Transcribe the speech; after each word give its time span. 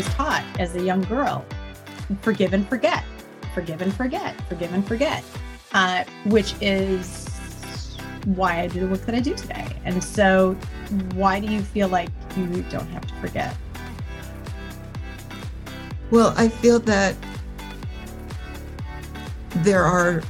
was 0.00 0.14
taught 0.14 0.42
as 0.58 0.74
a 0.76 0.82
young 0.82 1.02
girl 1.02 1.44
forgive 2.22 2.54
and 2.54 2.66
forget, 2.66 3.04
forgive 3.52 3.82
and 3.82 3.94
forget, 3.94 4.34
forgive 4.48 4.72
and 4.72 4.86
forget, 4.88 5.22
uh, 5.74 6.04
which 6.24 6.54
is 6.62 7.28
why 8.24 8.60
I 8.60 8.66
do 8.66 8.80
the 8.80 8.86
work 8.86 9.02
that 9.02 9.14
I 9.14 9.20
do 9.20 9.34
today. 9.34 9.66
And 9.84 10.02
so, 10.02 10.54
why 11.12 11.38
do 11.38 11.48
you 11.48 11.60
feel 11.60 11.88
like 11.88 12.08
you 12.34 12.62
don't 12.70 12.88
have 12.88 13.06
to 13.08 13.14
forget? 13.16 13.54
Well, 16.10 16.32
I 16.34 16.48
feel 16.48 16.78
that 16.80 17.14
there 19.56 19.84
are, 19.84 20.22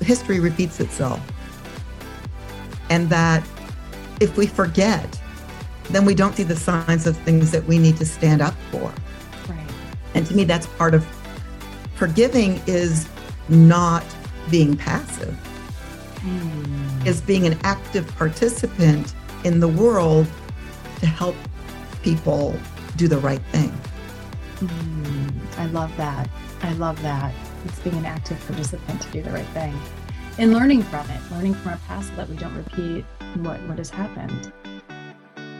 history 0.00 0.40
repeats 0.40 0.80
itself. 0.80 1.20
And 2.90 3.08
that 3.10 3.46
if 4.20 4.36
we 4.36 4.48
forget, 4.48 5.20
then 5.90 6.04
we 6.04 6.14
don't 6.14 6.34
see 6.34 6.42
the 6.42 6.56
signs 6.56 7.06
of 7.06 7.16
things 7.18 7.50
that 7.50 7.64
we 7.64 7.78
need 7.78 7.96
to 7.98 8.06
stand 8.06 8.42
up 8.42 8.54
for. 8.70 8.92
Right. 9.48 9.70
And 10.14 10.26
to 10.26 10.34
me, 10.34 10.44
that's 10.44 10.66
part 10.66 10.94
of 10.94 11.06
forgiving 11.94 12.60
is 12.66 13.08
not 13.48 14.04
being 14.50 14.76
passive, 14.76 15.36
mm. 16.16 17.06
is 17.06 17.20
being 17.20 17.46
an 17.46 17.58
active 17.62 18.06
participant 18.16 19.14
in 19.44 19.60
the 19.60 19.68
world 19.68 20.26
to 21.00 21.06
help 21.06 21.36
people 22.02 22.58
do 22.96 23.08
the 23.08 23.18
right 23.18 23.42
thing. 23.52 23.72
Mm. 24.56 25.58
I 25.58 25.66
love 25.66 25.94
that. 25.96 26.28
I 26.62 26.72
love 26.74 27.00
that. 27.02 27.34
It's 27.64 27.78
being 27.80 27.96
an 27.96 28.06
active 28.06 28.38
participant 28.46 29.00
to 29.02 29.10
do 29.10 29.22
the 29.22 29.30
right 29.30 29.46
thing 29.48 29.78
and 30.38 30.52
learning 30.52 30.82
from 30.82 31.08
it, 31.10 31.20
learning 31.30 31.54
from 31.54 31.72
our 31.72 31.78
past 31.86 32.08
so 32.08 32.16
that 32.16 32.28
we 32.28 32.36
don't 32.36 32.54
repeat 32.54 33.04
what, 33.36 33.60
what 33.62 33.78
has 33.78 33.90
happened. 33.90 34.52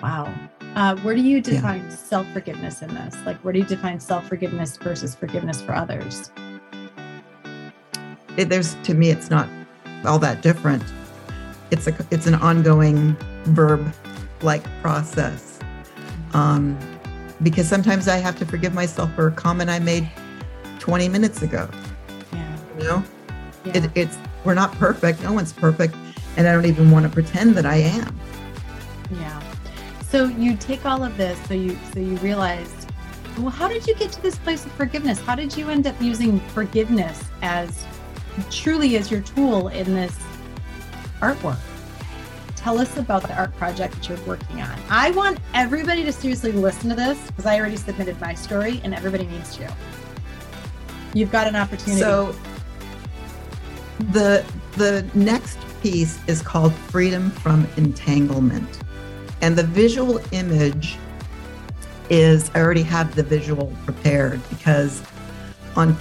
Wow. 0.02 0.32
Uh, 0.74 0.96
where 0.96 1.14
do 1.14 1.22
you 1.22 1.40
define 1.40 1.82
yeah. 1.82 1.96
self 1.96 2.30
forgiveness 2.32 2.82
in 2.82 2.94
this? 2.94 3.16
Like, 3.24 3.38
where 3.38 3.52
do 3.52 3.58
you 3.58 3.64
define 3.64 3.98
self 3.98 4.28
forgiveness 4.28 4.76
versus 4.76 5.14
forgiveness 5.14 5.62
for 5.62 5.74
others? 5.74 6.30
It, 8.36 8.50
there's 8.50 8.74
to 8.84 8.94
me, 8.94 9.10
it's 9.10 9.30
not 9.30 9.48
all 10.04 10.18
that 10.18 10.42
different. 10.42 10.84
It's 11.70 11.86
a 11.86 11.96
it's 12.10 12.26
an 12.26 12.34
ongoing 12.34 13.16
verb 13.44 13.92
like 14.42 14.64
process. 14.82 15.58
Um, 16.34 16.78
because 17.42 17.68
sometimes 17.68 18.08
I 18.08 18.16
have 18.16 18.38
to 18.38 18.46
forgive 18.46 18.74
myself 18.74 19.14
for 19.14 19.28
a 19.28 19.32
comment 19.32 19.70
I 19.70 19.78
made 19.78 20.10
20 20.78 21.08
minutes 21.08 21.42
ago. 21.42 21.68
Yeah. 22.32 22.56
You 22.78 22.84
know, 22.84 23.04
yeah. 23.64 23.76
It, 23.78 23.90
it's 23.94 24.18
we're 24.44 24.54
not 24.54 24.72
perfect. 24.72 25.22
No 25.22 25.32
one's 25.32 25.52
perfect, 25.52 25.94
and 26.36 26.46
I 26.46 26.52
don't 26.52 26.66
even 26.66 26.90
want 26.90 27.04
to 27.04 27.08
pretend 27.10 27.54
that 27.56 27.66
I 27.66 27.76
am. 27.76 28.18
Yeah. 29.12 29.45
So 30.08 30.26
you 30.26 30.56
take 30.56 30.86
all 30.86 31.02
of 31.02 31.16
this, 31.16 31.38
so 31.46 31.54
you 31.54 31.76
so 31.92 31.98
you 31.98 32.16
realized, 32.18 32.90
well, 33.38 33.50
how 33.50 33.66
did 33.66 33.86
you 33.86 33.94
get 33.96 34.12
to 34.12 34.22
this 34.22 34.38
place 34.38 34.64
of 34.64 34.72
forgiveness? 34.72 35.20
How 35.20 35.34
did 35.34 35.56
you 35.56 35.68
end 35.68 35.86
up 35.86 36.00
using 36.00 36.38
forgiveness 36.50 37.24
as 37.42 37.84
truly 38.50 38.96
as 38.96 39.10
your 39.10 39.20
tool 39.22 39.68
in 39.68 39.94
this 39.94 40.16
artwork? 41.20 41.58
Tell 42.54 42.78
us 42.78 42.96
about 42.96 43.22
the 43.22 43.36
art 43.36 43.54
project 43.56 43.94
that 43.94 44.08
you're 44.08 44.20
working 44.26 44.62
on. 44.62 44.78
I 44.88 45.10
want 45.10 45.38
everybody 45.54 46.04
to 46.04 46.12
seriously 46.12 46.52
listen 46.52 46.88
to 46.90 46.96
this 46.96 47.20
because 47.26 47.46
I 47.46 47.58
already 47.58 47.76
submitted 47.76 48.20
my 48.20 48.34
story 48.34 48.80
and 48.84 48.94
everybody 48.94 49.26
needs 49.26 49.56
to. 49.56 49.74
You've 51.14 51.32
got 51.32 51.48
an 51.48 51.56
opportunity. 51.56 52.00
So 52.00 52.34
the 54.12 54.44
the 54.72 55.04
next 55.14 55.58
piece 55.82 56.20
is 56.28 56.42
called 56.42 56.72
Freedom 56.72 57.30
from 57.30 57.66
Entanglement. 57.76 58.85
And 59.40 59.56
the 59.56 59.64
visual 59.64 60.20
image 60.32 60.96
is 62.08 62.50
I 62.54 62.60
already 62.60 62.82
have 62.82 63.14
the 63.14 63.22
visual 63.22 63.72
prepared 63.84 64.40
because 64.48 65.02
on 65.74 65.96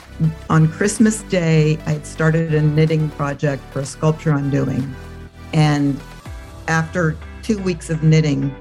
on 0.49 0.67
Christmas 0.67 1.23
Day 1.23 1.77
I 1.85 1.93
had 1.93 2.05
started 2.05 2.53
a 2.53 2.61
knitting 2.61 3.09
project 3.11 3.63
for 3.71 3.79
a 3.81 3.85
sculpture 3.85 4.31
I'm 4.31 4.49
doing. 4.49 4.95
And 5.53 5.99
after 6.67 7.17
two 7.43 7.57
weeks 7.59 7.89
of 7.89 8.03
knitting, 8.03 8.55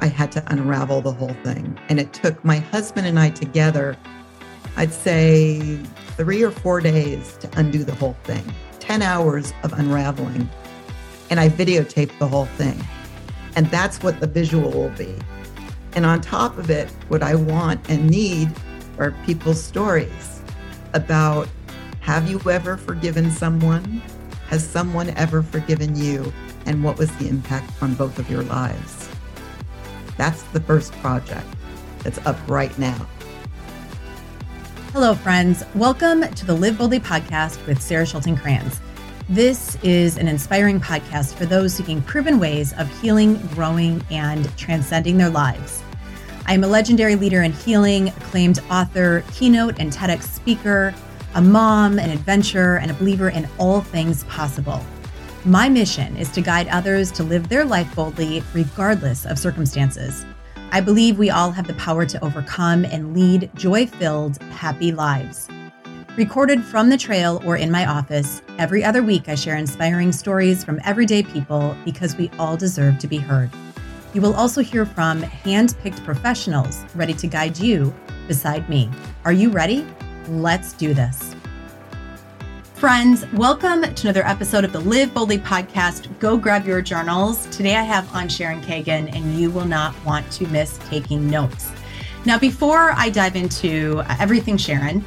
I 0.00 0.06
had 0.06 0.30
to 0.32 0.44
unravel 0.52 1.00
the 1.00 1.12
whole 1.12 1.34
thing. 1.42 1.78
And 1.88 1.98
it 1.98 2.12
took 2.12 2.44
my 2.44 2.58
husband 2.58 3.06
and 3.06 3.18
I 3.18 3.30
together, 3.30 3.96
I'd 4.76 4.92
say 4.92 5.76
three 6.16 6.42
or 6.42 6.50
four 6.50 6.80
days 6.80 7.36
to 7.40 7.50
undo 7.58 7.84
the 7.84 7.94
whole 7.94 8.16
thing. 8.24 8.44
10 8.80 9.02
hours 9.02 9.52
of 9.62 9.72
unraveling. 9.72 10.48
And 11.28 11.40
I 11.40 11.48
videotaped 11.48 12.18
the 12.18 12.28
whole 12.28 12.46
thing. 12.56 12.80
And 13.56 13.66
that's 13.70 14.02
what 14.02 14.20
the 14.20 14.26
visual 14.26 14.70
will 14.70 14.90
be. 14.90 15.14
And 15.94 16.04
on 16.04 16.20
top 16.20 16.58
of 16.58 16.68
it, 16.68 16.90
what 17.08 17.22
I 17.22 17.34
want 17.34 17.88
and 17.88 18.08
need 18.08 18.52
are 18.98 19.12
people's 19.24 19.62
stories 19.62 20.42
about 20.92 21.48
have 22.00 22.30
you 22.30 22.38
ever 22.50 22.76
forgiven 22.76 23.30
someone? 23.30 24.02
Has 24.48 24.64
someone 24.64 25.08
ever 25.16 25.42
forgiven 25.42 25.96
you? 25.96 26.32
And 26.66 26.84
what 26.84 26.98
was 26.98 27.10
the 27.16 27.28
impact 27.28 27.70
on 27.82 27.94
both 27.94 28.18
of 28.18 28.30
your 28.30 28.42
lives? 28.42 29.08
That's 30.18 30.42
the 30.42 30.60
first 30.60 30.92
project 30.94 31.46
that's 32.00 32.18
up 32.26 32.38
right 32.46 32.78
now. 32.78 33.06
Hello, 34.92 35.14
friends. 35.14 35.64
Welcome 35.74 36.28
to 36.28 36.46
the 36.46 36.54
Live 36.54 36.76
Boldly 36.76 37.00
podcast 37.00 37.66
with 37.66 37.80
Sarah 37.80 38.04
Schulting 38.04 38.36
Kranz. 38.36 38.80
This 39.28 39.76
is 39.82 40.18
an 40.18 40.28
inspiring 40.28 40.80
podcast 40.80 41.34
for 41.34 41.46
those 41.46 41.74
seeking 41.74 42.00
proven 42.00 42.38
ways 42.38 42.72
of 42.74 42.88
healing, 43.00 43.44
growing, 43.48 44.00
and 44.08 44.56
transcending 44.56 45.18
their 45.18 45.30
lives. 45.30 45.82
I 46.46 46.54
am 46.54 46.62
a 46.62 46.68
legendary 46.68 47.16
leader 47.16 47.42
in 47.42 47.50
healing, 47.50 48.10
acclaimed 48.10 48.60
author, 48.70 49.24
keynote 49.32 49.80
and 49.80 49.92
TEDx 49.92 50.22
speaker, 50.22 50.94
a 51.34 51.42
mom, 51.42 51.98
an 51.98 52.10
adventurer, 52.10 52.76
and 52.76 52.88
a 52.88 52.94
believer 52.94 53.28
in 53.28 53.48
all 53.58 53.80
things 53.80 54.22
possible. 54.24 54.80
My 55.44 55.68
mission 55.68 56.16
is 56.16 56.30
to 56.30 56.40
guide 56.40 56.68
others 56.68 57.10
to 57.12 57.24
live 57.24 57.48
their 57.48 57.64
life 57.64 57.92
boldly, 57.96 58.44
regardless 58.54 59.26
of 59.26 59.40
circumstances. 59.40 60.24
I 60.70 60.80
believe 60.80 61.18
we 61.18 61.30
all 61.30 61.50
have 61.50 61.66
the 61.66 61.74
power 61.74 62.06
to 62.06 62.24
overcome 62.24 62.84
and 62.84 63.12
lead 63.12 63.50
joy 63.56 63.88
filled, 63.88 64.40
happy 64.52 64.92
lives. 64.92 65.48
Recorded 66.16 66.64
from 66.64 66.88
the 66.88 66.96
trail 66.96 67.42
or 67.44 67.58
in 67.58 67.70
my 67.70 67.84
office, 67.84 68.40
every 68.56 68.82
other 68.82 69.02
week 69.02 69.28
I 69.28 69.34
share 69.34 69.56
inspiring 69.56 70.12
stories 70.12 70.64
from 70.64 70.80
everyday 70.82 71.22
people 71.22 71.76
because 71.84 72.16
we 72.16 72.30
all 72.38 72.56
deserve 72.56 72.98
to 73.00 73.06
be 73.06 73.18
heard. 73.18 73.50
You 74.14 74.22
will 74.22 74.32
also 74.32 74.62
hear 74.62 74.86
from 74.86 75.20
hand 75.20 75.76
picked 75.82 76.02
professionals 76.04 76.86
ready 76.94 77.12
to 77.12 77.26
guide 77.26 77.58
you 77.58 77.94
beside 78.28 78.66
me. 78.70 78.88
Are 79.26 79.32
you 79.34 79.50
ready? 79.50 79.86
Let's 80.28 80.72
do 80.72 80.94
this. 80.94 81.36
Friends, 82.72 83.26
welcome 83.34 83.82
to 83.82 84.06
another 84.06 84.26
episode 84.26 84.64
of 84.64 84.72
the 84.72 84.80
Live 84.80 85.12
Boldly 85.12 85.36
podcast. 85.36 86.18
Go 86.18 86.38
grab 86.38 86.66
your 86.66 86.80
journals. 86.80 87.44
Today 87.54 87.76
I 87.76 87.82
have 87.82 88.10
on 88.14 88.30
Sharon 88.30 88.62
Kagan, 88.62 89.14
and 89.14 89.38
you 89.38 89.50
will 89.50 89.66
not 89.66 89.94
want 90.02 90.32
to 90.32 90.46
miss 90.46 90.78
taking 90.88 91.28
notes. 91.28 91.70
Now, 92.24 92.38
before 92.38 92.92
I 92.92 93.10
dive 93.10 93.36
into 93.36 94.02
everything 94.18 94.56
Sharon, 94.56 95.04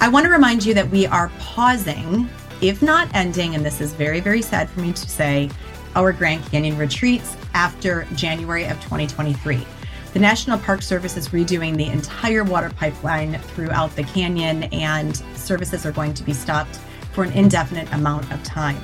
I 0.00 0.08
want 0.08 0.24
to 0.24 0.30
remind 0.30 0.64
you 0.64 0.74
that 0.74 0.90
we 0.90 1.06
are 1.06 1.30
pausing, 1.38 2.28
if 2.60 2.82
not 2.82 3.08
ending, 3.14 3.54
and 3.54 3.64
this 3.64 3.80
is 3.80 3.94
very, 3.94 4.20
very 4.20 4.42
sad 4.42 4.68
for 4.68 4.80
me 4.80 4.92
to 4.92 5.08
say, 5.08 5.50
our 5.96 6.12
Grand 6.12 6.44
Canyon 6.46 6.76
retreats 6.76 7.36
after 7.54 8.06
January 8.14 8.64
of 8.64 8.76
2023. 8.82 9.66
The 10.12 10.18
National 10.18 10.58
Park 10.58 10.82
Service 10.82 11.16
is 11.16 11.28
redoing 11.28 11.76
the 11.76 11.86
entire 11.86 12.44
water 12.44 12.70
pipeline 12.70 13.38
throughout 13.38 13.94
the 13.96 14.02
canyon, 14.02 14.64
and 14.64 15.16
services 15.34 15.86
are 15.86 15.92
going 15.92 16.12
to 16.14 16.22
be 16.22 16.32
stopped 16.32 16.78
for 17.12 17.24
an 17.24 17.32
indefinite 17.32 17.90
amount 17.92 18.30
of 18.32 18.42
time. 18.42 18.76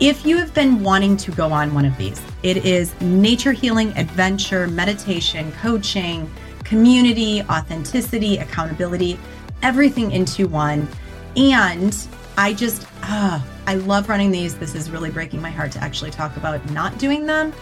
If 0.00 0.24
you 0.24 0.38
have 0.38 0.52
been 0.54 0.82
wanting 0.82 1.16
to 1.18 1.30
go 1.32 1.52
on 1.52 1.74
one 1.74 1.84
of 1.84 1.96
these, 1.96 2.20
it 2.42 2.64
is 2.64 2.98
nature 3.02 3.52
healing, 3.52 3.96
adventure, 3.96 4.66
meditation, 4.66 5.52
coaching, 5.60 6.28
community, 6.64 7.42
authenticity, 7.42 8.38
accountability 8.38 9.18
everything 9.62 10.12
into 10.12 10.48
one. 10.48 10.88
And 11.36 11.96
I 12.36 12.54
just, 12.54 12.86
uh, 13.02 13.40
I 13.66 13.74
love 13.74 14.08
running 14.08 14.30
these. 14.30 14.58
This 14.58 14.74
is 14.74 14.90
really 14.90 15.10
breaking 15.10 15.40
my 15.40 15.50
heart 15.50 15.72
to 15.72 15.78
actually 15.82 16.10
talk 16.10 16.36
about 16.36 16.68
not 16.70 16.98
doing 16.98 17.26
them 17.26 17.52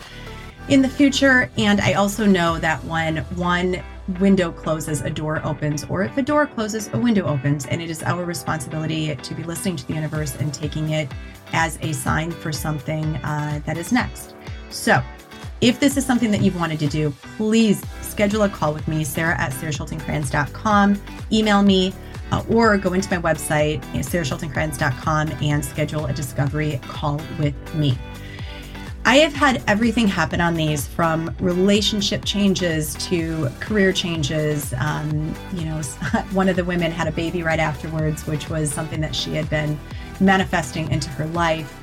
in 0.69 0.83
the 0.83 0.89
future. 0.89 1.50
And 1.59 1.81
I 1.81 1.95
also 1.95 2.27
know 2.27 2.59
that 2.59 2.83
when 2.85 3.19
one 3.37 3.83
window 4.21 4.50
closes, 4.50 5.03
a 5.03 5.11
door 5.11 5.45
opens, 5.45 5.85
or 5.85 6.03
if 6.03 6.17
a 6.17 6.23
door 6.23 6.47
closes, 6.47 6.89
a 6.93 6.99
window 6.99 7.27
opens. 7.27 7.67
And 7.67 7.83
it 7.83 7.91
is 7.91 8.03
our 8.03 8.25
responsibility 8.25 9.15
to 9.15 9.35
be 9.35 9.43
listening 9.43 9.77
to 9.77 9.87
the 9.87 9.95
universe 9.95 10.37
and 10.37 10.53
taking 10.53 10.91
it 10.91 11.11
as 11.53 11.79
a 11.83 11.93
sign 11.93 12.31
for 12.31 12.53
something 12.53 13.17
uh, 13.17 13.61
that 13.67 13.77
is 13.77 13.93
next. 13.93 14.35
So, 14.71 15.03
if 15.61 15.81
this 15.81 15.97
is 15.97 16.07
something 16.07 16.31
that 16.31 16.41
you've 16.41 16.59
wanted 16.59 16.79
to 16.81 16.87
do, 16.87 17.11
please 17.37 17.83
schedule 18.03 18.43
a 18.43 18.49
call 18.49 18.73
with 18.73 18.87
me, 18.89 19.05
Sarah 19.05 19.39
at 19.39 19.53
sarahschultingkranz.com. 19.53 21.01
Email 21.33 21.63
me 21.63 21.93
uh, 22.31 22.45
or 22.49 22.77
go 22.79 22.93
into 22.93 23.11
my 23.11 23.21
website, 23.21 23.81
sarahschultingkranz.com, 23.93 25.29
and 25.43 25.65
schedule 25.65 26.07
a 26.07 26.13
discovery 26.13 26.81
call 26.83 27.21
with 27.39 27.75
me. 27.75 27.97
I 29.05 29.17
have 29.17 29.33
had 29.33 29.63
everything 29.67 30.07
happen 30.07 30.41
on 30.41 30.55
these 30.55 30.87
from 30.87 31.35
relationship 31.41 32.27
changes 32.27 32.95
to 33.07 33.49
career 33.59 33.91
changes. 33.91 34.75
Um, 34.77 35.35
you 35.55 35.65
know, 35.65 35.81
one 36.33 36.49
of 36.49 36.57
the 36.57 36.65
women 36.65 36.93
had 36.93 37.09
a 37.09 37.13
baby 37.13 37.43
right 37.43 37.59
afterwards, 37.59 38.27
which 38.27 38.51
was 38.51 38.71
something 38.71 39.01
that 39.01 39.17
she 39.17 39.35
had 39.35 39.49
been 39.49 39.81
manifesting 40.21 40.91
into 40.91 41.09
her 41.11 41.27
life. 41.29 41.75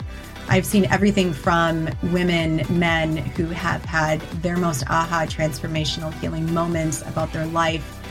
I've 0.48 0.66
seen 0.66 0.86
everything 0.86 1.34
from 1.34 1.90
women, 2.04 2.66
men 2.70 3.18
who 3.18 3.46
have 3.48 3.84
had 3.86 4.22
their 4.42 4.58
most 4.58 4.84
aha 4.90 5.26
transformational 5.28 6.14
healing 6.20 6.54
moments 6.54 7.02
about 7.04 7.34
their 7.34 7.46
life. 7.48 8.02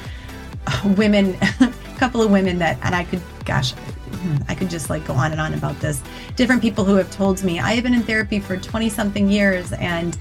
Women, 0.97 1.37
a 1.61 1.73
couple 1.99 2.23
of 2.23 2.31
women 2.31 2.59
that, 2.59 2.79
and 2.83 2.95
I 2.95 3.05
could, 3.05 3.21
gosh, 3.45 3.75
I 4.49 4.55
could 4.55 4.71
just 4.71 4.91
like 4.91 5.07
go 5.07 5.15
on 5.15 5.33
and 5.33 5.41
on 5.41 5.55
about 5.55 5.79
this. 5.81 6.03
Different 6.37 6.63
people 6.63 6.85
who 6.85 6.95
have 6.97 7.11
told 7.11 7.43
me, 7.45 7.61
I 7.61 7.75
have 7.75 7.85
been 7.85 7.95
in 7.95 8.03
therapy 8.03 8.41
for 8.41 8.57
20 8.57 8.89
something 8.89 9.29
years 9.29 9.73
and 9.75 10.19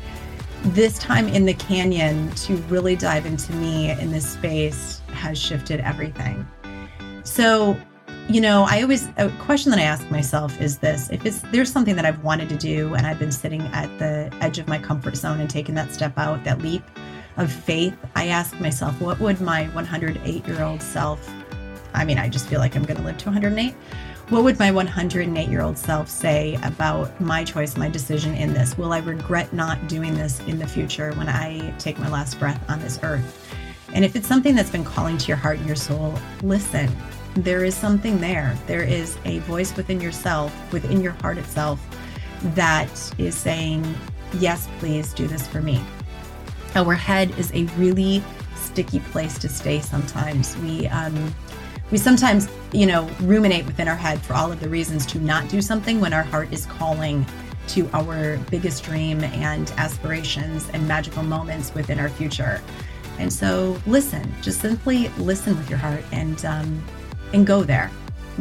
this 0.63 0.98
time 0.98 1.27
in 1.27 1.45
the 1.45 1.54
canyon 1.54 2.30
to 2.31 2.56
really 2.63 2.95
dive 2.95 3.25
into 3.25 3.54
me 3.54 3.92
in 3.92 4.12
this 4.12 4.27
space 4.27 5.01
has 5.07 5.38
shifted 5.38 5.80
everything. 5.81 6.48
So, 7.24 7.77
you 8.29 8.41
know, 8.41 8.65
I 8.67 8.81
always 8.81 9.07
a 9.17 9.29
question 9.39 9.69
that 9.71 9.79
I 9.79 9.83
ask 9.83 10.09
myself 10.09 10.59
is 10.61 10.77
this: 10.77 11.09
if 11.09 11.25
it's 11.25 11.41
there's 11.51 11.71
something 11.71 11.95
that 11.95 12.05
I've 12.05 12.23
wanted 12.23 12.49
to 12.49 12.57
do 12.57 12.93
and 12.95 13.05
I've 13.05 13.19
been 13.19 13.31
sitting 13.31 13.61
at 13.73 13.87
the 13.99 14.35
edge 14.41 14.59
of 14.59 14.67
my 14.67 14.79
comfort 14.79 15.15
zone 15.15 15.39
and 15.39 15.49
taking 15.49 15.75
that 15.75 15.93
step 15.93 16.17
out, 16.17 16.43
that 16.43 16.59
leap 16.61 16.83
of 17.37 17.51
faith, 17.51 17.95
I 18.15 18.27
ask 18.27 18.59
myself, 18.59 18.99
what 19.01 19.19
would 19.19 19.41
my 19.41 19.65
108 19.69 20.47
year 20.47 20.63
old 20.63 20.81
self 20.81 21.29
I 21.93 22.05
mean, 22.05 22.17
I 22.17 22.29
just 22.29 22.47
feel 22.47 22.59
like 22.59 22.75
I'm 22.75 22.83
going 22.83 22.97
to 22.97 23.03
live 23.03 23.17
to 23.19 23.25
108. 23.25 23.73
What 24.29 24.43
would 24.43 24.57
my 24.57 24.71
108 24.71 25.49
year 25.49 25.61
old 25.61 25.77
self 25.77 26.09
say 26.09 26.57
about 26.63 27.19
my 27.21 27.43
choice, 27.43 27.77
my 27.77 27.89
decision 27.89 28.33
in 28.33 28.53
this? 28.53 28.77
Will 28.77 28.93
I 28.93 28.99
regret 28.99 29.53
not 29.53 29.87
doing 29.87 30.15
this 30.15 30.39
in 30.41 30.59
the 30.59 30.67
future 30.67 31.11
when 31.13 31.29
I 31.29 31.73
take 31.77 31.99
my 31.99 32.09
last 32.09 32.39
breath 32.39 32.63
on 32.69 32.79
this 32.79 32.99
earth? 33.03 33.47
And 33.93 34.03
if 34.03 34.15
it's 34.15 34.27
something 34.27 34.55
that's 34.55 34.71
been 34.71 34.83
calling 34.83 35.17
to 35.19 35.27
your 35.27 35.37
heart 35.37 35.57
and 35.57 35.67
your 35.67 35.75
soul, 35.75 36.17
listen. 36.41 36.89
There 37.35 37.63
is 37.63 37.75
something 37.75 38.19
there. 38.19 38.56
There 38.68 38.83
is 38.83 39.18
a 39.25 39.39
voice 39.39 39.75
within 39.75 40.00
yourself, 40.00 40.53
within 40.71 41.01
your 41.01 41.13
heart 41.13 41.38
itself, 41.38 41.80
that 42.56 42.89
is 43.18 43.35
saying, 43.35 43.95
Yes, 44.39 44.68
please 44.80 45.13
do 45.13 45.27
this 45.27 45.47
for 45.47 45.62
me. 45.62 45.81
Our 46.75 46.94
head 46.94 47.38
is 47.38 47.51
a 47.53 47.65
really 47.77 48.24
sticky 48.56 49.00
place 49.00 49.38
to 49.39 49.50
stay 49.50 49.80
sometimes. 49.80 50.57
We, 50.57 50.88
um, 50.88 51.33
we 51.91 52.00
sometimes, 52.00 52.50
you 52.71 52.88
know, 52.88 53.07
ruminate 53.21 53.65
within 53.68 53.88
our 53.88 53.95
head 53.95 54.19
for 54.21 54.33
all 54.33 54.51
of 54.51 54.59
the 54.59 54.69
reasons 54.69 55.06
to 55.07 55.19
not 55.19 55.47
do 55.50 55.62
something 55.62 56.00
when 56.00 56.13
our 56.13 56.24
heart 56.24 56.51
is 56.51 56.65
calling 56.65 57.25
to 57.68 57.89
our 57.94 58.38
biggest 58.50 58.83
dream 58.83 59.24
and 59.24 59.71
aspirations 59.77 60.68
and 60.74 60.88
magical 60.88 61.24
moments 61.24 61.74
within 61.74 62.00
our 62.00 62.09
future. 62.09 62.62
And 63.19 63.31
so, 63.31 63.80
listen, 63.85 64.33
just 64.41 64.59
simply 64.59 65.09
listen 65.19 65.56
with 65.56 65.69
your 65.69 65.80
heart 65.80 66.03
and 66.12 66.44
um, 66.45 66.83
and 67.33 67.45
go 67.45 67.63
there. 67.63 67.91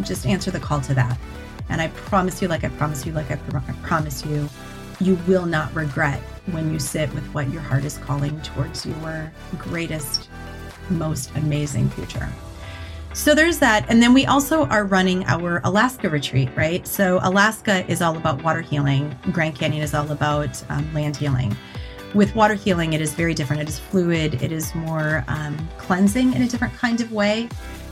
Just 0.02 0.26
answer 0.26 0.50
the 0.50 0.60
call 0.60 0.80
to 0.82 0.94
that. 0.94 1.18
And 1.68 1.80
I 1.80 1.88
promise 1.88 2.40
you, 2.40 2.48
like 2.48 2.64
I 2.64 2.68
promise 2.70 3.04
you, 3.06 3.12
like 3.12 3.30
I, 3.30 3.36
pr- 3.36 3.58
I 3.58 3.72
promise 3.82 4.24
you, 4.24 4.48
you 5.00 5.18
will 5.26 5.46
not 5.46 5.74
regret 5.74 6.20
when 6.52 6.72
you 6.72 6.78
sit 6.78 7.12
with 7.14 7.24
what 7.34 7.50
your 7.50 7.62
heart 7.62 7.84
is 7.84 7.98
calling 7.98 8.40
towards 8.42 8.86
your 8.86 9.32
greatest, 9.58 10.28
most 10.90 11.34
amazing 11.36 11.88
future. 11.90 12.28
So 13.14 13.34
there's 13.34 13.58
that. 13.58 13.84
And 13.88 14.02
then 14.02 14.14
we 14.14 14.24
also 14.24 14.64
are 14.66 14.84
running 14.84 15.24
our 15.24 15.60
Alaska 15.64 16.08
retreat, 16.08 16.48
right? 16.56 16.86
So 16.86 17.20
Alaska 17.22 17.86
is 17.90 18.00
all 18.00 18.16
about 18.16 18.42
water 18.42 18.62
healing, 18.62 19.14
Grand 19.32 19.54
Canyon 19.54 19.82
is 19.82 19.92
all 19.92 20.10
about 20.10 20.62
um, 20.70 20.92
land 20.94 21.16
healing. 21.16 21.54
With 22.14 22.34
water 22.34 22.54
healing, 22.54 22.92
it 22.92 23.00
is 23.00 23.14
very 23.14 23.34
different. 23.34 23.62
It 23.62 23.68
is 23.68 23.78
fluid, 23.78 24.42
it 24.42 24.52
is 24.52 24.74
more 24.74 25.24
um, 25.28 25.56
cleansing 25.78 26.34
in 26.34 26.42
a 26.42 26.48
different 26.48 26.74
kind 26.74 27.00
of 27.00 27.12
way. 27.12 27.48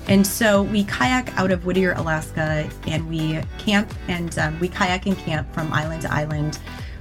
And 0.08 0.26
so 0.26 0.62
we 0.62 0.84
kayak 0.84 1.36
out 1.38 1.50
of 1.50 1.64
Whittier, 1.64 1.92
Alaska, 1.92 2.68
and 2.86 3.08
we 3.08 3.40
camp 3.58 3.92
and 4.08 4.36
um, 4.38 4.58
we 4.58 4.68
kayak 4.68 5.06
and 5.06 5.16
camp 5.16 5.52
from 5.54 5.72
island 5.72 6.02
to 6.02 6.12
island 6.12 6.58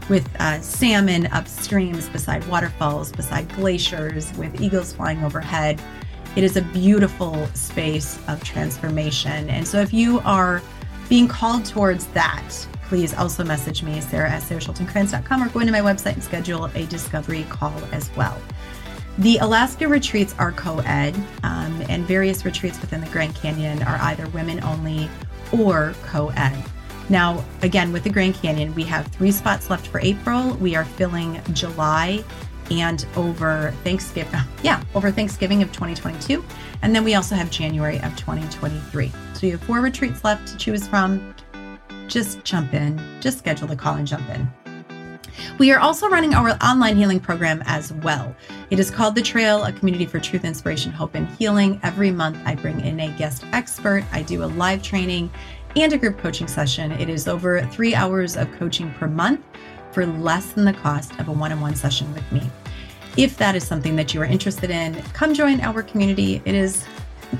with 0.09 0.27
uh, 0.39 0.59
salmon 0.61 1.27
up 1.27 1.47
streams, 1.47 2.09
beside 2.09 2.45
waterfalls, 2.47 3.11
beside 3.11 3.47
glaciers, 3.55 4.35
with 4.37 4.59
eagles 4.59 4.93
flying 4.93 5.23
overhead. 5.23 5.81
It 6.35 6.43
is 6.43 6.57
a 6.57 6.61
beautiful 6.61 7.47
space 7.53 8.19
of 8.27 8.43
transformation. 8.43 9.49
And 9.49 9.67
so 9.67 9.79
if 9.79 9.93
you 9.93 10.19
are 10.21 10.61
being 11.07 11.27
called 11.27 11.65
towards 11.65 12.07
that, 12.07 12.51
please 12.87 13.13
also 13.13 13.43
message 13.43 13.83
me, 13.83 14.01
Sarah 14.01 14.29
at 14.29 14.41
sarahschultingkranz.com, 14.43 15.43
or 15.43 15.49
go 15.49 15.59
into 15.59 15.71
my 15.71 15.81
website 15.81 16.13
and 16.13 16.23
schedule 16.23 16.65
a 16.75 16.85
discovery 16.87 17.45
call 17.49 17.73
as 17.91 18.09
well. 18.15 18.39
The 19.19 19.37
Alaska 19.39 19.85
retreats 19.85 20.33
are 20.39 20.53
co 20.53 20.79
ed, 20.79 21.13
um, 21.43 21.83
and 21.89 22.05
various 22.05 22.45
retreats 22.45 22.79
within 22.79 23.01
the 23.01 23.07
Grand 23.07 23.35
Canyon 23.35 23.83
are 23.83 23.97
either 24.03 24.25
women 24.29 24.63
only 24.63 25.09
or 25.51 25.93
co 26.03 26.29
ed. 26.37 26.57
Now, 27.09 27.43
again, 27.61 27.91
with 27.91 28.05
the 28.05 28.09
Grand 28.09 28.35
Canyon, 28.35 28.73
we 28.75 28.83
have 28.83 29.07
three 29.07 29.33
spots 29.33 29.69
left 29.69 29.87
for 29.87 29.99
April. 29.99 30.53
We 30.55 30.73
are 30.77 30.85
filling 30.85 31.41
July 31.51 32.23
and 32.71 33.05
over 33.17 33.73
Thanksgiving, 33.83 34.39
yeah, 34.63 34.81
over 34.95 35.11
Thanksgiving 35.11 35.61
of 35.63 35.67
2022. 35.73 36.41
And 36.81 36.95
then 36.95 37.03
we 37.03 37.15
also 37.15 37.35
have 37.35 37.51
January 37.51 37.97
of 37.97 38.15
2023. 38.15 39.11
So 39.33 39.47
you 39.47 39.51
have 39.53 39.63
four 39.63 39.81
retreats 39.81 40.23
left 40.23 40.47
to 40.47 40.55
choose 40.55 40.87
from. 40.87 41.35
Just 42.07 42.41
jump 42.45 42.73
in, 42.73 43.01
just 43.19 43.37
schedule 43.37 43.67
the 43.67 43.75
call 43.75 43.95
and 43.95 44.07
jump 44.07 44.29
in. 44.29 44.49
We 45.57 45.71
are 45.71 45.79
also 45.79 46.09
running 46.09 46.33
our 46.33 46.51
online 46.63 46.95
healing 46.95 47.19
program 47.19 47.63
as 47.65 47.93
well. 47.93 48.35
It 48.69 48.79
is 48.79 48.91
called 48.91 49.15
The 49.15 49.21
Trail, 49.21 49.63
a 49.63 49.71
community 49.71 50.05
for 50.05 50.19
truth, 50.19 50.45
inspiration, 50.45 50.91
hope, 50.91 51.15
and 51.15 51.27
healing. 51.27 51.79
Every 51.83 52.11
month, 52.11 52.37
I 52.45 52.55
bring 52.55 52.79
in 52.81 52.99
a 52.99 53.15
guest 53.17 53.45
expert. 53.51 54.03
I 54.11 54.21
do 54.21 54.43
a 54.43 54.45
live 54.45 54.81
training 54.83 55.31
and 55.75 55.93
a 55.93 55.97
group 55.97 56.17
coaching 56.17 56.47
session. 56.47 56.91
It 56.93 57.09
is 57.09 57.27
over 57.27 57.61
three 57.67 57.95
hours 57.95 58.35
of 58.37 58.51
coaching 58.53 58.91
per 58.93 59.07
month 59.07 59.41
for 59.91 60.05
less 60.05 60.53
than 60.53 60.65
the 60.65 60.73
cost 60.73 61.17
of 61.19 61.27
a 61.27 61.31
one 61.31 61.51
on 61.51 61.61
one 61.61 61.75
session 61.75 62.13
with 62.13 62.31
me. 62.31 62.49
If 63.17 63.37
that 63.37 63.55
is 63.55 63.65
something 63.65 63.95
that 63.95 64.13
you 64.13 64.21
are 64.21 64.25
interested 64.25 64.69
in, 64.69 64.95
come 65.13 65.33
join 65.33 65.59
our 65.61 65.83
community. 65.83 66.41
It 66.45 66.55
is 66.55 66.85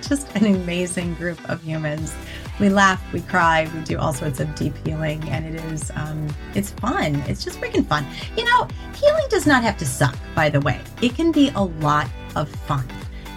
just 0.02 0.36
an 0.36 0.46
amazing 0.46 1.16
group 1.16 1.40
of 1.50 1.64
humans. 1.64 2.14
We 2.60 2.70
laugh, 2.70 3.02
we 3.14 3.22
cry, 3.22 3.70
we 3.74 3.82
do 3.82 3.98
all 3.98 4.12
sorts 4.14 4.40
of 4.40 4.54
deep 4.56 4.74
healing, 4.86 5.24
and 5.30 5.46
it 5.46 5.64
is 5.66 5.92
um, 5.96 6.28
it's 6.56 6.72
fun. 6.72 7.16
It's 7.28 7.44
just 7.44 7.60
freaking 7.62 7.86
fun. 7.86 8.06
You 8.36 8.46
know, 8.46 8.68
healing 8.96 9.26
does 9.30 9.48
not 9.48 9.64
have 9.64 9.78
to 9.78 9.86
suck. 9.86 10.18
By 10.36 10.50
the 10.50 10.60
way, 10.60 10.82
it 11.02 11.16
can 11.16 11.32
be 11.32 11.50
a 11.56 11.64
lot 11.64 12.08
of 12.36 12.50
fun, 12.50 12.86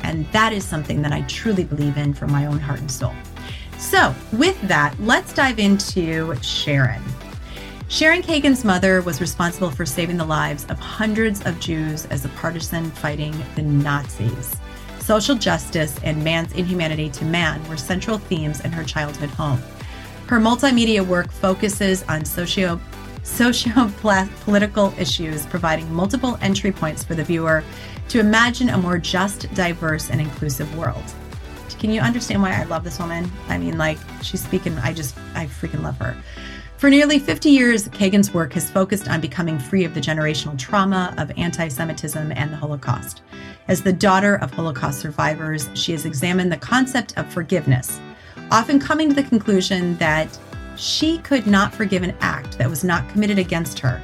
and 0.03 0.27
that 0.33 0.53
is 0.53 0.65
something 0.65 1.03
that 1.03 1.13
I 1.13 1.23
truly 1.23 1.65
believe 1.65 1.97
in 1.97 2.15
from 2.15 2.33
my 2.33 2.47
own 2.47 2.59
heart 2.59 2.81
and 2.81 2.91
soul. 2.91 3.15
So, 3.79 4.15
with 4.33 4.61
that, 4.63 4.99
let's 5.01 5.33
dive 5.33 5.59
into 5.59 6.35
Sharon. 6.43 7.03
Sharon 7.89 8.23
Kagan's 8.23 8.65
mother 8.65 9.03
was 9.03 9.21
responsible 9.21 9.71
for 9.71 9.85
saving 9.85 10.17
the 10.17 10.25
lives 10.25 10.65
of 10.71 10.79
hundreds 10.79 11.45
of 11.45 11.61
Jews 11.61 12.07
as 12.07 12.25
a 12.25 12.29
partisan 12.31 12.91
fighting 12.91 13.35
the 13.55 13.61
Nazis. 13.61 14.57
Social 15.03 15.35
justice 15.35 15.99
and 16.05 16.23
man's 16.23 16.53
inhumanity 16.53 17.11
to 17.11 17.25
man 17.25 17.69
were 17.69 17.77
central 17.77 18.19
themes 18.19 18.61
in 18.61 18.71
her 18.71 18.85
childhood 18.85 19.31
home. 19.31 19.61
Her 20.29 20.39
multimedia 20.39 21.05
work 21.05 21.33
focuses 21.33 22.05
on 22.05 22.25
socio 22.25 22.81
socio-political 23.25 24.95
issues, 24.99 25.47
providing 25.47 25.93
multiple 25.93 26.39
entry 26.41 26.71
points 26.71 27.03
for 27.03 27.15
the 27.15 27.25
viewer 27.25 27.65
to 28.09 28.21
imagine 28.21 28.69
a 28.69 28.79
more 28.79 28.99
just, 28.99 29.53
diverse, 29.55 30.11
and 30.11 30.21
inclusive 30.21 30.77
world. 30.77 31.05
Can 31.79 31.91
you 31.91 32.01
understand 32.01 32.41
why 32.41 32.53
I 32.53 32.63
love 32.65 32.85
this 32.85 32.99
woman? 33.01 33.31
I 33.49 33.59
mean, 33.59 33.79
like, 33.79 33.99
she's 34.23 34.43
speaking, 34.43 34.77
I 34.79 34.93
just, 34.93 35.17
I 35.35 35.47
freaking 35.47 35.83
love 35.83 35.99
her. 35.99 36.17
For 36.83 36.91
nearly 36.91 37.21
50 37.21 37.49
years, 37.49 37.89
Kagan's 37.91 38.35
work 38.35 38.55
has 38.55 38.69
focused 38.69 39.09
on 39.09 39.21
becoming 39.21 39.57
free 39.57 39.85
of 39.85 39.95
the 39.95 40.01
generational 40.01 40.59
trauma 40.59 41.15
of 41.17 41.31
anti 41.37 41.69
Semitism 41.69 42.33
and 42.33 42.53
the 42.53 42.57
Holocaust. 42.57 43.23
As 43.69 43.85
the 43.85 43.93
daughter 43.93 44.35
of 44.39 44.51
Holocaust 44.51 44.99
survivors, 44.99 45.69
she 45.75 45.93
has 45.93 46.07
examined 46.07 46.51
the 46.51 46.57
concept 46.57 47.17
of 47.17 47.33
forgiveness, 47.33 48.01
often 48.51 48.81
coming 48.81 49.09
to 49.09 49.15
the 49.15 49.23
conclusion 49.23 49.97
that 49.99 50.37
she 50.75 51.19
could 51.19 51.47
not 51.47 51.73
forgive 51.73 52.03
an 52.03 52.17
act 52.21 52.59
that 52.59 52.69
was 52.69 52.83
not 52.83 53.09
committed 53.11 53.39
against 53.39 53.79
her. 53.79 54.03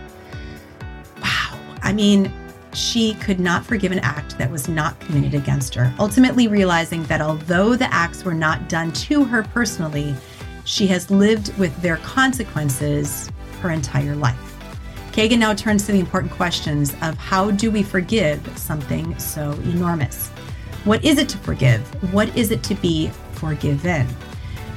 Wow. 1.20 1.61
I 1.82 1.92
mean, 1.92 2.32
she 2.75 3.14
could 3.14 3.40
not 3.40 3.66
forgive 3.66 3.90
an 3.90 3.99
act 4.00 4.38
that 4.38 4.52
was 4.52 4.68
not 4.68 5.00
committed 5.00 5.35
against 5.35 5.75
her, 5.75 5.92
ultimately 5.99 6.47
realizing 6.47 7.02
that 7.06 7.20
although 7.20 7.75
the 7.75 7.92
acts 7.92 8.23
were 8.23 8.35
not 8.35 8.68
done 8.68 8.92
to 8.92 9.25
her 9.25 9.42
personally, 9.42 10.14
she 10.68 10.87
has 10.87 11.10
lived 11.10 11.56
with 11.56 11.75
their 11.80 11.96
consequences 11.96 13.30
her 13.62 13.70
entire 13.70 14.14
life. 14.14 14.37
Kagan 15.12 15.38
now 15.38 15.54
turns 15.54 15.87
to 15.87 15.92
the 15.92 15.98
important 15.98 16.30
questions 16.30 16.94
of 17.00 17.16
how 17.16 17.50
do 17.50 17.70
we 17.70 17.82
forgive 17.82 18.46
something 18.58 19.18
so 19.18 19.52
enormous? 19.64 20.28
What 20.84 21.02
is 21.02 21.16
it 21.16 21.26
to 21.30 21.38
forgive? 21.38 21.80
What 22.12 22.37
is 22.37 22.50
it 22.50 22.62
to 22.64 22.75
be 22.75 23.08
forgiven? 23.32 24.06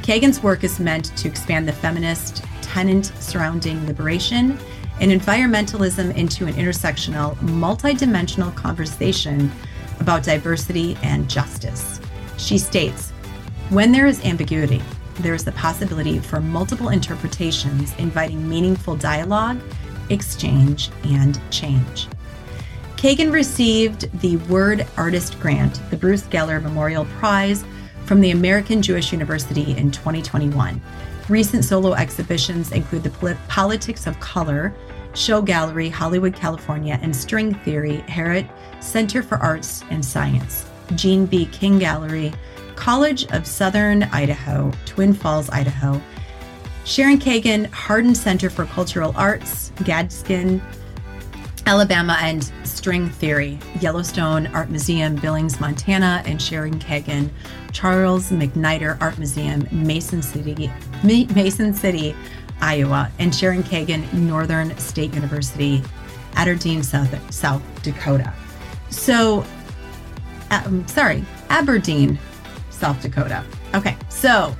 Kagan's 0.01 0.41
work 0.41 0.63
is 0.63 0.79
meant 0.79 1.15
to 1.17 1.27
expand 1.27 1.67
the 1.67 1.74
feminist 1.74 2.45
tenant 2.62 3.12
surrounding 3.19 3.86
liberation 3.86 4.57
and 5.01 5.12
environmentalism 5.12 6.15
into 6.15 6.48
an 6.48 6.53
intersectional, 6.53 7.36
multidimensional 7.36 8.55
conversation 8.55 9.51
about 10.00 10.24
diversity 10.24 10.98
and 11.03 11.29
justice. 11.29 12.00
She 12.38 12.57
states 12.57 13.10
When 13.69 13.91
there 13.91 14.07
is 14.07 14.24
ambiguity, 14.24 14.81
there 15.20 15.34
is 15.34 15.44
the 15.44 15.51
possibility 15.53 16.20
for 16.20 16.39
multiple 16.39 16.89
interpretations, 16.89 17.94
inviting 17.98 18.48
meaningful 18.48 18.96
dialogue, 18.96 19.60
exchange, 20.10 20.89
and 21.03 21.39
change. 21.51 22.08
Kagan 22.96 23.32
received 23.32 24.12
the 24.22 24.38
Word 24.38 24.86
Artist 24.98 25.39
Grant, 25.39 25.82
the 25.89 25.98
Bruce 25.98 26.24
Geller 26.24 26.62
Memorial 26.62 27.06
Prize, 27.18 27.63
from 28.06 28.22
the 28.22 28.32
American 28.32 28.82
Jewish 28.82 29.12
University 29.12 29.75
in 29.77 29.89
2021. 29.89 30.82
Recent 31.30 31.63
solo 31.63 31.94
exhibitions 31.94 32.72
include 32.72 33.03
the 33.03 33.38
Politics 33.48 34.06
of 34.06 34.20
Color, 34.20 34.74
Show 35.13 35.41
Gallery, 35.41 35.89
Hollywood, 35.89 36.36
California, 36.36 37.00
and 37.01 37.15
String 37.15 37.53
Theory, 37.56 37.98
Herrett 38.08 38.46
Center 38.82 39.24
for 39.24 39.38
Arts 39.38 39.84
and 39.89 40.03
Science, 40.03 40.70
Jean 40.96 41.25
B. 41.25 41.46
King 41.48 41.80
Gallery, 41.80 42.34
College 42.81 43.31
of 43.31 43.45
Southern 43.45 44.01
Idaho, 44.05 44.71
Twin 44.88 45.13
Falls, 45.13 45.51
Idaho, 45.51 46.01
Sharon 46.83 47.19
Kagan, 47.19 47.67
Hardin 47.67 48.15
Center 48.15 48.50
for 48.50 48.65
Cultural 48.65 49.13
Arts, 49.15 49.71
Gadsden, 49.83 50.59
Alabama, 51.67 52.17
and 52.21 52.51
String 52.63 53.07
Theory, 53.07 53.59
Yellowstone 53.81 54.47
Art 54.47 54.71
Museum, 54.71 55.15
Billings, 55.15 55.59
Montana, 55.59 56.23
and 56.25 56.41
Sharon 56.41 56.79
Kagan, 56.79 57.29
Charles 57.71 58.31
MacNider 58.31 59.00
Art 59.00 59.19
Museum, 59.19 59.67
Mason 59.71 60.23
City, 60.23 60.71
Mason 61.03 61.75
City, 61.75 62.15
Iowa, 62.61 63.11
and 63.19 63.33
Sharon 63.33 63.61
Kagan, 63.61 64.11
Northern 64.11 64.75
State 64.79 65.13
University, 65.13 65.83
Aberdeen, 66.33 66.81
South, 66.81 67.31
South 67.31 67.61
Dakota. 67.83 68.33
So, 68.89 69.45
um, 70.50 70.88
sorry, 70.88 71.23
Aberdeen, 71.51 72.17
South 72.81 73.00
Dakota. 73.00 73.45
Okay, 73.75 73.95
so 74.09 74.55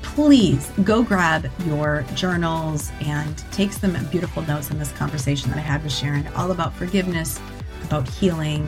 please 0.00 0.72
go 0.82 1.02
grab 1.02 1.50
your 1.66 2.06
journals 2.14 2.90
and 3.02 3.36
take 3.52 3.70
some 3.70 3.92
beautiful 4.06 4.40
notes 4.44 4.70
in 4.70 4.78
this 4.78 4.90
conversation 4.92 5.50
that 5.50 5.58
I 5.58 5.60
had 5.60 5.82
with 5.84 5.92
Sharon, 5.92 6.26
all 6.28 6.52
about 6.52 6.72
forgiveness, 6.72 7.38
about 7.84 8.08
healing 8.08 8.66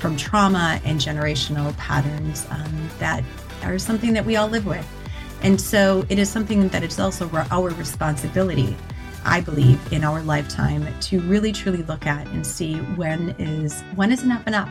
from 0.00 0.16
trauma 0.16 0.80
and 0.84 0.98
generational 0.98 1.76
patterns 1.76 2.44
um, 2.50 2.90
that 2.98 3.22
are 3.62 3.78
something 3.78 4.12
that 4.14 4.26
we 4.26 4.34
all 4.34 4.48
live 4.48 4.66
with. 4.66 4.84
And 5.42 5.60
so 5.60 6.04
it 6.08 6.18
is 6.18 6.28
something 6.28 6.66
that 6.70 6.82
is 6.82 6.98
also 6.98 7.30
our 7.52 7.70
responsibility, 7.70 8.76
I 9.24 9.42
believe, 9.42 9.92
in 9.92 10.02
our 10.02 10.22
lifetime 10.22 10.88
to 11.02 11.20
really 11.20 11.52
truly 11.52 11.84
look 11.84 12.04
at 12.04 12.26
and 12.26 12.44
see 12.44 12.78
when 12.96 13.30
is 13.38 13.80
when 13.94 14.10
is 14.10 14.24
enough 14.24 14.44
enough? 14.48 14.68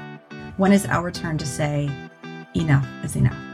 When 0.57 0.73
is 0.73 0.85
our 0.87 1.11
turn 1.11 1.37
to 1.37 1.45
say 1.45 1.89
enough 2.55 2.85
is 3.05 3.15
enough? 3.15 3.48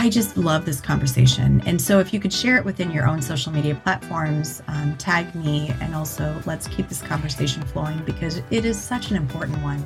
I 0.00 0.08
just 0.08 0.36
love 0.36 0.64
this 0.64 0.80
conversation. 0.80 1.60
And 1.66 1.80
so, 1.80 1.98
if 1.98 2.14
you 2.14 2.20
could 2.20 2.32
share 2.32 2.56
it 2.56 2.64
within 2.64 2.92
your 2.92 3.08
own 3.08 3.20
social 3.20 3.50
media 3.50 3.74
platforms, 3.74 4.62
um, 4.68 4.96
tag 4.96 5.34
me, 5.34 5.74
and 5.80 5.92
also 5.92 6.40
let's 6.46 6.68
keep 6.68 6.88
this 6.88 7.02
conversation 7.02 7.64
flowing 7.64 7.98
because 8.04 8.40
it 8.52 8.64
is 8.64 8.80
such 8.80 9.10
an 9.10 9.16
important 9.16 9.60
one. 9.60 9.84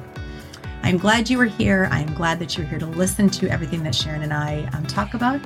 I'm 0.83 0.99
glad 0.99 1.31
you 1.31 1.39
were 1.39 1.47
here. 1.47 1.89
I'm 1.91 2.13
glad 2.13 2.39
that 2.41 2.59
you're 2.59 2.67
here 2.67 2.79
to 2.79 2.87
listen 2.87 3.31
to 3.31 3.49
everything 3.49 3.83
that 3.85 3.95
Sharon 3.95 4.21
and 4.21 4.35
I 4.35 4.69
um, 4.75 4.87
talk 4.87 5.15
about 5.15 5.41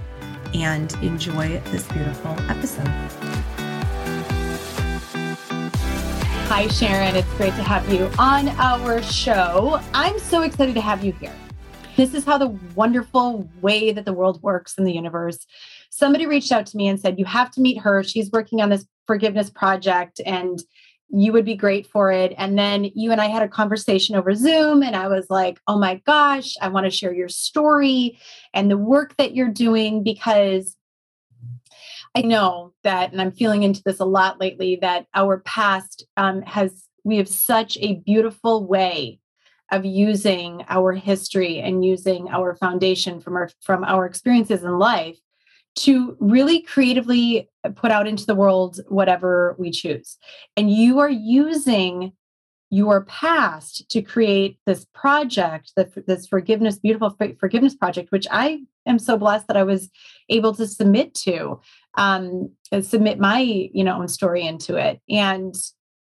and 0.53 0.93
enjoy 0.95 1.61
this 1.67 1.87
beautiful 1.87 2.33
episode. 2.51 2.89
Hi, 6.49 6.67
Sharon. 6.69 7.15
It's 7.15 7.33
great 7.35 7.55
to 7.55 7.63
have 7.63 7.89
you 7.89 8.11
on 8.19 8.49
our 8.49 9.01
show. 9.01 9.81
I'm 9.95 10.19
so 10.19 10.43
excited 10.43 10.75
to 10.75 10.81
have 10.81 11.05
you 11.05 11.13
here. 11.13 11.33
This 11.97 12.13
is 12.13 12.27
how 12.27 12.37
the 12.37 12.59
wonderful 12.75 13.49
way 13.63 13.91
that 13.91 14.05
the 14.05 14.13
world 14.13 14.43
works 14.43 14.77
in 14.77 14.85
the 14.85 14.93
universe. 14.93 15.39
Somebody 15.89 16.27
reached 16.27 16.53
out 16.53 16.67
to 16.67 16.77
me 16.77 16.89
and 16.89 17.01
said, 17.01 17.19
You 17.19 17.25
have 17.25 17.51
to 17.53 17.61
meet 17.63 17.81
her. 17.81 18.03
She's 18.03 18.31
working 18.31 18.61
on 18.61 18.69
this 18.69 18.87
forgiveness 19.07 19.49
project 19.49 20.21
and 20.27 20.63
you 21.09 21.33
would 21.33 21.45
be 21.45 21.57
great 21.57 21.87
for 21.87 22.13
it. 22.13 22.35
And 22.37 22.59
then 22.59 22.91
you 22.95 23.13
and 23.13 23.21
I 23.21 23.29
had 23.29 23.43
a 23.43 23.49
conversation 23.49 24.17
over 24.17 24.35
Zoom, 24.35 24.83
and 24.83 24.97
I 24.97 25.09
was 25.09 25.31
like, 25.31 25.59
Oh 25.67 25.79
my 25.79 26.03
gosh, 26.07 26.55
I 26.61 26.69
want 26.69 26.85
to 26.85 26.91
share 26.91 27.15
your 27.15 27.31
story 27.31 28.19
and 28.53 28.71
the 28.71 28.77
work 28.77 29.17
that 29.17 29.35
you're 29.35 29.49
doing 29.49 30.03
because 30.03 30.77
I 32.15 32.23
know 32.23 32.73
that, 32.83 33.13
and 33.13 33.23
I'm 33.23 33.33
feeling 33.33 33.63
into 33.63 33.83
this 33.85 34.01
a 34.01 34.05
lot 34.05 34.39
lately, 34.41 34.77
that 34.83 35.07
our 35.15 35.41
past 35.41 36.07
um, 36.17 36.43
has, 36.43 36.85
we 37.05 37.19
have 37.19 37.29
such 37.29 37.79
a 37.79 37.97
beautiful 38.07 38.67
way 38.67 39.21
of 39.73 39.85
using 39.85 40.65
our 40.69 40.93
history 40.93 41.59
and 41.61 41.85
using 41.85 42.29
our 42.31 42.55
foundation 42.57 43.21
from 43.21 43.37
our 43.37 43.51
from 43.61 43.85
our 43.85 44.07
experiences 44.07 44.63
in 44.63 44.79
life 44.79 45.19
to 45.75 46.17
really 46.21 46.63
creatively 46.63 47.51
put 47.75 47.91
out 47.91 48.07
into 48.07 48.25
the 48.25 48.35
world 48.35 48.81
whatever 48.89 49.55
we 49.59 49.71
choose. 49.71 50.17
And 50.57 50.71
you 50.71 50.99
are 51.01 51.11
using 51.11 52.13
your 52.71 53.05
past 53.05 53.89
to 53.91 54.03
create 54.03 54.59
this 54.67 54.85
project 54.93 55.73
this 55.77 56.27
forgiveness 56.27 56.81
beautiful 56.81 57.17
forgiveness 57.39 57.77
project 57.77 58.11
which 58.11 58.27
i 58.33 58.59
am 58.87 58.99
so 58.99 59.17
blessed 59.17 59.47
that 59.47 59.57
i 59.57 59.63
was 59.63 59.89
able 60.31 60.53
to 60.53 60.67
submit 60.67 61.15
to 61.15 61.61
um, 61.97 62.51
submit 62.83 63.19
my 63.19 63.41
you 63.41 63.85
know 63.85 63.99
own 63.99 64.09
story 64.09 64.47
into 64.47 64.77
it. 64.77 65.01
And 65.09 65.55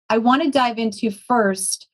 i 0.09 0.17
want 0.17 0.43
to 0.43 0.51
dive 0.51 0.77
into 0.77 1.11
first 1.11 1.87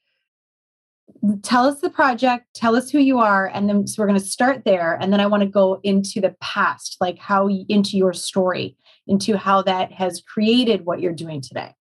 tell 1.44 1.66
us 1.66 1.82
the 1.82 1.90
project, 1.90 2.46
tell 2.54 2.76
us 2.76 2.90
who 2.90 3.00
you 3.00 3.20
are, 3.20 3.48
and 3.48 3.70
then 3.70 3.88
so 3.88 4.02
we're 4.02 4.08
going 4.08 4.20
to 4.20 4.26
start 4.26 4.64
there. 4.66 4.98
And 5.00 5.12
then 5.12 5.20
I 5.20 5.26
want 5.26 5.42
to 5.44 5.50
go 5.50 5.80
into 5.84 6.22
the 6.22 6.36
past, 6.42 6.98
like 7.00 7.18
how 7.18 7.50
into 7.50 7.98
your 7.98 8.14
story, 8.14 8.76
into 9.08 9.38
how 9.38 9.62
that 9.64 9.92
has 9.92 10.22
created 10.22 10.86
what 10.86 11.00
you're 11.00 11.14
doing 11.14 11.42
today. 11.42 11.74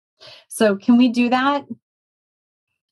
So, 0.47 0.75
can 0.75 0.97
we 0.97 1.09
do 1.09 1.29
that, 1.29 1.65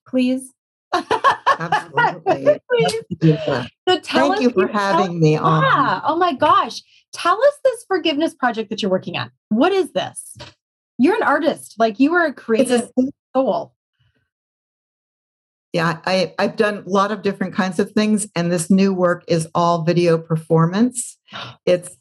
please? 0.07 0.53
Absolutely. 0.93 2.59
please. 2.71 3.39
So 3.87 3.99
Thank 4.03 4.41
you 4.41 4.49
for 4.51 4.67
having 4.67 5.05
tell, 5.07 5.13
me 5.13 5.37
on. 5.37 5.63
Yeah. 5.63 6.01
Oh 6.03 6.15
my 6.15 6.33
gosh. 6.33 6.81
Tell 7.13 7.41
us 7.41 7.53
this 7.63 7.85
forgiveness 7.87 8.33
project 8.33 8.69
that 8.69 8.81
you're 8.81 8.91
working 8.91 9.17
on. 9.17 9.31
What 9.49 9.71
is 9.71 9.91
this? 9.93 10.37
You're 10.97 11.15
an 11.15 11.23
artist, 11.23 11.75
like 11.77 11.99
you 11.99 12.13
are 12.13 12.25
a 12.25 12.33
creative 12.33 12.89
a, 12.97 13.03
soul 13.35 13.75
yeah, 15.75 15.99
I, 16.05 16.33
I've 16.39 16.55
done 16.55 16.85
a 16.85 16.89
lot 16.89 17.11
of 17.11 17.21
different 17.21 17.53
kinds 17.53 17.79
of 17.79 17.91
things, 17.91 18.29
and 18.33 18.49
this 18.49 18.69
new 18.69 18.93
work 18.93 19.25
is 19.27 19.45
all 19.53 19.83
video 19.83 20.17
performance. 20.17 21.17
It's 21.65 21.97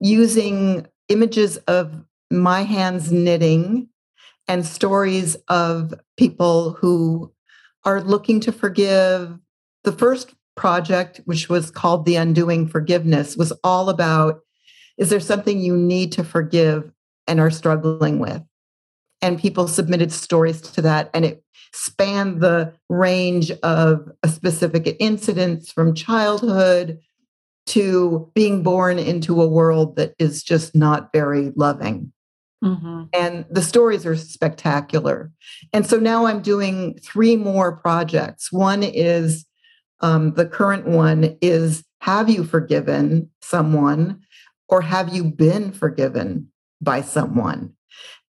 using 0.00 0.88
images 1.08 1.58
of 1.68 2.02
my 2.28 2.62
hands 2.62 3.12
knitting 3.12 3.88
and 4.48 4.66
stories 4.66 5.36
of 5.46 5.94
people 6.16 6.72
who 6.72 7.32
are 7.84 8.00
looking 8.00 8.40
to 8.40 8.50
forgive. 8.50 9.38
The 9.84 9.92
first 9.92 10.34
project, 10.56 11.20
which 11.24 11.48
was 11.48 11.70
called 11.70 12.06
The 12.06 12.16
Undoing 12.16 12.66
Forgiveness, 12.66 13.36
was 13.36 13.52
all 13.62 13.90
about 13.90 14.40
is 14.98 15.10
there 15.10 15.20
something 15.20 15.60
you 15.60 15.76
need 15.76 16.10
to 16.12 16.24
forgive 16.24 16.90
and 17.28 17.38
are 17.38 17.50
struggling 17.50 18.18
with? 18.18 18.42
And 19.24 19.38
people 19.38 19.68
submitted 19.68 20.12
stories 20.12 20.60
to 20.60 20.82
that, 20.82 21.08
and 21.14 21.24
it 21.24 21.42
spanned 21.72 22.42
the 22.42 22.74
range 22.90 23.50
of 23.62 24.12
a 24.22 24.28
specific 24.28 24.96
incidents 25.00 25.72
from 25.72 25.94
childhood 25.94 26.98
to 27.68 28.30
being 28.34 28.62
born 28.62 28.98
into 28.98 29.40
a 29.40 29.48
world 29.48 29.96
that 29.96 30.14
is 30.18 30.42
just 30.42 30.74
not 30.74 31.10
very 31.12 31.52
loving. 31.56 32.12
Mm-hmm. 32.62 33.04
And 33.14 33.46
the 33.50 33.62
stories 33.62 34.04
are 34.04 34.14
spectacular. 34.14 35.32
And 35.72 35.86
so 35.86 35.98
now 35.98 36.26
I'm 36.26 36.42
doing 36.42 36.98
three 37.02 37.36
more 37.36 37.76
projects. 37.76 38.52
One 38.52 38.82
is 38.82 39.46
um, 40.00 40.34
the 40.34 40.46
current 40.46 40.86
one 40.86 41.38
is 41.40 41.82
Have 42.02 42.28
you 42.28 42.44
forgiven 42.44 43.30
someone 43.40 44.20
or 44.68 44.82
have 44.82 45.14
you 45.14 45.24
been 45.24 45.72
forgiven 45.72 46.50
by 46.82 47.00
someone? 47.00 47.72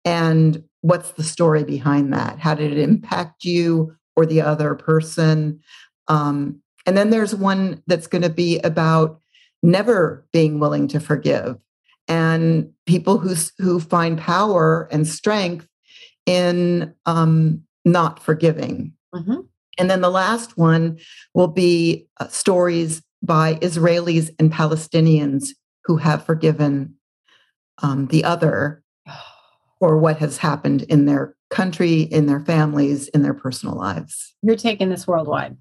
And 0.04 0.62
what's 0.84 1.12
the 1.12 1.22
story 1.22 1.64
behind 1.64 2.12
that? 2.12 2.38
How 2.38 2.54
did 2.54 2.70
it 2.70 2.78
impact 2.78 3.42
you 3.42 3.96
or 4.16 4.26
the 4.26 4.42
other 4.42 4.74
person? 4.74 5.60
Um, 6.08 6.60
and 6.84 6.94
then 6.94 7.08
there's 7.08 7.34
one 7.34 7.82
that's 7.86 8.06
going 8.06 8.20
to 8.20 8.28
be 8.28 8.58
about 8.58 9.18
never 9.62 10.26
being 10.30 10.60
willing 10.60 10.86
to 10.88 11.00
forgive 11.00 11.56
and 12.06 12.70
people 12.84 13.16
who, 13.16 13.34
who 13.56 13.80
find 13.80 14.18
power 14.18 14.86
and 14.92 15.08
strength 15.08 15.66
in 16.26 16.94
um, 17.06 17.62
not 17.86 18.22
forgiving. 18.22 18.92
Mm-hmm. 19.14 19.40
And 19.78 19.90
then 19.90 20.02
the 20.02 20.10
last 20.10 20.58
one 20.58 20.98
will 21.32 21.48
be 21.48 22.08
uh, 22.20 22.28
stories 22.28 23.02
by 23.22 23.54
Israelis 23.54 24.28
and 24.38 24.52
Palestinians 24.52 25.48
who 25.86 25.96
have 25.96 26.26
forgiven 26.26 26.96
um, 27.82 28.08
the 28.08 28.22
other 28.22 28.83
or 29.84 29.98
what 29.98 30.16
has 30.16 30.38
happened 30.38 30.82
in 30.84 31.04
their 31.04 31.36
country, 31.50 32.00
in 32.00 32.24
their 32.24 32.40
families, 32.40 33.08
in 33.08 33.20
their 33.20 33.34
personal 33.34 33.74
lives. 33.76 34.34
You're 34.40 34.56
taking 34.56 34.88
this 34.88 35.06
worldwide. 35.06 35.58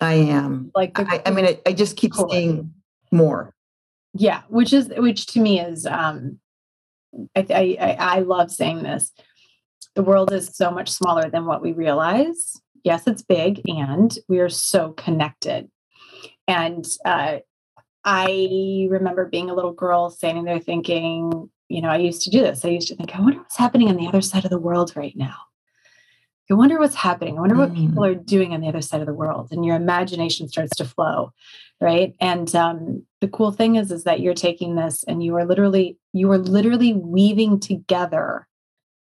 I 0.00 0.14
am. 0.14 0.70
Like, 0.74 0.94
the, 0.94 1.06
I, 1.06 1.20
I 1.26 1.30
mean, 1.30 1.44
I, 1.44 1.60
I, 1.66 1.74
just 1.74 1.98
keep 1.98 2.14
cool. 2.14 2.30
seeing 2.30 2.72
more. 3.10 3.54
Yeah, 4.14 4.40
which 4.48 4.72
is 4.72 4.90
which 4.96 5.26
to 5.26 5.40
me 5.40 5.60
is 5.60 5.84
um, 5.84 6.38
I, 7.36 7.46
I 7.50 7.96
I 7.98 8.18
love 8.20 8.50
saying 8.50 8.82
this. 8.82 9.12
The 9.94 10.02
world 10.02 10.32
is 10.32 10.56
so 10.56 10.70
much 10.70 10.88
smaller 10.88 11.28
than 11.28 11.44
what 11.44 11.60
we 11.60 11.72
realize. 11.72 12.58
Yes, 12.82 13.06
it's 13.06 13.22
big, 13.22 13.60
and 13.66 14.16
we 14.26 14.40
are 14.40 14.48
so 14.48 14.92
connected. 14.92 15.70
And 16.48 16.86
uh, 17.04 17.38
I 18.04 18.88
remember 18.90 19.26
being 19.26 19.50
a 19.50 19.54
little 19.54 19.72
girl 19.72 20.08
standing 20.08 20.44
there 20.44 20.58
thinking, 20.58 21.50
you 21.72 21.80
know, 21.80 21.88
I 21.88 21.96
used 21.96 22.22
to 22.22 22.30
do 22.30 22.40
this. 22.40 22.64
I 22.64 22.68
used 22.68 22.88
to 22.88 22.96
think, 22.96 23.14
I 23.16 23.20
wonder 23.20 23.38
what's 23.38 23.56
happening 23.56 23.88
on 23.88 23.96
the 23.96 24.06
other 24.06 24.20
side 24.20 24.44
of 24.44 24.50
the 24.50 24.58
world 24.58 24.92
right 24.94 25.16
now. 25.16 25.36
I 26.50 26.54
wonder 26.54 26.78
what's 26.78 26.96
happening. 26.96 27.38
I 27.38 27.40
wonder 27.40 27.56
what 27.56 27.74
people 27.74 28.02
mm. 28.02 28.10
are 28.10 28.14
doing 28.14 28.52
on 28.52 28.60
the 28.60 28.68
other 28.68 28.82
side 28.82 29.00
of 29.00 29.06
the 29.06 29.14
world. 29.14 29.48
And 29.52 29.64
your 29.64 29.74
imagination 29.74 30.48
starts 30.48 30.76
to 30.76 30.84
flow, 30.84 31.32
right? 31.80 32.14
And 32.20 32.54
um, 32.54 33.06
the 33.22 33.28
cool 33.28 33.52
thing 33.52 33.76
is, 33.76 33.90
is 33.90 34.04
that 34.04 34.20
you're 34.20 34.34
taking 34.34 34.74
this 34.74 35.02
and 35.04 35.22
you 35.22 35.34
are 35.36 35.46
literally, 35.46 35.96
you 36.12 36.30
are 36.30 36.38
literally 36.38 36.92
weaving 36.92 37.58
together 37.58 38.46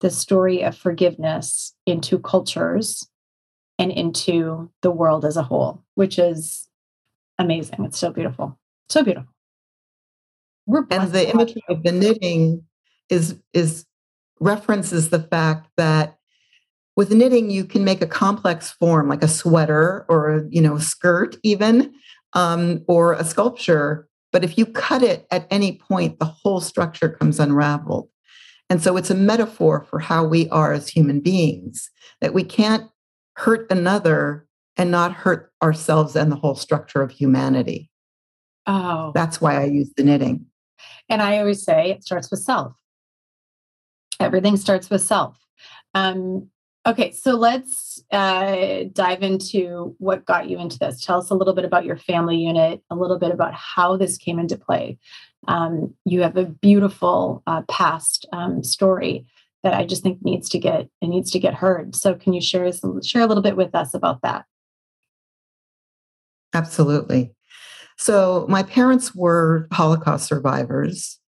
the 0.00 0.10
story 0.10 0.62
of 0.62 0.76
forgiveness 0.76 1.74
into 1.84 2.18
cultures 2.20 3.08
and 3.76 3.90
into 3.90 4.70
the 4.82 4.90
world 4.92 5.24
as 5.24 5.36
a 5.36 5.42
whole, 5.42 5.82
which 5.96 6.20
is 6.20 6.68
amazing. 7.38 7.84
It's 7.84 7.98
so 7.98 8.12
beautiful. 8.12 8.56
So 8.88 9.02
beautiful. 9.02 9.32
We're 10.66 10.86
and 10.90 11.12
the 11.12 11.30
imagery 11.30 11.62
of 11.68 11.82
the 11.82 11.92
knitting 11.92 12.64
is 13.08 13.36
is 13.52 13.84
references 14.40 15.10
the 15.10 15.22
fact 15.22 15.68
that 15.76 16.16
with 16.96 17.12
knitting 17.12 17.50
you 17.50 17.64
can 17.64 17.84
make 17.84 18.02
a 18.02 18.06
complex 18.06 18.70
form 18.70 19.08
like 19.08 19.22
a 19.22 19.28
sweater 19.28 20.04
or 20.08 20.36
a 20.36 20.42
you 20.50 20.60
know 20.60 20.78
skirt 20.78 21.36
even 21.42 21.92
um, 22.34 22.84
or 22.88 23.12
a 23.12 23.24
sculpture 23.24 24.08
but 24.32 24.44
if 24.44 24.56
you 24.56 24.64
cut 24.66 25.02
it 25.02 25.26
at 25.30 25.46
any 25.50 25.78
point 25.78 26.18
the 26.18 26.24
whole 26.24 26.60
structure 26.60 27.08
comes 27.08 27.40
unraveled 27.40 28.08
and 28.70 28.82
so 28.82 28.96
it's 28.96 29.10
a 29.10 29.14
metaphor 29.14 29.86
for 29.88 29.98
how 29.98 30.24
we 30.24 30.48
are 30.50 30.72
as 30.72 30.88
human 30.88 31.20
beings 31.20 31.90
that 32.20 32.34
we 32.34 32.42
can't 32.42 32.84
hurt 33.36 33.70
another 33.70 34.46
and 34.76 34.90
not 34.90 35.12
hurt 35.12 35.52
ourselves 35.62 36.16
and 36.16 36.32
the 36.32 36.36
whole 36.36 36.54
structure 36.54 37.02
of 37.02 37.10
humanity 37.10 37.90
Oh. 38.66 39.12
That's 39.14 39.40
why 39.40 39.60
I 39.60 39.64
use 39.64 39.90
the 39.96 40.04
knitting. 40.04 40.46
And 41.08 41.22
I 41.22 41.38
always 41.38 41.62
say 41.62 41.90
it 41.90 42.04
starts 42.04 42.30
with 42.30 42.40
self. 42.40 42.74
Everything 44.20 44.56
starts 44.56 44.88
with 44.88 45.02
self. 45.02 45.36
Um, 45.94 46.48
okay, 46.86 47.12
so 47.12 47.32
let's 47.32 48.02
uh, 48.10 48.84
dive 48.92 49.22
into 49.22 49.94
what 49.98 50.24
got 50.24 50.48
you 50.48 50.58
into 50.58 50.78
this. 50.78 51.04
Tell 51.04 51.18
us 51.18 51.30
a 51.30 51.34
little 51.34 51.54
bit 51.54 51.64
about 51.64 51.84
your 51.84 51.96
family 51.96 52.36
unit, 52.36 52.82
a 52.90 52.94
little 52.94 53.18
bit 53.18 53.32
about 53.32 53.54
how 53.54 53.96
this 53.96 54.16
came 54.16 54.38
into 54.38 54.56
play. 54.56 54.98
Um, 55.48 55.94
you 56.04 56.22
have 56.22 56.36
a 56.36 56.44
beautiful 56.44 57.42
uh, 57.46 57.62
past 57.62 58.26
um, 58.32 58.62
story 58.62 59.26
that 59.62 59.74
I 59.74 59.84
just 59.84 60.02
think 60.02 60.22
needs 60.22 60.48
to 60.50 60.58
get 60.58 60.88
it 61.00 61.06
needs 61.06 61.30
to 61.32 61.38
get 61.38 61.54
heard. 61.54 61.94
So, 61.94 62.14
can 62.14 62.32
you 62.32 62.40
share 62.40 62.70
share 63.02 63.22
a 63.22 63.26
little 63.26 63.42
bit 63.42 63.56
with 63.56 63.74
us 63.74 63.94
about 63.94 64.22
that? 64.22 64.44
Absolutely. 66.54 67.34
So, 67.96 68.46
my 68.48 68.62
parents 68.62 69.14
were 69.14 69.68
Holocaust 69.72 70.26
survivors. 70.26 71.18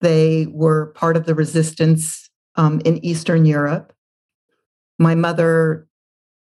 They 0.00 0.46
were 0.50 0.86
part 0.94 1.16
of 1.16 1.26
the 1.26 1.34
resistance 1.34 2.30
um, 2.56 2.80
in 2.84 3.04
Eastern 3.04 3.44
Europe. 3.44 3.92
My 4.98 5.14
mother 5.14 5.86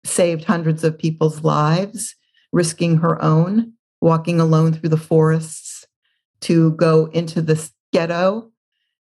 saved 0.05 0.45
hundreds 0.45 0.85
of 0.85 0.99
people's 0.99 1.43
lives, 1.43 2.15
risking 2.53 2.99
her 2.99 3.23
own, 3.23 3.73
walking 4.01 4.41
alone 4.41 4.73
through 4.73 4.91
the 4.91 4.97
forests 4.97 5.87
to 6.41 6.73
go 6.73 7.07
into 7.07 7.41
this 7.41 7.73
ghetto 7.93 8.51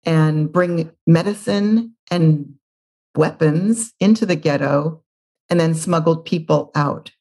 and 0.05 0.51
bring 0.51 0.91
medicine 1.07 1.95
and 2.11 2.53
weapons 3.15 3.93
into 3.99 4.25
the 4.25 4.35
ghetto 4.35 5.01
and 5.49 5.59
then 5.59 5.73
smuggled 5.73 6.25
people 6.25 6.71
out 6.75 7.11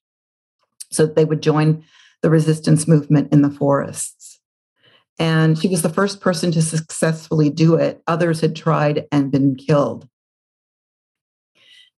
so 0.91 1.07
that 1.07 1.17
they 1.17 1.25
would 1.25 1.43
join 1.43 1.85
the 2.23 2.31
resistance 2.31 2.89
movement 2.89 3.33
in 3.33 3.43
the 3.43 3.51
forests. 3.51 4.41
And 5.19 5.59
she 5.59 5.69
was 5.69 5.83
the 5.83 5.89
first 5.89 6.21
person 6.21 6.51
to 6.53 6.63
successfully 6.63 7.51
do 7.51 7.75
it. 7.75 8.03
Others 8.07 8.41
had 8.41 8.57
tried 8.57 9.07
and 9.13 9.31
been 9.31 9.57
killed. 9.57 10.09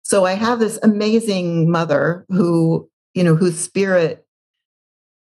So 0.02 0.26
I 0.26 0.34
have 0.34 0.60
this 0.60 0.80
amazing 0.84 1.70
mother 1.70 2.26
who, 2.30 2.90
you 3.14 3.24
know, 3.24 3.36
whose 3.36 3.58
spirit 3.58 4.26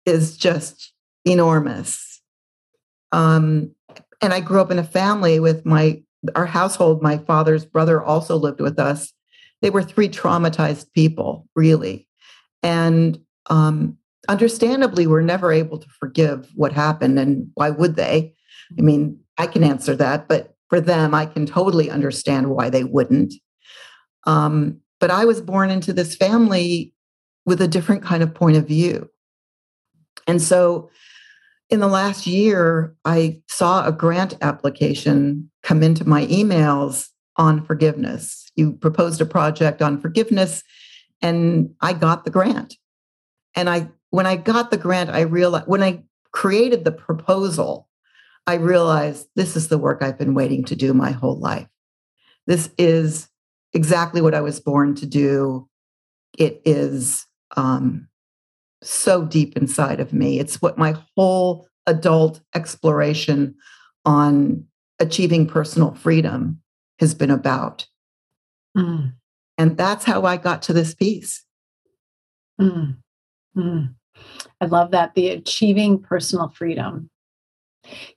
is 0.06 0.38
just 0.38 0.92
enormous. 1.26 2.22
Um, 3.12 3.74
and 4.22 4.34
I 4.34 4.40
grew 4.40 4.60
up 4.60 4.72
in 4.72 4.80
a 4.80 4.84
family 4.84 5.40
with 5.40 5.66
my 5.66 6.02
our 6.36 6.46
household. 6.46 7.02
My 7.02 7.18
father's 7.18 7.66
brother 7.66 8.02
also 8.02 8.38
lived 8.38 8.62
with 8.62 8.80
us. 8.80 9.14
They 9.62 9.70
were 9.70 9.84
three 9.84 10.10
traumatized 10.10 10.92
people, 10.94 11.48
really, 11.56 12.08
and 12.62 13.20
um, 13.50 13.98
understandably 14.30 15.08
were 15.08 15.22
never 15.22 15.52
able 15.52 15.78
to 15.78 15.88
forgive 16.00 16.50
what 16.56 16.72
happened 16.72 17.20
and 17.20 17.50
why 17.56 17.70
would 17.70 17.96
they? 17.96 18.34
I 18.78 18.82
mean 18.82 19.20
i 19.38 19.48
can 19.48 19.64
answer 19.64 19.96
that 19.96 20.28
but 20.28 20.56
for 20.70 20.80
them 20.80 21.14
i 21.14 21.26
can 21.26 21.46
totally 21.46 21.90
understand 21.90 22.50
why 22.50 22.70
they 22.70 22.84
wouldn't. 22.84 23.34
Um, 24.26 24.80
but 25.00 25.12
i 25.12 25.26
was 25.26 25.42
born 25.42 25.70
into 25.70 25.94
this 25.94 26.16
family 26.16 26.94
with 27.46 27.62
a 27.62 27.68
different 27.68 28.04
kind 28.04 28.24
of 28.24 28.34
point 28.34 28.58
of 28.58 28.68
view. 28.68 29.10
And 30.28 30.42
so 30.42 30.90
in 31.70 31.80
the 31.80 31.88
last 31.88 32.26
year 32.26 32.96
i 33.06 33.42
saw 33.48 33.86
a 33.86 33.92
grant 33.92 34.38
application 34.42 35.50
come 35.62 35.84
into 35.84 36.08
my 36.08 36.26
emails 36.28 37.10
on 37.36 37.66
forgiveness. 37.66 38.52
You 38.56 38.74
proposed 38.74 39.20
a 39.20 39.26
project 39.26 39.82
on 39.82 40.00
forgiveness 40.00 40.64
and 41.22 41.74
i 41.82 41.94
got 41.94 42.26
the 42.26 42.32
grant. 42.32 42.76
And 43.56 43.70
I 43.70 43.90
when 44.14 44.28
I 44.28 44.36
got 44.36 44.70
the 44.70 44.78
grant, 44.78 45.10
I 45.10 45.22
realized 45.22 45.66
when 45.66 45.82
I 45.82 46.04
created 46.32 46.84
the 46.84 46.92
proposal, 46.92 47.90
I 48.46 48.54
realized 48.54 49.28
this 49.36 49.56
is 49.56 49.70
the 49.70 49.80
work 49.80 50.04
I've 50.04 50.20
been 50.20 50.36
waiting 50.36 50.64
to 50.66 50.76
do 50.76 50.94
my 50.94 51.10
whole 51.10 51.40
life. 51.40 51.68
This 52.46 52.70
is 52.78 53.28
exactly 53.74 54.22
what 54.22 54.36
I 54.36 54.42
was 54.42 54.60
born 54.60 54.94
to 54.98 55.08
do. 55.08 55.68
It 56.38 56.62
is 56.64 57.26
um, 57.58 58.08
so 58.84 59.26
deep 59.26 59.58
inside 59.58 60.00
of 60.00 60.14
me. 60.14 60.38
It's 60.38 60.62
what 60.62 60.78
my 60.78 60.96
whole 61.18 61.68
adult 61.88 62.40
exploration 62.54 63.56
on 64.06 64.64
achieving 65.00 65.48
personal 65.48 65.96
freedom 65.96 66.62
has 67.00 67.16
been 67.16 67.32
about. 67.32 67.88
Mm. 68.78 69.14
And 69.58 69.76
that's 69.76 70.06
how 70.06 70.24
I 70.24 70.38
got 70.38 70.62
to 70.64 70.74
this 70.74 70.94
piece. 70.94 71.44
Mm. 72.62 72.98
Mm. 73.58 73.96
I 74.62 74.66
love 74.66 74.92
that. 74.92 75.16
The 75.16 75.30
achieving 75.30 76.00
personal 76.00 76.50
freedom. 76.50 77.10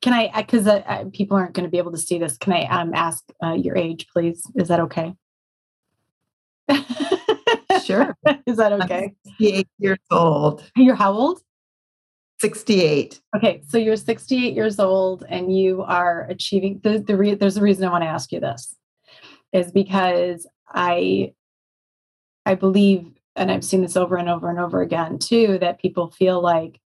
Can 0.01 0.13
I, 0.13 0.31
because 0.37 0.67
uh, 0.67 0.83
uh, 0.87 1.05
people 1.13 1.37
aren't 1.37 1.55
going 1.55 1.65
to 1.65 1.71
be 1.71 1.79
able 1.79 1.91
to 1.91 1.99
see 1.99 2.19
this, 2.19 2.37
can 2.37 2.53
I 2.53 2.65
um, 2.67 2.95
ask 2.95 3.25
uh, 3.43 3.55
your 3.55 3.77
age, 3.77 4.07
please? 4.13 4.49
Is 4.55 4.69
that 4.69 4.81
okay? 4.81 5.15
sure. 7.85 8.17
Is 8.47 8.59
that 8.59 8.73
okay? 8.73 9.05
I'm 9.05 9.33
68 9.39 9.69
years 9.79 9.99
old. 10.11 10.71
You're 10.77 10.95
how 10.95 11.13
old? 11.13 11.41
68. 12.41 13.21
Okay, 13.35 13.63
so 13.67 13.79
you're 13.79 13.97
68 13.97 14.55
years 14.55 14.79
old 14.79 15.25
and 15.29 15.57
you 15.57 15.83
are 15.83 16.27
achieving 16.29 16.81
the, 16.83 16.99
the 16.99 17.17
re, 17.17 17.35
there's 17.35 17.57
a 17.57 17.63
reason 17.63 17.87
I 17.87 17.91
want 17.91 18.05
to 18.05 18.09
ask 18.09 18.31
you 18.31 18.41
this 18.41 18.77
is 19.53 19.73
because 19.73 20.47
I 20.69 21.33
I 22.45 22.55
believe 22.55 23.11
and 23.37 23.51
I've 23.51 23.65
seen 23.65 23.83
this 23.83 23.97
over 23.97 24.17
and 24.17 24.29
over 24.29 24.51
and 24.51 24.59
over 24.59 24.83
again 24.83 25.19
too, 25.19 25.59
that 25.61 25.81
people 25.81 26.11
feel 26.11 26.41
like, 26.41 26.81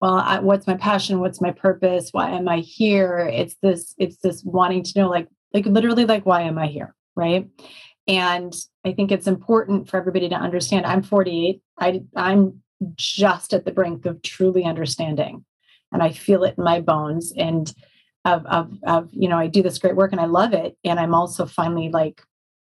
well, 0.00 0.14
I, 0.14 0.40
what's 0.40 0.66
my 0.66 0.76
passion? 0.76 1.20
What's 1.20 1.40
my 1.40 1.52
purpose? 1.52 2.10
Why 2.12 2.30
am 2.30 2.48
I 2.48 2.58
here? 2.58 3.30
It's 3.32 3.56
this, 3.62 3.94
it's 3.98 4.18
this 4.18 4.42
wanting 4.44 4.82
to 4.84 4.98
know, 5.00 5.08
like, 5.08 5.28
like 5.52 5.66
literally, 5.66 6.04
like, 6.04 6.26
why 6.26 6.42
am 6.42 6.58
I 6.58 6.66
here? 6.66 6.94
Right. 7.14 7.48
And 8.06 8.54
I 8.84 8.92
think 8.92 9.10
it's 9.10 9.26
important 9.26 9.88
for 9.88 9.96
everybody 9.96 10.28
to 10.28 10.36
understand. 10.36 10.86
I'm 10.86 11.02
48. 11.02 11.60
I, 11.78 12.02
I'm 12.14 12.62
just 12.94 13.52
at 13.52 13.64
the 13.64 13.72
brink 13.72 14.06
of 14.06 14.22
truly 14.22 14.64
understanding, 14.64 15.44
and 15.92 16.02
I 16.02 16.12
feel 16.12 16.44
it 16.44 16.54
in 16.58 16.64
my 16.64 16.80
bones. 16.80 17.32
And 17.36 17.72
of, 18.26 18.44
of, 18.46 18.72
of, 18.86 19.08
you 19.12 19.28
know, 19.28 19.38
I 19.38 19.46
do 19.46 19.62
this 19.62 19.78
great 19.78 19.96
work 19.96 20.12
and 20.12 20.20
I 20.20 20.26
love 20.26 20.52
it. 20.52 20.76
And 20.84 20.98
I'm 20.98 21.14
also 21.14 21.46
finally 21.46 21.90
like 21.90 22.22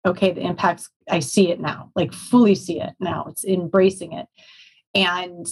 okay, 0.05 0.31
the 0.31 0.41
impacts, 0.41 0.89
I 1.09 1.19
see 1.19 1.51
it 1.51 1.59
now, 1.59 1.91
like 1.95 2.13
fully 2.13 2.55
see 2.55 2.79
it 2.79 2.93
now. 2.99 3.25
It's 3.29 3.43
embracing 3.43 4.13
it. 4.13 4.27
And 4.93 5.45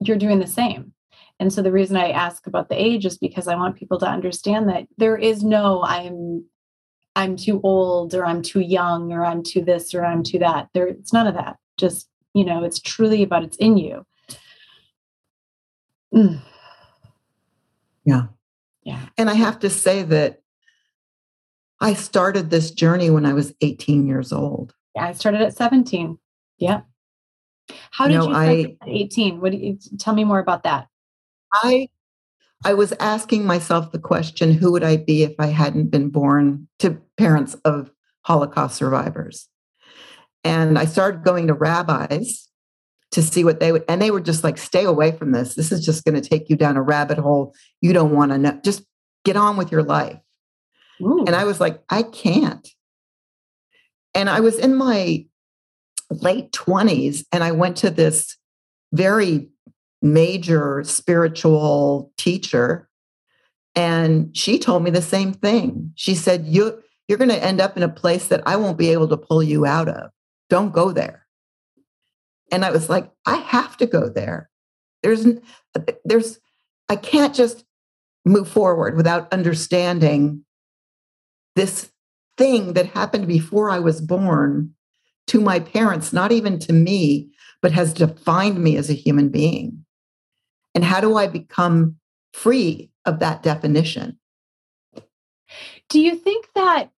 you're 0.00 0.16
doing 0.16 0.38
the 0.38 0.46
same. 0.46 0.92
And 1.38 1.52
so 1.52 1.62
the 1.62 1.72
reason 1.72 1.96
I 1.96 2.10
ask 2.10 2.46
about 2.46 2.68
the 2.68 2.80
age 2.80 3.06
is 3.06 3.18
because 3.18 3.48
I 3.48 3.56
want 3.56 3.76
people 3.76 3.98
to 3.98 4.06
understand 4.06 4.68
that 4.68 4.86
there 4.98 5.16
is 5.16 5.42
no, 5.42 5.82
I'm 5.82 6.44
I'm 7.16 7.36
too 7.36 7.60
old 7.64 8.14
or 8.14 8.24
I'm 8.24 8.40
too 8.40 8.60
young 8.60 9.12
or 9.12 9.24
I'm 9.24 9.42
too 9.42 9.62
this 9.62 9.94
or 9.94 10.04
I'm 10.04 10.22
too 10.22 10.38
that. 10.38 10.68
There 10.74 10.86
it's 10.86 11.12
none 11.12 11.26
of 11.26 11.34
that. 11.34 11.56
Just, 11.76 12.08
you 12.34 12.44
know, 12.44 12.62
it's 12.62 12.78
truly 12.78 13.22
about 13.22 13.42
it's 13.42 13.56
in 13.56 13.76
you. 13.76 14.06
Mm. 16.14 16.40
Yeah. 18.04 18.26
Yeah. 18.84 19.06
And 19.18 19.28
I 19.28 19.34
have 19.34 19.58
to 19.60 19.70
say 19.70 20.02
that 20.04 20.42
I 21.80 21.94
started 21.94 22.50
this 22.50 22.70
journey 22.70 23.10
when 23.10 23.24
I 23.24 23.32
was 23.32 23.54
18 23.60 24.06
years 24.06 24.32
old. 24.32 24.74
Yeah, 24.94 25.06
I 25.06 25.12
started 25.12 25.40
at 25.40 25.56
17. 25.56 26.18
Yeah. 26.58 26.82
How 27.90 28.06
did 28.06 28.14
you, 28.14 28.18
know, 28.18 28.28
you 28.28 28.34
I, 28.34 28.76
at 28.82 28.88
18? 28.88 29.40
What 29.40 29.52
do 29.52 29.58
you 29.58 29.78
tell 29.98 30.14
me 30.14 30.24
more 30.24 30.40
about 30.40 30.64
that? 30.64 30.88
I 31.54 31.88
I 32.64 32.74
was 32.74 32.92
asking 33.00 33.46
myself 33.46 33.90
the 33.90 33.98
question 33.98 34.52
who 34.52 34.70
would 34.72 34.84
I 34.84 34.98
be 34.98 35.22
if 35.22 35.32
I 35.38 35.46
hadn't 35.46 35.90
been 35.90 36.10
born 36.10 36.68
to 36.80 37.00
parents 37.16 37.54
of 37.64 37.90
Holocaust 38.22 38.76
survivors? 38.76 39.48
And 40.44 40.78
I 40.78 40.84
started 40.84 41.24
going 41.24 41.46
to 41.46 41.54
rabbis 41.54 42.48
to 43.12 43.22
see 43.22 43.44
what 43.44 43.60
they 43.60 43.72
would, 43.72 43.84
and 43.88 44.00
they 44.00 44.10
were 44.10 44.20
just 44.20 44.44
like, 44.44 44.58
stay 44.58 44.84
away 44.84 45.12
from 45.12 45.32
this. 45.32 45.54
This 45.54 45.72
is 45.72 45.84
just 45.84 46.04
going 46.04 46.20
to 46.20 46.28
take 46.28 46.50
you 46.50 46.56
down 46.56 46.76
a 46.76 46.82
rabbit 46.82 47.18
hole. 47.18 47.54
You 47.80 47.92
don't 47.92 48.14
want 48.14 48.32
to 48.32 48.38
know. 48.38 48.60
Just 48.62 48.84
get 49.24 49.36
on 49.36 49.56
with 49.56 49.72
your 49.72 49.82
life. 49.82 50.18
Ooh. 51.02 51.24
And 51.26 51.34
I 51.34 51.44
was 51.44 51.60
like, 51.60 51.82
I 51.88 52.02
can't. 52.02 52.66
And 54.14 54.28
I 54.28 54.40
was 54.40 54.58
in 54.58 54.74
my 54.74 55.26
late 56.10 56.50
20s 56.52 57.24
and 57.32 57.44
I 57.44 57.52
went 57.52 57.76
to 57.78 57.90
this 57.90 58.36
very 58.92 59.48
major 60.02 60.82
spiritual 60.84 62.12
teacher 62.18 62.88
and 63.76 64.36
she 64.36 64.58
told 64.58 64.82
me 64.82 64.90
the 64.90 65.02
same 65.02 65.32
thing. 65.32 65.92
She 65.94 66.14
said, 66.14 66.46
you, 66.46 66.82
You're 67.06 67.18
going 67.18 67.30
to 67.30 67.44
end 67.44 67.60
up 67.60 67.76
in 67.76 67.82
a 67.82 67.88
place 67.88 68.28
that 68.28 68.42
I 68.46 68.56
won't 68.56 68.78
be 68.78 68.88
able 68.90 69.08
to 69.08 69.16
pull 69.16 69.42
you 69.42 69.64
out 69.64 69.88
of. 69.88 70.10
Don't 70.48 70.72
go 70.72 70.90
there. 70.90 71.26
And 72.50 72.64
I 72.64 72.72
was 72.72 72.88
like, 72.88 73.10
I 73.26 73.36
have 73.36 73.76
to 73.76 73.86
go 73.86 74.08
there. 74.08 74.50
There's, 75.02 75.24
uh, 75.26 75.80
there's, 76.04 76.40
I 76.88 76.96
can't 76.96 77.34
just 77.34 77.64
move 78.24 78.48
forward 78.48 78.96
without 78.96 79.32
understanding 79.32 80.44
this 81.56 81.90
thing 82.36 82.72
that 82.74 82.86
happened 82.86 83.26
before 83.26 83.70
I 83.70 83.78
was 83.78 84.00
born 84.00 84.74
to 85.28 85.40
my 85.40 85.60
parents, 85.60 86.12
not 86.12 86.32
even 86.32 86.58
to 86.60 86.72
me, 86.72 87.30
but 87.62 87.72
has 87.72 87.92
defined 87.92 88.62
me 88.62 88.76
as 88.76 88.90
a 88.90 88.94
human 88.94 89.28
being. 89.28 89.84
And 90.74 90.84
how 90.84 91.00
do 91.00 91.16
I 91.16 91.26
become 91.26 91.96
free 92.32 92.90
of 93.04 93.18
that 93.18 93.42
definition? 93.42 94.18
Do 95.88 96.00
you 96.00 96.14
think 96.16 96.46
that 96.54 96.90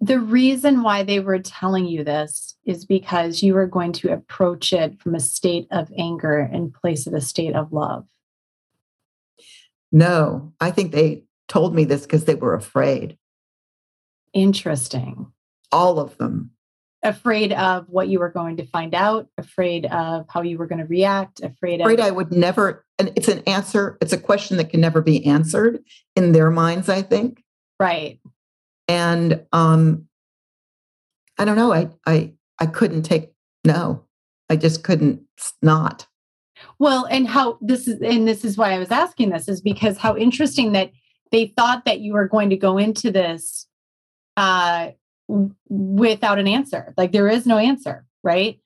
the 0.00 0.20
reason 0.20 0.82
why 0.82 1.02
they 1.02 1.20
were 1.20 1.38
telling 1.38 1.86
you 1.86 2.04
this 2.04 2.56
is 2.64 2.84
because 2.84 3.42
you 3.42 3.54
were 3.54 3.66
going 3.66 3.92
to 3.92 4.12
approach 4.12 4.72
it 4.72 5.00
from 5.00 5.14
a 5.14 5.20
state 5.20 5.66
of 5.70 5.90
anger 5.96 6.48
in 6.52 6.70
place 6.70 7.06
of 7.06 7.14
a 7.14 7.20
state 7.20 7.54
of 7.54 7.72
love? 7.72 8.06
No, 9.90 10.52
I 10.60 10.70
think 10.70 10.92
they 10.92 11.24
told 11.48 11.74
me 11.74 11.84
this 11.84 12.02
because 12.02 12.24
they 12.24 12.34
were 12.34 12.54
afraid. 12.54 13.16
Interesting. 14.36 15.32
All 15.72 15.98
of 15.98 16.16
them 16.18 16.52
afraid 17.06 17.52
of 17.52 17.88
what 17.88 18.08
you 18.08 18.18
were 18.18 18.30
going 18.30 18.56
to 18.56 18.66
find 18.66 18.94
out, 18.94 19.28
afraid 19.38 19.86
of 19.86 20.26
how 20.28 20.42
you 20.42 20.58
were 20.58 20.66
going 20.66 20.80
to 20.80 20.86
react, 20.86 21.40
afraid 21.40 21.80
of. 21.80 21.86
Afraid 21.86 22.00
I 22.00 22.10
would 22.10 22.32
never, 22.32 22.84
and 22.98 23.12
it's 23.16 23.28
an 23.28 23.42
answer, 23.46 23.96
it's 24.00 24.12
a 24.12 24.18
question 24.18 24.56
that 24.56 24.70
can 24.70 24.80
never 24.80 25.00
be 25.00 25.24
answered 25.24 25.82
in 26.14 26.32
their 26.32 26.50
minds, 26.50 26.88
I 26.88 27.02
think. 27.02 27.42
Right. 27.78 28.20
And 28.88 29.44
um, 29.52 30.06
I 31.38 31.44
don't 31.44 31.56
know, 31.56 31.72
I, 31.72 31.90
I, 32.06 32.32
I 32.58 32.66
couldn't 32.66 33.02
take 33.02 33.32
no, 33.64 34.04
I 34.48 34.56
just 34.56 34.82
couldn't 34.82 35.22
not. 35.62 36.06
Well, 36.78 37.06
and 37.10 37.28
how 37.28 37.58
this 37.60 37.86
is, 37.86 38.00
and 38.00 38.26
this 38.26 38.44
is 38.44 38.56
why 38.56 38.72
I 38.72 38.78
was 38.78 38.90
asking 38.90 39.30
this, 39.30 39.48
is 39.48 39.60
because 39.60 39.98
how 39.98 40.16
interesting 40.16 40.72
that 40.72 40.90
they 41.30 41.52
thought 41.56 41.84
that 41.84 42.00
you 42.00 42.14
were 42.14 42.28
going 42.28 42.50
to 42.50 42.56
go 42.56 42.78
into 42.78 43.10
this 43.10 43.66
uh, 44.36 44.90
without 45.68 46.38
an 46.38 46.46
answer. 46.46 46.94
Like 46.96 47.12
there 47.12 47.28
is 47.28 47.46
no 47.46 47.58
answer, 47.58 48.04
right? 48.22 48.60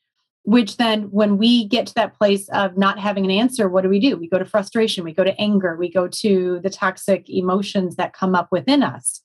Which 0.44 0.78
then, 0.78 1.04
when 1.10 1.36
we 1.36 1.66
get 1.68 1.86
to 1.88 1.94
that 1.94 2.16
place 2.16 2.48
of 2.48 2.76
not 2.76 2.98
having 2.98 3.24
an 3.24 3.30
answer, 3.30 3.68
what 3.68 3.82
do 3.82 3.90
we 3.90 4.00
do? 4.00 4.16
We 4.16 4.28
go 4.28 4.38
to 4.38 4.44
frustration, 4.44 5.04
we 5.04 5.12
go 5.12 5.22
to 5.22 5.38
anger, 5.38 5.76
we 5.76 5.92
go 5.92 6.08
to 6.08 6.60
the 6.62 6.70
toxic 6.70 7.28
emotions 7.28 7.96
that 7.96 8.14
come 8.14 8.34
up 8.34 8.48
within 8.50 8.82
us. 8.82 9.22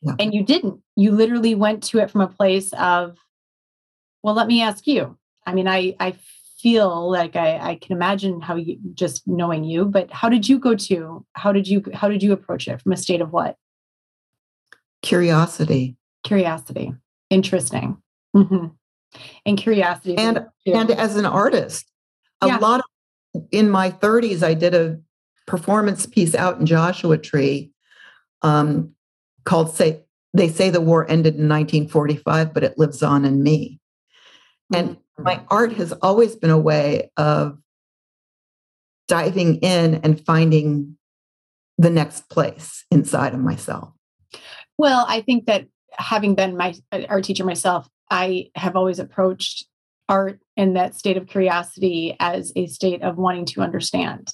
Yeah. 0.00 0.14
And 0.18 0.34
you 0.34 0.42
didn't. 0.42 0.80
You 0.96 1.12
literally 1.12 1.54
went 1.54 1.82
to 1.84 1.98
it 1.98 2.10
from 2.10 2.22
a 2.22 2.28
place 2.28 2.72
of, 2.74 3.16
well, 4.22 4.34
let 4.34 4.46
me 4.46 4.62
ask 4.62 4.86
you. 4.86 5.18
I 5.46 5.54
mean, 5.54 5.68
I 5.68 5.94
I 6.00 6.14
feel 6.58 7.10
like 7.10 7.36
I, 7.36 7.58
I 7.58 7.74
can 7.76 7.94
imagine 7.94 8.40
how 8.40 8.56
you 8.56 8.78
just 8.94 9.28
knowing 9.28 9.64
you, 9.64 9.84
but 9.84 10.10
how 10.10 10.30
did 10.30 10.48
you 10.48 10.58
go 10.58 10.74
to? 10.74 11.26
How 11.34 11.52
did 11.52 11.68
you 11.68 11.82
how 11.92 12.08
did 12.08 12.22
you 12.22 12.32
approach 12.32 12.68
it 12.68 12.80
from 12.80 12.92
a 12.92 12.96
state 12.96 13.20
of 13.20 13.32
what? 13.32 13.56
Curiosity 15.04 15.96
curiosity 16.24 16.92
interesting 17.30 17.98
mm-hmm. 18.34 18.66
and 19.46 19.58
curiosity 19.58 20.16
and 20.16 20.46
and 20.66 20.90
as 20.90 21.16
an 21.16 21.26
artist 21.26 21.90
a 22.40 22.48
yeah. 22.48 22.56
lot 22.56 22.80
of 22.80 23.42
in 23.52 23.70
my 23.70 23.90
30s 23.90 24.42
i 24.42 24.54
did 24.54 24.74
a 24.74 24.98
performance 25.46 26.06
piece 26.06 26.34
out 26.34 26.58
in 26.58 26.66
joshua 26.66 27.18
tree 27.18 27.70
um, 28.42 28.92
called 29.44 29.74
say 29.74 30.02
they 30.32 30.48
say 30.48 30.70
the 30.70 30.80
war 30.80 31.04
ended 31.08 31.34
in 31.34 31.48
1945 31.48 32.52
but 32.52 32.64
it 32.64 32.78
lives 32.78 33.02
on 33.02 33.24
in 33.24 33.42
me 33.42 33.78
and 34.74 34.90
mm-hmm. 34.90 35.22
my 35.22 35.40
art 35.48 35.72
has 35.74 35.92
always 35.92 36.34
been 36.34 36.50
a 36.50 36.58
way 36.58 37.10
of 37.16 37.58
diving 39.08 39.56
in 39.56 39.96
and 39.96 40.24
finding 40.24 40.96
the 41.76 41.90
next 41.90 42.30
place 42.30 42.84
inside 42.90 43.34
of 43.34 43.40
myself 43.40 43.92
well 44.78 45.04
i 45.08 45.20
think 45.20 45.46
that 45.46 45.66
having 45.98 46.34
been 46.34 46.56
my 46.56 46.74
art 47.08 47.24
teacher 47.24 47.44
myself, 47.44 47.88
I 48.10 48.50
have 48.54 48.76
always 48.76 48.98
approached 48.98 49.66
art 50.08 50.40
in 50.56 50.74
that 50.74 50.94
state 50.94 51.16
of 51.16 51.26
curiosity 51.26 52.16
as 52.20 52.52
a 52.56 52.66
state 52.66 53.02
of 53.02 53.16
wanting 53.16 53.46
to 53.46 53.62
understand. 53.62 54.32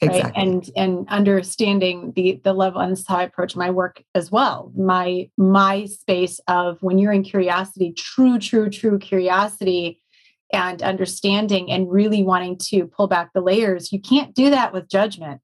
Exactly. 0.00 0.22
Right. 0.24 0.36
And 0.36 0.70
and 0.76 1.08
understanding 1.08 2.12
the 2.16 2.40
the 2.42 2.52
level, 2.52 2.80
and 2.80 2.92
this 2.92 3.00
is 3.00 3.06
how 3.06 3.18
I 3.18 3.22
approach 3.22 3.56
my 3.56 3.70
work 3.70 4.02
as 4.14 4.30
well. 4.30 4.72
My 4.76 5.30
my 5.38 5.86
space 5.86 6.40
of 6.48 6.78
when 6.82 6.98
you're 6.98 7.12
in 7.12 7.22
curiosity, 7.22 7.92
true, 7.92 8.38
true, 8.38 8.68
true 8.68 8.98
curiosity 8.98 10.02
and 10.52 10.82
understanding 10.82 11.70
and 11.70 11.90
really 11.90 12.22
wanting 12.22 12.58
to 12.58 12.86
pull 12.86 13.06
back 13.06 13.30
the 13.32 13.40
layers, 13.40 13.92
you 13.92 14.00
can't 14.00 14.34
do 14.34 14.50
that 14.50 14.72
with 14.72 14.90
judgment. 14.90 15.40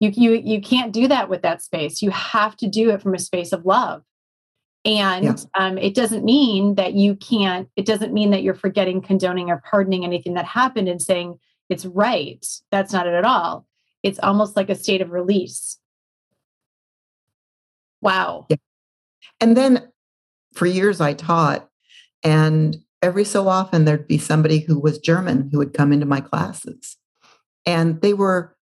You, 0.00 0.10
you, 0.14 0.32
you 0.32 0.60
can't 0.60 0.92
do 0.92 1.08
that 1.08 1.28
with 1.28 1.42
that 1.42 1.62
space. 1.62 2.02
You 2.02 2.10
have 2.10 2.56
to 2.58 2.68
do 2.68 2.90
it 2.90 3.00
from 3.00 3.14
a 3.14 3.18
space 3.18 3.52
of 3.52 3.64
love 3.64 4.02
and 4.84 5.24
yeah. 5.24 5.36
um, 5.54 5.78
it 5.78 5.94
doesn't 5.94 6.24
mean 6.24 6.74
that 6.74 6.92
you 6.92 7.16
can't, 7.16 7.68
it 7.74 7.86
doesn't 7.86 8.12
mean 8.12 8.30
that 8.30 8.42
you're 8.42 8.54
forgetting, 8.54 9.00
condoning, 9.00 9.48
or 9.48 9.62
pardoning 9.70 10.04
anything 10.04 10.34
that 10.34 10.44
happened 10.44 10.88
and 10.88 11.00
saying 11.00 11.38
it's 11.70 11.86
right. 11.86 12.44
That's 12.70 12.92
not 12.92 13.06
it 13.06 13.14
at 13.14 13.24
all. 13.24 13.66
It's 14.02 14.18
almost 14.18 14.56
like 14.56 14.68
a 14.68 14.74
state 14.74 15.00
of 15.00 15.10
release. 15.10 15.78
Wow. 18.02 18.46
Yeah. 18.50 18.56
And 19.40 19.56
then 19.56 19.88
for 20.52 20.66
years 20.66 21.00
I 21.00 21.14
taught, 21.14 21.68
and 22.22 22.76
every 23.00 23.24
so 23.24 23.48
often 23.48 23.86
there'd 23.86 24.06
be 24.06 24.18
somebody 24.18 24.60
who 24.60 24.78
was 24.78 24.98
German 24.98 25.48
who 25.50 25.58
would 25.58 25.72
come 25.72 25.92
into 25.92 26.06
my 26.06 26.20
classes. 26.20 26.98
And 27.64 28.02
they 28.02 28.12
were 28.12 28.54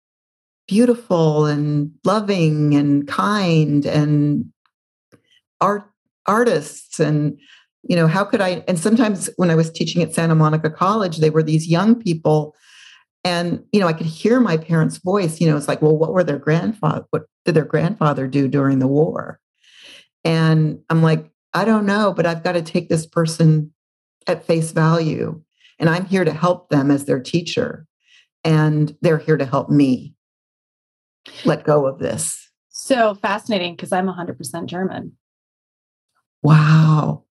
beautiful 0.72 1.44
and 1.44 1.92
loving 2.02 2.74
and 2.74 3.06
kind 3.06 3.84
and 3.84 4.50
art 5.60 5.84
artists 6.24 6.98
and 6.98 7.38
you 7.82 7.94
know 7.94 8.06
how 8.06 8.24
could 8.24 8.40
i 8.40 8.64
and 8.66 8.78
sometimes 8.78 9.28
when 9.36 9.50
i 9.50 9.54
was 9.54 9.70
teaching 9.70 10.02
at 10.02 10.14
santa 10.14 10.34
monica 10.34 10.70
college 10.70 11.18
they 11.18 11.28
were 11.28 11.42
these 11.42 11.66
young 11.66 11.94
people 11.94 12.56
and 13.22 13.62
you 13.70 13.80
know 13.80 13.86
i 13.86 13.92
could 13.92 14.06
hear 14.06 14.40
my 14.40 14.56
parents 14.56 14.96
voice 14.96 15.42
you 15.42 15.46
know 15.46 15.58
it's 15.58 15.68
like 15.68 15.82
well 15.82 15.94
what 15.94 16.14
were 16.14 16.24
their 16.24 16.38
grandfather 16.38 17.04
what 17.10 17.24
did 17.44 17.54
their 17.54 17.66
grandfather 17.66 18.26
do 18.26 18.48
during 18.48 18.78
the 18.78 18.86
war? 18.86 19.40
And 20.24 20.78
i'm 20.88 21.02
like 21.02 21.30
i 21.52 21.66
don't 21.66 21.84
know 21.84 22.14
but 22.14 22.24
i've 22.24 22.42
got 22.42 22.52
to 22.52 22.62
take 22.62 22.88
this 22.88 23.04
person 23.04 23.74
at 24.26 24.46
face 24.46 24.70
value 24.72 25.38
and 25.78 25.90
i'm 25.90 26.06
here 26.06 26.24
to 26.24 26.32
help 26.32 26.70
them 26.70 26.90
as 26.90 27.04
their 27.04 27.20
teacher 27.20 27.86
and 28.42 28.96
they're 29.02 29.18
here 29.18 29.36
to 29.36 29.44
help 29.44 29.68
me 29.68 30.14
let 31.44 31.64
go 31.64 31.86
of 31.86 31.98
this 31.98 32.50
so 32.68 33.14
fascinating 33.14 33.74
because 33.74 33.92
i'm 33.92 34.06
100% 34.06 34.66
german 34.66 35.16
Wow. 36.42 37.24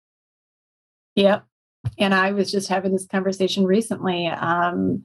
Yep. 1.14 1.44
And 1.98 2.14
I 2.14 2.32
was 2.32 2.50
just 2.50 2.68
having 2.68 2.92
this 2.92 3.06
conversation 3.06 3.64
recently. 3.64 4.26
Um, 4.26 5.04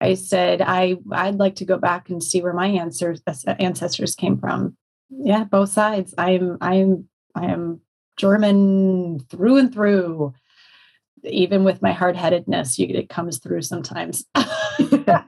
I 0.00 0.14
said 0.14 0.62
I 0.62 0.96
I'd 1.12 1.36
like 1.36 1.56
to 1.56 1.64
go 1.64 1.78
back 1.78 2.10
and 2.10 2.22
see 2.22 2.42
where 2.42 2.52
my 2.52 2.66
ancestors 2.66 3.22
ancestors 3.58 4.14
came 4.14 4.38
from. 4.38 4.76
Yeah, 5.10 5.44
both 5.44 5.70
sides. 5.70 6.14
I'm 6.18 6.58
I'm 6.60 7.08
I 7.34 7.46
am 7.46 7.80
German 8.16 9.20
through 9.30 9.56
and 9.58 9.72
through. 9.72 10.34
Even 11.24 11.64
with 11.64 11.80
my 11.82 11.92
hard 11.92 12.16
headedness, 12.16 12.78
it 12.78 13.08
comes 13.08 13.38
through 13.38 13.62
sometimes. 13.62 14.24
but 14.34 15.20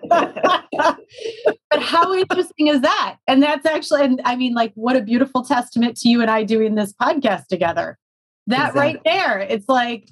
how 1.78 2.12
interesting 2.14 2.68
is 2.68 2.80
that? 2.80 3.16
And 3.26 3.42
that's 3.42 3.64
actually, 3.66 4.02
and 4.02 4.20
I 4.24 4.36
mean, 4.36 4.54
like, 4.54 4.72
what 4.74 4.96
a 4.96 5.02
beautiful 5.02 5.44
testament 5.44 5.96
to 5.98 6.08
you 6.08 6.20
and 6.20 6.30
I 6.30 6.42
doing 6.42 6.74
this 6.74 6.92
podcast 6.92 7.46
together. 7.46 7.98
That 8.46 8.70
exactly. 8.70 8.80
right 8.80 9.00
there, 9.04 9.38
it's 9.38 9.68
like, 9.68 10.08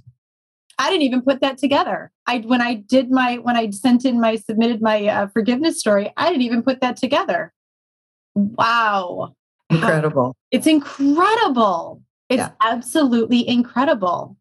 I 0.78 0.90
didn't 0.90 1.02
even 1.02 1.22
put 1.22 1.40
that 1.40 1.58
together. 1.58 2.10
I 2.26 2.38
when 2.38 2.60
I 2.60 2.74
did 2.74 3.10
my 3.10 3.36
when 3.36 3.56
I 3.56 3.70
sent 3.70 4.04
in 4.04 4.20
my 4.20 4.36
submitted 4.36 4.80
my 4.80 5.06
uh, 5.06 5.26
forgiveness 5.28 5.78
story, 5.78 6.12
I 6.16 6.28
didn't 6.28 6.42
even 6.42 6.62
put 6.62 6.80
that 6.80 6.96
together. 6.96 7.52
Wow. 8.34 9.34
Incredible. 9.70 10.36
It's 10.50 10.66
incredible. 10.66 12.02
It's 12.28 12.38
yeah. 12.38 12.50
absolutely 12.60 13.46
incredible. 13.46 14.36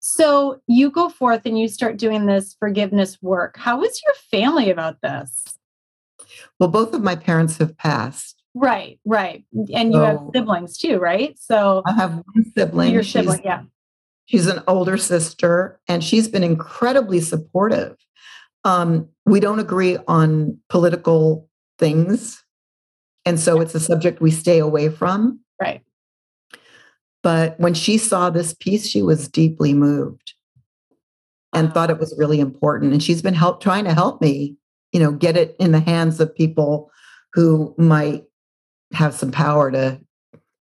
So 0.00 0.60
you 0.66 0.90
go 0.90 1.08
forth 1.10 1.42
and 1.44 1.58
you 1.58 1.68
start 1.68 1.98
doing 1.98 2.26
this 2.26 2.56
forgiveness 2.58 3.18
work. 3.20 3.56
How 3.58 3.82
is 3.82 4.00
your 4.04 4.14
family 4.30 4.70
about 4.70 5.00
this? 5.02 5.44
Well, 6.58 6.70
both 6.70 6.94
of 6.94 7.02
my 7.02 7.16
parents 7.16 7.58
have 7.58 7.76
passed. 7.76 8.42
Right, 8.54 8.98
right. 9.04 9.44
And 9.72 9.92
so, 9.92 9.98
you 9.98 10.00
have 10.00 10.18
siblings 10.34 10.76
too, 10.76 10.98
right? 10.98 11.38
So 11.38 11.82
I 11.86 11.92
have 11.92 12.14
one 12.14 12.52
sibling. 12.56 12.92
Your 12.92 13.02
sibling, 13.02 13.38
she's, 13.38 13.44
yeah. 13.44 13.62
She's 14.24 14.46
an 14.46 14.62
older 14.66 14.96
sister 14.96 15.78
and 15.86 16.02
she's 16.02 16.28
been 16.28 16.44
incredibly 16.44 17.20
supportive. 17.20 17.96
Um, 18.64 19.08
we 19.26 19.38
don't 19.38 19.58
agree 19.58 19.98
on 20.08 20.58
political 20.68 21.48
things. 21.78 22.42
And 23.26 23.38
so 23.38 23.60
it's 23.60 23.74
a 23.74 23.80
subject 23.80 24.20
we 24.20 24.30
stay 24.30 24.58
away 24.58 24.88
from. 24.88 25.40
Right. 25.60 25.82
But 27.22 27.58
when 27.58 27.74
she 27.74 27.98
saw 27.98 28.30
this 28.30 28.54
piece, 28.54 28.86
she 28.86 29.02
was 29.02 29.28
deeply 29.28 29.74
moved 29.74 30.34
and 31.52 31.72
thought 31.72 31.90
it 31.90 31.98
was 31.98 32.14
really 32.16 32.40
important. 32.40 32.92
And 32.92 33.02
she's 33.02 33.22
been 33.22 33.34
help 33.34 33.60
trying 33.60 33.84
to 33.84 33.94
help 33.94 34.20
me, 34.20 34.56
you 34.92 35.00
know, 35.00 35.12
get 35.12 35.36
it 35.36 35.56
in 35.58 35.72
the 35.72 35.80
hands 35.80 36.20
of 36.20 36.34
people 36.34 36.90
who 37.34 37.74
might 37.76 38.24
have 38.92 39.14
some 39.14 39.30
power 39.30 39.70
to 39.70 40.00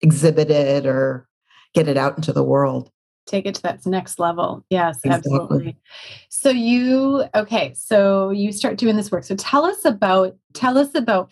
exhibit 0.01 0.49
it 0.51 0.85
or 0.85 1.27
get 1.73 1.87
it 1.87 1.97
out 1.97 2.17
into 2.17 2.33
the 2.33 2.43
world. 2.43 2.91
Take 3.25 3.45
it 3.45 3.55
to 3.55 3.61
that 3.61 3.85
next 3.85 4.19
level. 4.19 4.65
Yes, 4.69 4.99
exactly. 5.03 5.35
absolutely. 5.35 5.77
So 6.29 6.49
you 6.49 7.25
okay, 7.35 7.73
so 7.75 8.31
you 8.31 8.51
start 8.51 8.77
doing 8.77 8.95
this 8.95 9.11
work. 9.11 9.23
So 9.23 9.35
tell 9.35 9.65
us 9.65 9.85
about 9.85 10.35
tell 10.53 10.77
us 10.79 10.95
about 10.95 11.31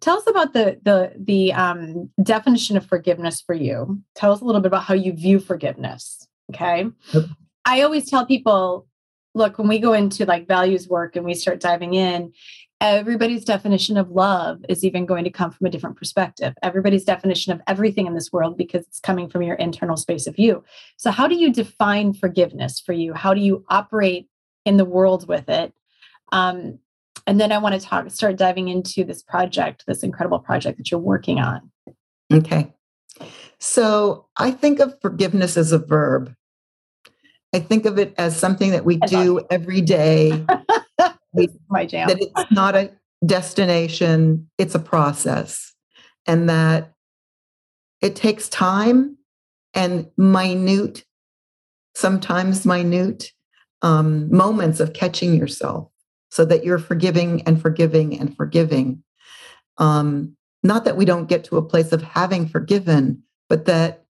Tell 0.00 0.16
us 0.16 0.26
about 0.26 0.52
the 0.52 0.80
the 0.82 1.12
the 1.18 1.52
um, 1.52 2.10
definition 2.22 2.76
of 2.76 2.86
forgiveness 2.86 3.40
for 3.40 3.54
you. 3.54 4.00
Tell 4.14 4.32
us 4.32 4.40
a 4.40 4.44
little 4.44 4.60
bit 4.60 4.68
about 4.68 4.84
how 4.84 4.94
you 4.94 5.12
view 5.12 5.38
forgiveness. 5.38 6.26
Okay. 6.52 6.86
Yep. 7.12 7.24
I 7.64 7.82
always 7.82 8.08
tell 8.08 8.26
people, 8.26 8.86
look, 9.34 9.58
when 9.58 9.68
we 9.68 9.78
go 9.78 9.92
into 9.92 10.24
like 10.24 10.48
values 10.48 10.88
work 10.88 11.16
and 11.16 11.24
we 11.24 11.34
start 11.34 11.60
diving 11.60 11.94
in, 11.94 12.32
everybody's 12.80 13.44
definition 13.44 13.96
of 13.96 14.10
love 14.10 14.64
is 14.68 14.84
even 14.84 15.04
going 15.04 15.24
to 15.24 15.30
come 15.30 15.50
from 15.50 15.66
a 15.66 15.70
different 15.70 15.96
perspective. 15.96 16.54
Everybody's 16.62 17.04
definition 17.04 17.52
of 17.52 17.60
everything 17.66 18.06
in 18.06 18.14
this 18.14 18.32
world 18.32 18.56
because 18.56 18.86
it's 18.86 19.00
coming 19.00 19.28
from 19.28 19.42
your 19.42 19.56
internal 19.56 19.96
space 19.96 20.26
of 20.26 20.38
you. 20.38 20.64
So, 20.96 21.10
how 21.10 21.28
do 21.28 21.34
you 21.34 21.52
define 21.52 22.14
forgiveness 22.14 22.80
for 22.80 22.92
you? 22.92 23.12
How 23.12 23.34
do 23.34 23.40
you 23.40 23.64
operate 23.68 24.28
in 24.64 24.78
the 24.78 24.84
world 24.84 25.28
with 25.28 25.48
it? 25.48 25.74
Um, 26.32 26.78
and 27.30 27.40
then 27.40 27.52
I 27.52 27.58
want 27.58 27.80
to 27.80 27.80
talk, 27.80 28.10
start 28.10 28.34
diving 28.34 28.66
into 28.66 29.04
this 29.04 29.22
project, 29.22 29.84
this 29.86 30.02
incredible 30.02 30.40
project 30.40 30.78
that 30.78 30.90
you're 30.90 30.98
working 30.98 31.38
on. 31.38 31.70
Okay. 32.32 32.74
So 33.60 34.26
I 34.36 34.50
think 34.50 34.80
of 34.80 35.00
forgiveness 35.00 35.56
as 35.56 35.70
a 35.70 35.78
verb. 35.78 36.34
I 37.54 37.60
think 37.60 37.86
of 37.86 38.00
it 38.00 38.16
as 38.18 38.36
something 38.36 38.72
that 38.72 38.84
we 38.84 38.96
do 38.96 39.42
every 39.48 39.80
day. 39.80 40.44
my 41.68 41.86
jam. 41.86 42.08
That 42.08 42.18
it's 42.20 42.50
not 42.50 42.74
a 42.74 42.90
destination, 43.24 44.50
it's 44.58 44.74
a 44.74 44.80
process. 44.80 45.72
And 46.26 46.50
that 46.50 46.94
it 48.02 48.16
takes 48.16 48.48
time 48.48 49.16
and 49.72 50.10
minute, 50.16 51.04
sometimes 51.94 52.66
minute 52.66 53.30
um, 53.82 54.36
moments 54.36 54.80
of 54.80 54.94
catching 54.94 55.36
yourself 55.36 55.92
so 56.30 56.44
that 56.44 56.64
you're 56.64 56.78
forgiving 56.78 57.42
and 57.42 57.60
forgiving 57.60 58.18
and 58.18 58.36
forgiving. 58.36 59.02
Um, 59.78 60.36
not 60.62 60.84
that 60.84 60.96
we 60.96 61.04
don't 61.04 61.28
get 61.28 61.44
to 61.44 61.56
a 61.56 61.62
place 61.62 61.92
of 61.92 62.02
having 62.02 62.48
forgiven, 62.48 63.22
but 63.48 63.64
that 63.66 64.04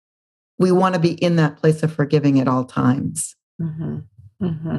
we 0.58 0.72
want 0.72 0.94
to 0.94 1.00
be 1.00 1.12
in 1.12 1.36
that 1.36 1.56
place 1.56 1.82
of 1.82 1.92
forgiving 1.92 2.38
at 2.40 2.48
all 2.48 2.64
times. 2.64 3.34
Mm-hmm. 3.60 3.98
Mm-hmm. 4.42 4.78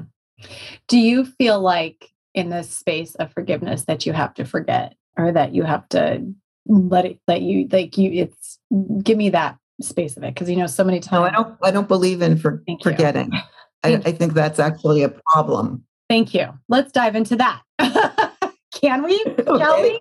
Do 0.88 0.98
you 0.98 1.26
feel 1.26 1.60
like 1.60 2.12
in 2.34 2.50
this 2.50 2.70
space 2.70 3.16
of 3.16 3.34
forgiveness 3.34 3.86
that 3.86 4.06
you 4.06 4.14
have 4.14 4.34
to 4.36 4.46
forget 4.46 4.96
or 5.18 5.32
that 5.32 5.54
you 5.54 5.64
have 5.64 5.88
to 5.90 6.34
let 6.66 7.06
it 7.06 7.20
let 7.28 7.42
you 7.42 7.68
like 7.72 7.98
you 7.98 8.12
it's 8.12 8.60
give 9.04 9.18
me 9.18 9.30
that 9.30 9.58
space 9.82 10.16
of 10.16 10.24
it 10.24 10.34
because 10.34 10.50
you 10.50 10.56
know 10.56 10.68
so 10.68 10.84
many 10.84 11.00
times 11.00 11.22
no 11.22 11.24
i 11.24 11.32
don't 11.32 11.58
i 11.64 11.72
don't 11.72 11.88
believe 11.88 12.22
in 12.22 12.38
for, 12.38 12.64
forgetting 12.84 13.32
I, 13.84 13.96
I, 13.96 14.12
think 14.12 14.34
that's 14.34 14.60
actually 14.60 15.02
a 15.02 15.10
problem 15.10 15.84
Thank 16.12 16.34
you. 16.34 16.50
Let's 16.68 16.92
dive 16.92 17.16
into 17.16 17.38
that. 17.38 17.62
Can 18.74 19.02
we? 19.04 19.24
Okay. 19.26 19.64
Shall 19.64 19.82
we? 19.82 19.98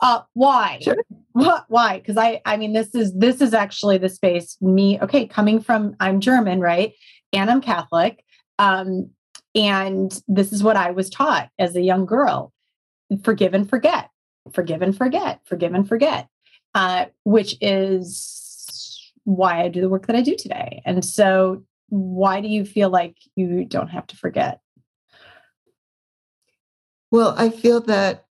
Uh, 0.00 0.20
why? 0.34 0.80
Sure. 0.82 0.98
What? 1.32 1.64
Why? 1.68 1.96
Because 1.98 2.18
I, 2.18 2.42
I 2.44 2.58
mean, 2.58 2.74
this 2.74 2.94
is 2.94 3.14
this 3.14 3.40
is 3.40 3.54
actually 3.54 3.96
the 3.96 4.10
space. 4.10 4.58
Me, 4.60 5.00
okay, 5.00 5.26
coming 5.26 5.58
from 5.60 5.96
I'm 5.98 6.20
German, 6.20 6.60
right, 6.60 6.92
and 7.32 7.50
I'm 7.50 7.62
Catholic, 7.62 8.22
um, 8.58 9.08
and 9.54 10.20
this 10.28 10.52
is 10.52 10.62
what 10.62 10.76
I 10.76 10.90
was 10.90 11.08
taught 11.08 11.48
as 11.58 11.74
a 11.74 11.80
young 11.80 12.04
girl: 12.04 12.52
forgive 13.22 13.54
and 13.54 13.66
forget, 13.66 14.10
forgive 14.52 14.82
and 14.82 14.94
forget, 14.94 15.40
forgive 15.46 15.72
and 15.72 15.88
forget, 15.88 16.28
uh, 16.74 17.06
which 17.24 17.56
is 17.62 19.10
why 19.24 19.62
I 19.62 19.68
do 19.68 19.80
the 19.80 19.88
work 19.88 20.06
that 20.06 20.16
I 20.16 20.20
do 20.20 20.36
today. 20.36 20.82
And 20.84 21.02
so, 21.02 21.64
why 21.88 22.42
do 22.42 22.48
you 22.48 22.66
feel 22.66 22.90
like 22.90 23.16
you 23.36 23.64
don't 23.64 23.88
have 23.88 24.06
to 24.08 24.16
forget? 24.16 24.60
Well, 27.10 27.34
I 27.36 27.50
feel 27.50 27.80
that 27.82 28.26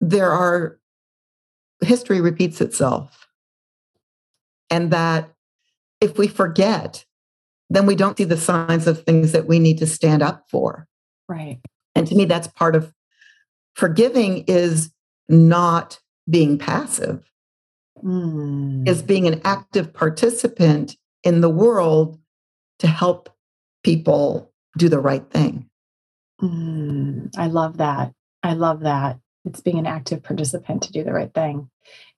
there 0.00 0.30
are, 0.30 0.78
history 1.80 2.20
repeats 2.20 2.60
itself. 2.60 3.28
And 4.70 4.90
that 4.90 5.30
if 6.00 6.18
we 6.18 6.28
forget, 6.28 7.04
then 7.70 7.86
we 7.86 7.94
don't 7.94 8.16
see 8.16 8.24
the 8.24 8.36
signs 8.36 8.86
of 8.86 9.02
things 9.02 9.32
that 9.32 9.46
we 9.46 9.58
need 9.58 9.78
to 9.78 9.86
stand 9.86 10.22
up 10.22 10.44
for. 10.50 10.86
Right. 11.28 11.60
And 11.94 12.06
to 12.06 12.14
me, 12.14 12.24
that's 12.24 12.48
part 12.48 12.74
of 12.74 12.92
forgiving 13.74 14.44
is 14.46 14.90
not 15.28 16.00
being 16.28 16.58
passive, 16.58 17.30
mm. 18.02 18.86
is 18.88 19.02
being 19.02 19.26
an 19.26 19.40
active 19.44 19.92
participant 19.92 20.96
in 21.22 21.40
the 21.40 21.50
world 21.50 22.18
to 22.78 22.86
help 22.86 23.28
people 23.84 24.52
do 24.76 24.88
the 24.88 25.00
right 25.00 25.28
thing. 25.30 25.68
Mm, 26.42 27.30
I 27.36 27.46
love 27.46 27.78
that. 27.78 28.12
I 28.42 28.54
love 28.54 28.80
that. 28.80 29.18
It's 29.44 29.60
being 29.60 29.78
an 29.78 29.86
active 29.86 30.22
participant 30.22 30.82
to 30.82 30.92
do 30.92 31.04
the 31.04 31.12
right 31.12 31.32
thing 31.32 31.68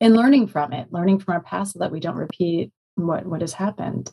and 0.00 0.14
learning 0.14 0.48
from 0.48 0.72
it, 0.72 0.92
learning 0.92 1.20
from 1.20 1.34
our 1.34 1.40
past 1.40 1.72
so 1.72 1.78
that 1.78 1.92
we 1.92 2.00
don't 2.00 2.16
repeat 2.16 2.70
what, 2.96 3.26
what 3.26 3.40
has 3.40 3.54
happened. 3.54 4.12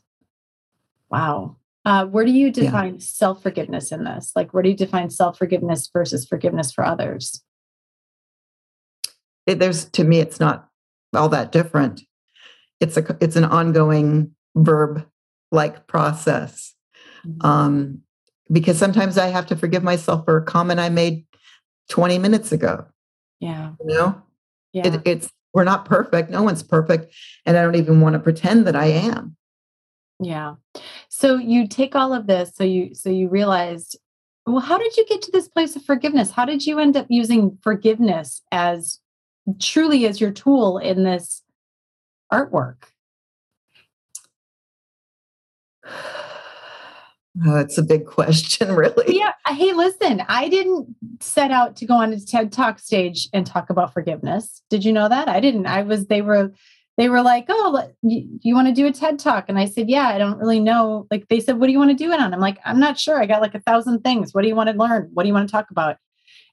Wow. 1.10 1.58
Uh, 1.84 2.06
where 2.06 2.26
do 2.26 2.32
you 2.32 2.52
define 2.52 2.94
yeah. 2.94 3.00
self 3.00 3.42
forgiveness 3.42 3.92
in 3.92 4.04
this? 4.04 4.32
Like, 4.36 4.54
where 4.54 4.64
do 4.64 4.70
you 4.70 4.76
define 4.76 5.10
self 5.10 5.38
forgiveness 5.38 5.90
versus 5.92 6.26
forgiveness 6.26 6.72
for 6.72 6.86
others? 6.86 7.44
It, 9.48 9.60
there's 9.60 9.86
to 9.86 10.04
me, 10.04 10.20
it's 10.20 10.40
not 10.40 10.70
all 11.16 11.30
that 11.30 11.52
different. 11.52 12.04
It's 12.80 12.98
a 12.98 13.18
it's 13.20 13.36
an 13.36 13.46
ongoing 13.46 14.36
verb 14.56 15.08
like 15.52 15.88
process. 15.88 16.76
Mm-hmm. 17.26 17.46
Um, 17.46 18.02
because 18.52 18.78
sometimes 18.78 19.18
I 19.18 19.28
have 19.28 19.46
to 19.48 19.56
forgive 19.56 19.84
myself 19.84 20.26
for 20.26 20.38
a 20.38 20.44
comment 20.44 20.80
I 20.80 20.90
made 20.90 21.26
20 21.90 22.18
minutes 22.18 22.52
ago. 22.52 22.86
Yeah. 23.40 23.74
You 23.80 23.88
know? 23.88 24.22
Yeah. 24.74 24.88
It, 24.88 25.02
it's 25.06 25.32
we're 25.54 25.64
not 25.64 25.86
perfect. 25.86 26.30
No 26.30 26.44
one's 26.44 26.64
perfect. 26.64 27.14
And 27.46 27.58
I 27.58 27.64
don't 27.64 27.76
even 27.76 28.02
want 28.02 28.14
to 28.14 28.20
pretend 28.20 28.66
that 28.68 28.76
I 28.76 28.86
am. 28.86 29.36
Yeah. 30.20 30.56
So 31.10 31.36
you 31.36 31.68
take 31.68 31.96
all 31.96 32.14
of 32.14 32.28
this, 32.28 32.52
so 32.56 32.64
you 32.64 32.94
so 32.94 33.10
you 33.10 33.28
realized, 33.28 33.98
well, 34.46 34.60
how 34.60 34.78
did 34.78 34.96
you 34.96 35.06
get 35.08 35.22
to 35.24 35.32
this 35.32 35.48
place 35.48 35.76
of 35.76 35.84
forgiveness? 35.84 36.32
How 36.32 36.46
did 36.46 36.66
you 36.66 36.80
end 36.80 36.96
up 36.96 37.08
using 37.10 37.58
forgiveness 37.62 38.42
as 38.52 39.00
truly 39.60 40.06
as 40.06 40.22
your 40.22 40.32
tool 40.32 40.78
in 40.78 41.04
this 41.04 41.42
artwork? 42.32 42.84
Oh, 47.46 47.58
it's 47.58 47.78
a 47.78 47.84
big 47.84 48.06
question, 48.06 48.72
really. 48.76 49.18
Yeah. 49.18 49.34
Hey, 49.48 49.74
listen, 49.74 50.24
I 50.28 50.50
didn't 50.50 50.96
set 51.20 51.52
out 51.52 51.76
to 51.78 51.86
go 51.86 51.96
on 51.96 52.12
a 52.12 52.20
TED 52.20 52.52
Talk 52.52 52.80
stage 52.80 53.30
and 53.34 53.46
talk 53.46 53.70
about 53.70 53.94
forgiveness. 53.94 54.62
Did 54.70 54.84
you 54.84 54.92
know 54.92 55.08
that? 55.08 55.30
I 55.30 55.40
didn't. 55.40 55.66
I 55.66 55.84
was, 55.84 56.08
they 56.08 56.22
were, 56.22 56.52
they 56.98 57.10
were 57.10 57.22
like, 57.22 57.46
"Oh, 57.48 57.90
you, 58.02 58.28
you 58.42 58.54
want 58.54 58.68
to 58.68 58.74
do 58.74 58.86
a 58.86 58.92
TED 58.92 59.18
talk?" 59.18 59.46
And 59.48 59.58
I 59.58 59.66
said, 59.66 59.90
"Yeah, 59.90 60.10
I 60.10 60.18
don't 60.18 60.38
really 60.38 60.60
know." 60.60 61.08
Like 61.10 61.30
they 61.30 61.40
said, 61.40 61.58
"What 61.58 61.68
do 61.68 61.72
you 61.72 61.80
want 61.80 61.92
to 61.92 62.04
do 62.04 62.12
it 62.12 62.20
on?" 62.20 62.34
I'm 62.34 62.40
like, 62.40 62.60
"I'm 62.66 62.80
not 62.80 63.00
sure. 63.00 63.20
I 63.20 63.26
got 63.26 63.42
like 63.42 63.56
a 63.56 63.62
thousand 63.62 64.02
things. 64.02 64.34
What 64.34 64.42
do 64.42 64.50
you 64.50 64.56
want 64.56 64.70
to 64.70 64.76
learn? 64.76 65.10
What 65.14 65.24
do 65.24 65.28
you 65.28 65.34
want 65.34 65.48
to 65.48 65.52
talk 65.52 65.72
about?" 65.72 65.98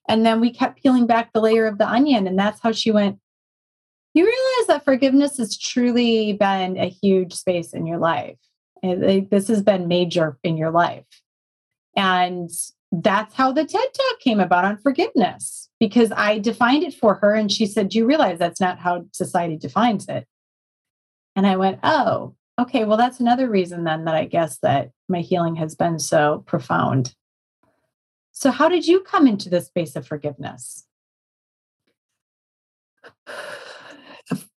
And 0.09 0.25
then 0.25 0.41
we 0.41 0.51
kept 0.51 0.81
peeling 0.81 1.07
back 1.07 1.33
the 1.33 1.41
layer 1.41 1.67
of 1.67 1.79
the 1.79 1.89
onion, 1.89 2.27
and 2.27 2.39
that's 2.39 2.61
how 2.61 2.73
she 2.73 2.91
went. 2.91 3.19
You 4.15 4.25
realize 4.25 4.69
that 4.69 4.85
forgiveness 4.85 5.37
has 5.39 5.59
truly 5.59 6.33
been 6.33 6.79
a 6.79 6.89
huge 6.89 7.35
space 7.35 7.73
in 7.73 7.87
your 7.87 7.99
life. 7.99 8.39
Eh, 8.83 9.23
this 9.31 9.49
has 9.49 9.63
been 9.63 9.89
major 9.89 10.39
in 10.43 10.57
your 10.57 10.71
life, 10.71 11.05
and 11.97 12.51
that's 12.91 13.35
how 13.35 13.53
the 13.53 13.65
TED 13.65 13.81
talk 13.95 14.21
came 14.21 14.41
about 14.41 14.65
on 14.65 14.79
forgiveness 14.79 15.69
because 15.79 16.11
I 16.13 16.39
defined 16.39 16.85
it 16.85 16.95
for 16.95 17.15
her 17.17 17.35
and 17.35 17.53
she 17.53 17.67
said, 17.67 17.91
Do 17.91 17.99
you 17.99 18.07
realize 18.07 18.39
that's 18.39 18.61
not 18.61 18.79
how 18.79 19.05
society 19.13 19.57
defines 19.57 20.09
it? 20.09 20.27
And 21.37 21.47
I 21.47 21.57
went, 21.57 21.81
Oh, 21.83 22.35
okay. 22.59 22.85
Well, 22.85 22.97
that's 22.97 23.21
another 23.21 23.49
reason 23.49 23.85
then 23.85 24.05
that 24.07 24.15
I 24.15 24.25
guess 24.25 24.59
that 24.59 24.91
my 25.09 25.21
healing 25.21 25.57
has 25.57 25.75
been 25.75 25.99
so 25.99 26.45
profound. 26.47 27.15
So, 28.33 28.51
how 28.51 28.69
did 28.69 28.87
you 28.87 29.01
come 29.01 29.27
into 29.27 29.51
the 29.51 29.61
space 29.61 29.97
of 29.97 30.07
forgiveness? 30.07 30.87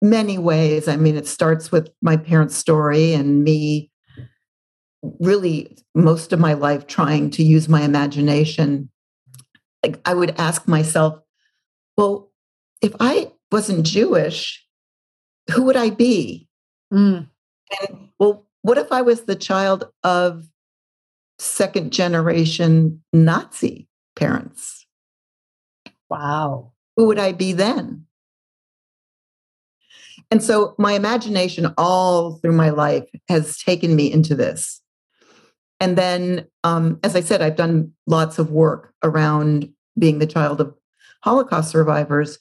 Many 0.03 0.39
ways. 0.39 0.89
I 0.89 0.97
mean, 0.97 1.17
it 1.17 1.27
starts 1.27 1.73
with 1.73 1.91
my 2.03 2.17
parents' 2.17 2.57
story 2.57 3.13
and 3.13 3.43
me 3.45 3.90
really 5.03 5.77
most 5.95 6.33
of 6.33 6.41
my 6.41 6.55
life 6.55 6.87
trying 6.87 7.31
to 7.31 7.43
use 7.43 7.69
my 7.69 7.83
imagination. 7.83 8.91
Like 9.83 10.01
I 10.05 10.15
would 10.15 10.39
ask 10.39 10.69
myself, 10.69 11.19
well, 11.97 12.31
if 12.83 12.95
I 13.01 13.33
wasn't 13.51 13.87
Jewish, 13.87 14.65
who 15.51 15.65
would 15.65 15.77
I 15.77 15.91
be? 15.91 16.49
Mm. 16.93 17.29
And 17.81 18.09
well, 18.19 18.47
what 18.63 18.79
if 18.79 18.93
I 18.93 19.03
was 19.03 19.23
the 19.23 19.37
child 19.37 19.85
of 20.05 20.47
second 21.39 21.93
generation 21.93 23.03
Nazi 23.13 23.89
parents? 24.17 24.87
Wow. 26.09 26.73
Who 26.97 27.07
would 27.07 27.19
I 27.19 27.33
be 27.33 27.53
then? 27.53 28.07
And 30.31 30.43
so 30.43 30.75
my 30.79 30.93
imagination 30.93 31.73
all 31.77 32.37
through 32.37 32.53
my 32.53 32.71
life 32.71 33.09
has 33.29 33.59
taken 33.59 33.97
me 33.97 34.13
into 34.13 34.35
this. 34.35 34.80
And 35.81 35.97
then, 35.97 36.47
um, 36.63 37.01
as 37.03 37.17
I 37.17 37.21
said, 37.21 37.41
I've 37.41 37.57
done 37.57 37.93
lots 38.07 38.39
of 38.39 38.51
work 38.51 38.93
around 39.03 39.73
being 39.99 40.19
the 40.19 40.27
child 40.27 40.61
of 40.61 40.75
Holocaust 41.23 41.71
survivors. 41.71 42.39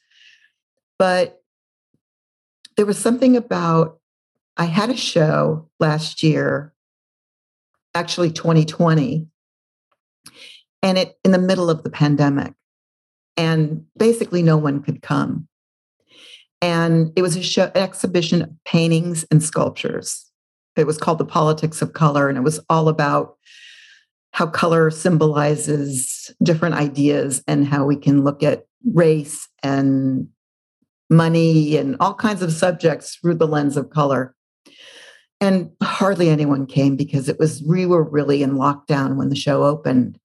But 0.98 1.42
there 2.76 2.86
was 2.86 2.98
something 2.98 3.38
about, 3.38 4.00
I 4.58 4.66
had 4.66 4.90
a 4.90 4.98
show 4.98 5.70
last 5.80 6.22
year, 6.22 6.74
actually 7.96 8.32
2020, 8.32 9.28
and 10.82 10.98
it 10.98 11.18
in 11.24 11.32
the 11.32 11.38
middle 11.38 11.70
of 11.70 11.84
the 11.84 11.90
pandemic. 11.90 12.54
And 13.38 13.86
basically, 13.98 14.44
no 14.44 14.58
one 14.58 14.82
could 14.84 15.02
come. 15.02 15.48
And 16.62 17.14
it 17.16 17.22
was 17.22 17.38
a 17.38 17.44
show, 17.44 17.72
exhibition 17.74 18.42
of 18.42 18.50
paintings 18.66 19.26
and 19.32 19.42
sculptures. 19.42 20.29
It 20.80 20.88
was 20.88 20.98
called 20.98 21.18
The 21.18 21.26
Politics 21.26 21.82
of 21.82 21.94
Color, 21.94 22.30
and 22.30 22.38
it 22.38 22.42
was 22.42 22.60
all 22.70 22.88
about 22.88 23.36
how 24.32 24.48
color 24.48 24.92
symbolizes 24.92 26.32
different 26.42 26.76
ideas 26.76 27.44
and 27.48 27.68
how 27.68 27.86
we 27.86 27.96
can 27.96 28.24
look 28.24 28.44
at 28.44 28.66
race 28.94 29.48
and 29.64 30.28
money 31.10 31.78
and 31.78 31.98
all 32.00 32.14
kinds 32.14 32.42
of 32.42 32.52
subjects 32.52 33.16
through 33.16 33.36
the 33.36 33.48
lens 33.48 33.76
of 33.76 33.90
color. 33.90 34.36
And 35.42 35.72
hardly 35.82 36.30
anyone 36.30 36.66
came 36.66 36.96
because 36.96 37.30
it 37.30 37.40
was 37.40 37.64
we 37.64 37.86
were 37.86 38.04
really 38.04 38.44
in 38.44 38.52
lockdown 38.52 39.16
when 39.16 39.30
the 39.30 39.36
show 39.36 39.64
opened. 39.64 40.20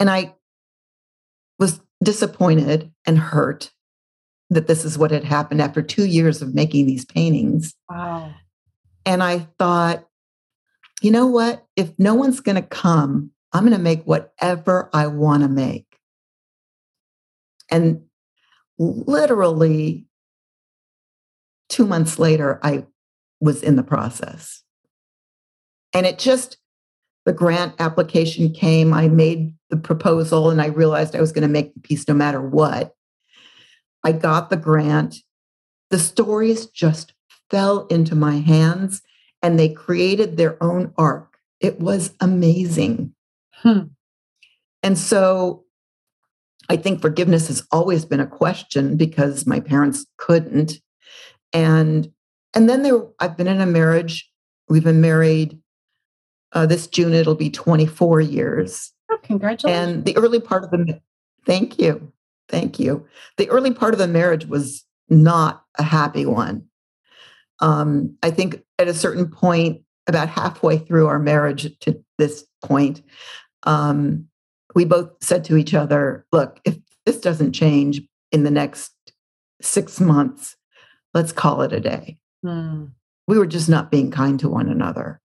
And 0.00 0.10
I 0.10 0.34
was 1.58 1.80
disappointed 2.02 2.90
and 3.06 3.18
hurt 3.18 3.70
that 4.50 4.66
this 4.66 4.84
is 4.84 4.98
what 4.98 5.10
had 5.10 5.24
happened 5.24 5.60
after 5.60 5.82
two 5.82 6.04
years 6.04 6.42
of 6.42 6.54
making 6.54 6.86
these 6.86 7.04
paintings. 7.04 7.74
Wow. 7.88 8.32
And 9.06 9.22
I 9.22 9.40
thought, 9.58 10.06
you 11.02 11.10
know 11.10 11.26
what? 11.26 11.66
If 11.76 11.90
no 11.98 12.14
one's 12.14 12.40
going 12.40 12.56
to 12.56 12.62
come, 12.62 13.30
I'm 13.52 13.64
going 13.64 13.76
to 13.76 13.82
make 13.82 14.04
whatever 14.04 14.90
I 14.92 15.06
want 15.06 15.42
to 15.42 15.48
make. 15.48 15.86
And 17.70 18.02
literally 18.78 20.06
two 21.68 21.86
months 21.86 22.18
later, 22.18 22.58
I 22.62 22.86
was 23.40 23.62
in 23.62 23.76
the 23.76 23.82
process. 23.82 24.62
And 25.92 26.06
it 26.06 26.18
just, 26.18 26.58
the 27.24 27.32
grant 27.32 27.74
application 27.78 28.52
came. 28.52 28.92
I 28.92 29.08
made 29.08 29.54
the 29.70 29.76
proposal 29.76 30.50
and 30.50 30.60
I 30.60 30.66
realized 30.66 31.14
I 31.14 31.20
was 31.20 31.32
going 31.32 31.42
to 31.42 31.48
make 31.48 31.74
the 31.74 31.80
piece 31.80 32.06
no 32.08 32.14
matter 32.14 32.40
what. 32.40 32.94
I 34.04 34.12
got 34.12 34.50
the 34.50 34.56
grant. 34.56 35.16
The 35.90 35.98
stories 35.98 36.66
just 36.66 37.14
fell 37.50 37.86
into 37.86 38.14
my 38.14 38.36
hands 38.36 39.02
and 39.42 39.58
they 39.58 39.68
created 39.68 40.36
their 40.36 40.62
own 40.62 40.92
arc. 40.96 41.38
It 41.60 41.80
was 41.80 42.14
amazing. 42.20 43.14
Hmm. 43.52 43.80
And 44.82 44.98
so 44.98 45.64
I 46.68 46.76
think 46.76 47.00
forgiveness 47.00 47.48
has 47.48 47.66
always 47.70 48.04
been 48.04 48.20
a 48.20 48.26
question 48.26 48.96
because 48.96 49.46
my 49.46 49.60
parents 49.60 50.06
couldn't. 50.18 50.80
And 51.52 52.10
and 52.54 52.68
then 52.68 52.82
there 52.82 53.02
I've 53.20 53.36
been 53.36 53.48
in 53.48 53.60
a 53.60 53.66
marriage. 53.66 54.30
We've 54.68 54.84
been 54.84 55.00
married 55.00 55.58
uh, 56.54 56.66
this 56.66 56.86
June 56.86 57.12
it'll 57.12 57.34
be 57.34 57.50
24 57.50 58.20
years. 58.20 58.92
Oh, 59.10 59.18
congratulations. 59.22 59.96
And 59.96 60.04
the 60.04 60.16
early 60.16 60.40
part 60.40 60.64
of 60.64 60.70
the 60.70 61.00
thank 61.44 61.78
you. 61.78 62.12
Thank 62.48 62.78
you. 62.78 63.06
The 63.36 63.48
early 63.50 63.72
part 63.72 63.94
of 63.94 63.98
the 63.98 64.08
marriage 64.08 64.46
was 64.46 64.84
not 65.08 65.64
a 65.78 65.82
happy 65.82 66.26
one. 66.26 66.66
Um, 67.60 68.16
I 68.22 68.30
think 68.30 68.62
at 68.78 68.88
a 68.88 68.94
certain 68.94 69.30
point, 69.30 69.82
about 70.06 70.28
halfway 70.28 70.76
through 70.78 71.06
our 71.06 71.18
marriage 71.18 71.78
to 71.80 71.98
this 72.18 72.44
point, 72.62 73.02
um, 73.62 74.26
we 74.74 74.84
both 74.84 75.10
said 75.22 75.44
to 75.46 75.56
each 75.56 75.72
other, 75.72 76.26
look, 76.30 76.60
if 76.64 76.76
this 77.06 77.20
doesn't 77.20 77.52
change 77.52 78.02
in 78.30 78.42
the 78.42 78.50
next 78.50 78.92
six 79.62 80.00
months, 80.00 80.56
let's 81.14 81.32
call 81.32 81.62
it 81.62 81.72
a 81.72 81.80
day. 81.80 82.18
Mm. 82.44 82.90
We 83.26 83.38
were 83.38 83.46
just 83.46 83.68
not 83.68 83.90
being 83.90 84.10
kind 84.10 84.38
to 84.40 84.48
one 84.48 84.68
another. 84.68 85.20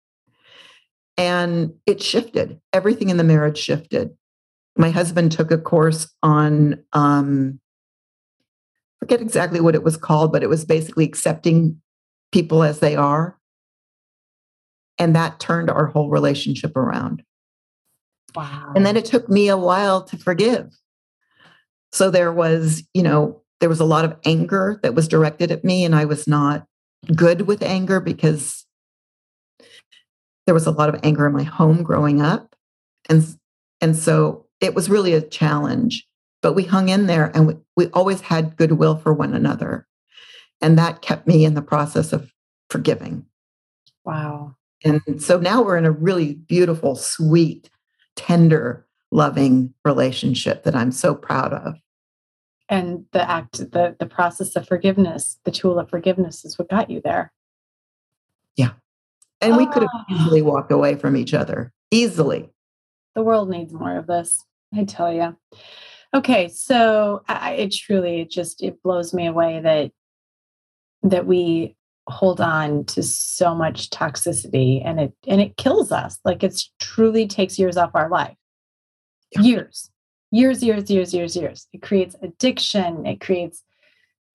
And 1.17 1.73
it 1.85 2.01
shifted. 2.01 2.61
Everything 2.71 3.09
in 3.09 3.17
the 3.17 3.25
marriage 3.25 3.57
shifted 3.57 4.15
my 4.79 4.89
husband 4.89 5.31
took 5.31 5.51
a 5.51 5.57
course 5.57 6.09
on 6.23 6.81
um, 6.93 7.59
forget 8.99 9.21
exactly 9.21 9.59
what 9.59 9.75
it 9.75 9.83
was 9.83 9.97
called, 9.97 10.31
but 10.31 10.41
it 10.41 10.47
was 10.47 10.63
basically 10.63 11.03
accepting 11.03 11.81
people 12.31 12.63
as 12.63 12.79
they 12.79 12.95
are. 12.95 13.37
And 14.97 15.15
that 15.15 15.39
turned 15.39 15.69
our 15.69 15.87
whole 15.87 16.09
relationship 16.09 16.77
around. 16.77 17.23
Wow. 18.35 18.71
And 18.73 18.85
then 18.85 18.95
it 18.95 19.05
took 19.05 19.27
me 19.27 19.49
a 19.49 19.57
while 19.57 20.03
to 20.05 20.17
forgive. 20.17 20.67
So 21.91 22.09
there 22.09 22.31
was, 22.31 22.83
you 22.93 23.03
know, 23.03 23.41
there 23.59 23.69
was 23.69 23.81
a 23.81 23.85
lot 23.85 24.05
of 24.05 24.15
anger 24.23 24.79
that 24.83 24.95
was 24.95 25.09
directed 25.09 25.51
at 25.51 25.65
me, 25.65 25.83
and 25.83 25.93
I 25.93 26.05
was 26.05 26.25
not 26.25 26.65
good 27.15 27.47
with 27.47 27.61
anger 27.63 27.99
because 27.99 28.65
there 30.45 30.53
was 30.53 30.67
a 30.67 30.71
lot 30.71 30.87
of 30.87 31.01
anger 31.03 31.27
in 31.27 31.33
my 31.33 31.43
home 31.43 31.83
growing 31.83 32.21
up. 32.21 32.55
And 33.09 33.25
and 33.81 33.95
so 33.95 34.45
it 34.61 34.75
was 34.75 34.89
really 34.89 35.13
a 35.13 35.21
challenge, 35.21 36.05
but 36.41 36.53
we 36.53 36.63
hung 36.63 36.89
in 36.89 37.07
there 37.07 37.31
and 37.35 37.47
we, 37.47 37.53
we 37.75 37.87
always 37.87 38.21
had 38.21 38.57
goodwill 38.57 38.97
for 38.97 39.13
one 39.13 39.33
another. 39.33 39.87
And 40.61 40.77
that 40.77 41.01
kept 41.01 41.27
me 41.27 41.45
in 41.45 41.53
the 41.53 41.61
process 41.61 42.11
of 42.11 42.31
forgiving. 42.69 43.25
Wow. 44.03 44.55
And 44.83 45.21
so 45.21 45.39
now 45.39 45.61
we're 45.61 45.77
in 45.77 45.85
a 45.85 45.91
really 45.91 46.35
beautiful, 46.35 46.95
sweet, 46.95 47.69
tender, 48.15 48.85
loving 49.11 49.73
relationship 49.83 50.63
that 50.63 50.75
I'm 50.75 50.91
so 50.91 51.15
proud 51.15 51.53
of. 51.53 51.75
And 52.69 53.05
the 53.13 53.27
act, 53.27 53.57
the 53.71 53.95
the 53.99 54.05
process 54.05 54.55
of 54.55 54.67
forgiveness, 54.67 55.39
the 55.43 55.51
tool 55.51 55.79
of 55.79 55.89
forgiveness 55.89 56.45
is 56.45 56.59
what 56.59 56.69
got 56.69 56.89
you 56.89 57.01
there. 57.03 57.33
Yeah. 58.55 58.71
And 59.41 59.53
oh. 59.53 59.57
we 59.57 59.65
could 59.65 59.81
have 59.81 59.89
ah. 59.91 60.05
easily 60.11 60.41
walked 60.43 60.71
away 60.71 60.95
from 60.95 61.17
each 61.17 61.33
other. 61.33 61.73
Easily. 61.91 62.49
The 63.15 63.23
world 63.23 63.49
needs 63.49 63.73
more 63.73 63.97
of 63.97 64.05
this. 64.05 64.45
I 64.75 64.83
tell 64.83 65.11
you. 65.11 65.35
Okay, 66.13 66.47
so 66.47 67.21
I, 67.27 67.53
it 67.53 67.69
truly 67.73 68.21
it 68.21 68.31
just 68.31 68.63
it 68.63 68.81
blows 68.81 69.13
me 69.13 69.27
away 69.27 69.59
that 69.61 69.91
that 71.03 71.25
we 71.25 71.75
hold 72.07 72.41
on 72.41 72.83
to 72.85 73.03
so 73.03 73.53
much 73.53 73.89
toxicity 73.91 74.81
and 74.83 74.99
it 74.99 75.13
and 75.27 75.39
it 75.41 75.57
kills 75.57 75.91
us. 75.91 76.19
Like 76.25 76.43
it's 76.43 76.71
truly 76.79 77.27
takes 77.27 77.59
years 77.59 77.77
off 77.77 77.91
our 77.93 78.09
life. 78.09 78.35
Yeah. 79.31 79.41
Years. 79.41 79.91
Years, 80.31 80.63
years, 80.63 80.91
years, 80.91 81.13
years, 81.13 81.35
years. 81.35 81.67
It 81.73 81.81
creates 81.81 82.15
addiction. 82.21 83.05
It 83.05 83.19
creates 83.19 83.63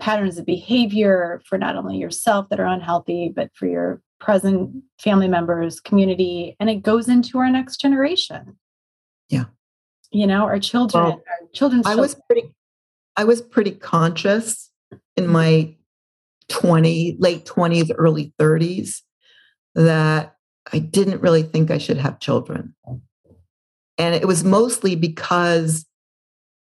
patterns 0.01 0.39
of 0.39 0.47
behavior 0.47 1.41
for 1.47 1.57
not 1.57 1.77
only 1.77 1.99
yourself 1.99 2.49
that 2.49 2.59
are 2.59 2.67
unhealthy, 2.67 3.33
but 3.35 3.51
for 3.55 3.67
your 3.67 4.03
present 4.19 4.83
family 4.99 5.29
members, 5.29 5.79
community, 5.79 6.57
and 6.59 6.69
it 6.69 6.83
goes 6.83 7.09
into 7.09 7.39
our 7.39 7.51
next 7.51 7.81
generation. 7.81 8.57
You 10.15 10.29
know, 10.29 10.45
our 10.45 10.61
children, 10.61 11.05
well, 11.05 11.13
our 11.13 11.49
children's 11.53 11.87
I 11.87 11.91
children. 11.91 12.03
was 12.03 12.15
pretty 12.15 12.55
I 13.17 13.25
was 13.25 13.43
pretty 13.43 13.73
conscious 13.73 14.71
in 15.17 15.27
my 15.27 15.75
20, 16.49 17.17
late 17.19 17.45
20s, 17.45 17.91
early 17.97 18.33
30s 18.41 19.01
that 19.75 20.37
I 20.73 20.79
didn't 20.79 21.21
really 21.21 21.43
think 21.43 21.71
I 21.71 21.79
should 21.79 21.99
have 21.99 22.21
children. 22.21 22.75
And 23.99 24.15
it 24.15 24.27
was 24.27 24.45
mostly 24.45 24.97
because 24.97 25.87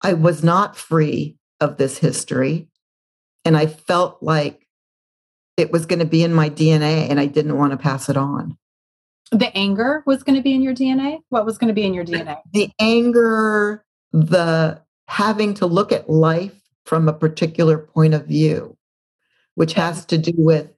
I 0.02 0.12
was 0.12 0.42
not 0.42 0.76
free 0.76 1.36
of 1.60 1.76
this 1.76 1.98
history. 1.98 2.68
And 3.44 3.56
I 3.56 3.66
felt 3.66 4.22
like 4.22 4.66
it 5.56 5.72
was 5.72 5.86
going 5.86 5.98
to 5.98 6.04
be 6.04 6.22
in 6.22 6.34
my 6.34 6.50
DNA 6.50 7.08
and 7.10 7.18
I 7.20 7.26
didn't 7.26 7.56
want 7.56 7.72
to 7.72 7.76
pass 7.76 8.08
it 8.08 8.16
on. 8.16 8.56
The 9.32 9.56
anger 9.56 10.02
was 10.06 10.22
going 10.22 10.36
to 10.36 10.42
be 10.42 10.54
in 10.54 10.62
your 10.62 10.74
DNA? 10.74 11.20
What 11.30 11.46
was 11.46 11.58
going 11.58 11.68
to 11.68 11.74
be 11.74 11.84
in 11.84 11.94
your 11.94 12.04
DNA? 12.04 12.38
The 12.52 12.70
anger, 12.78 13.84
the 14.12 14.80
having 15.08 15.54
to 15.54 15.66
look 15.66 15.90
at 15.90 16.08
life 16.08 16.54
from 16.84 17.08
a 17.08 17.12
particular 17.12 17.78
point 17.78 18.14
of 18.14 18.26
view, 18.26 18.76
which 19.54 19.72
has 19.72 20.04
to 20.06 20.18
do 20.18 20.32
with 20.36 20.70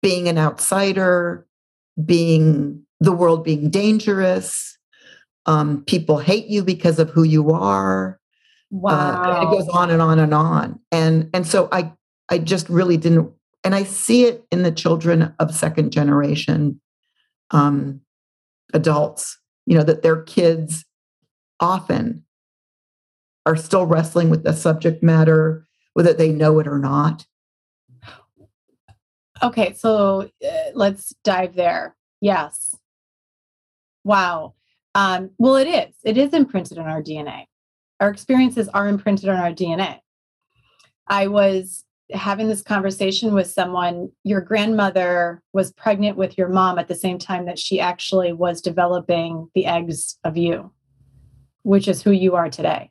being 0.00 0.28
an 0.28 0.38
outsider, 0.38 1.46
being 2.04 2.82
the 3.00 3.12
world 3.12 3.44
being 3.44 3.68
dangerous. 3.68 4.78
Um, 5.46 5.84
people 5.86 6.18
hate 6.18 6.46
you 6.46 6.62
because 6.62 6.98
of 6.98 7.10
who 7.10 7.24
you 7.24 7.50
are. 7.50 8.18
Wow. 8.70 9.22
Uh, 9.22 9.42
it 9.42 9.50
goes 9.50 9.68
on 9.68 9.90
and 9.90 10.00
on 10.00 10.18
and 10.18 10.32
on. 10.32 10.80
And 10.90 11.28
and 11.34 11.46
so 11.46 11.68
I 11.72 11.92
I 12.28 12.38
just 12.38 12.68
really 12.68 12.96
didn't 12.96 13.30
and 13.64 13.74
I 13.74 13.84
see 13.84 14.24
it 14.24 14.44
in 14.50 14.62
the 14.62 14.72
children 14.72 15.34
of 15.38 15.54
second 15.54 15.92
generation 15.92 16.80
um, 17.52 18.00
adults, 18.74 19.38
you 19.66 19.76
know, 19.76 19.84
that 19.84 20.02
their 20.02 20.22
kids 20.22 20.84
often 21.60 22.24
are 23.46 23.56
still 23.56 23.86
wrestling 23.86 24.30
with 24.30 24.44
the 24.44 24.52
subject 24.52 25.02
matter, 25.02 25.66
whether 25.94 26.12
they 26.12 26.32
know 26.32 26.58
it 26.58 26.66
or 26.66 26.78
not. 26.78 27.26
Okay, 29.42 29.72
so 29.74 30.30
uh, 30.44 30.70
let's 30.74 31.14
dive 31.24 31.54
there. 31.54 31.96
Yes. 32.20 32.76
Wow. 34.04 34.54
Um, 34.94 35.30
well, 35.38 35.56
it 35.56 35.66
is. 35.66 35.94
It 36.04 36.16
is 36.16 36.32
imprinted 36.32 36.78
in 36.78 36.84
our 36.84 37.02
DNA. 37.02 37.46
Our 37.98 38.10
experiences 38.10 38.68
are 38.68 38.88
imprinted 38.88 39.28
on 39.28 39.36
our 39.36 39.52
DNA. 39.52 39.98
I 41.08 41.26
was 41.26 41.84
having 42.12 42.48
this 42.48 42.62
conversation 42.62 43.34
with 43.34 43.46
someone. 43.46 44.10
Your 44.24 44.40
grandmother 44.40 45.42
was 45.52 45.72
pregnant 45.72 46.16
with 46.16 46.36
your 46.36 46.48
mom 46.48 46.78
at 46.78 46.88
the 46.88 46.94
same 46.94 47.18
time 47.18 47.46
that 47.46 47.58
she 47.58 47.80
actually 47.80 48.32
was 48.32 48.60
developing 48.60 49.48
the 49.54 49.66
eggs 49.66 50.18
of 50.24 50.36
you, 50.36 50.72
which 51.62 51.88
is 51.88 52.02
who 52.02 52.10
you 52.10 52.34
are 52.34 52.50
today. 52.50 52.90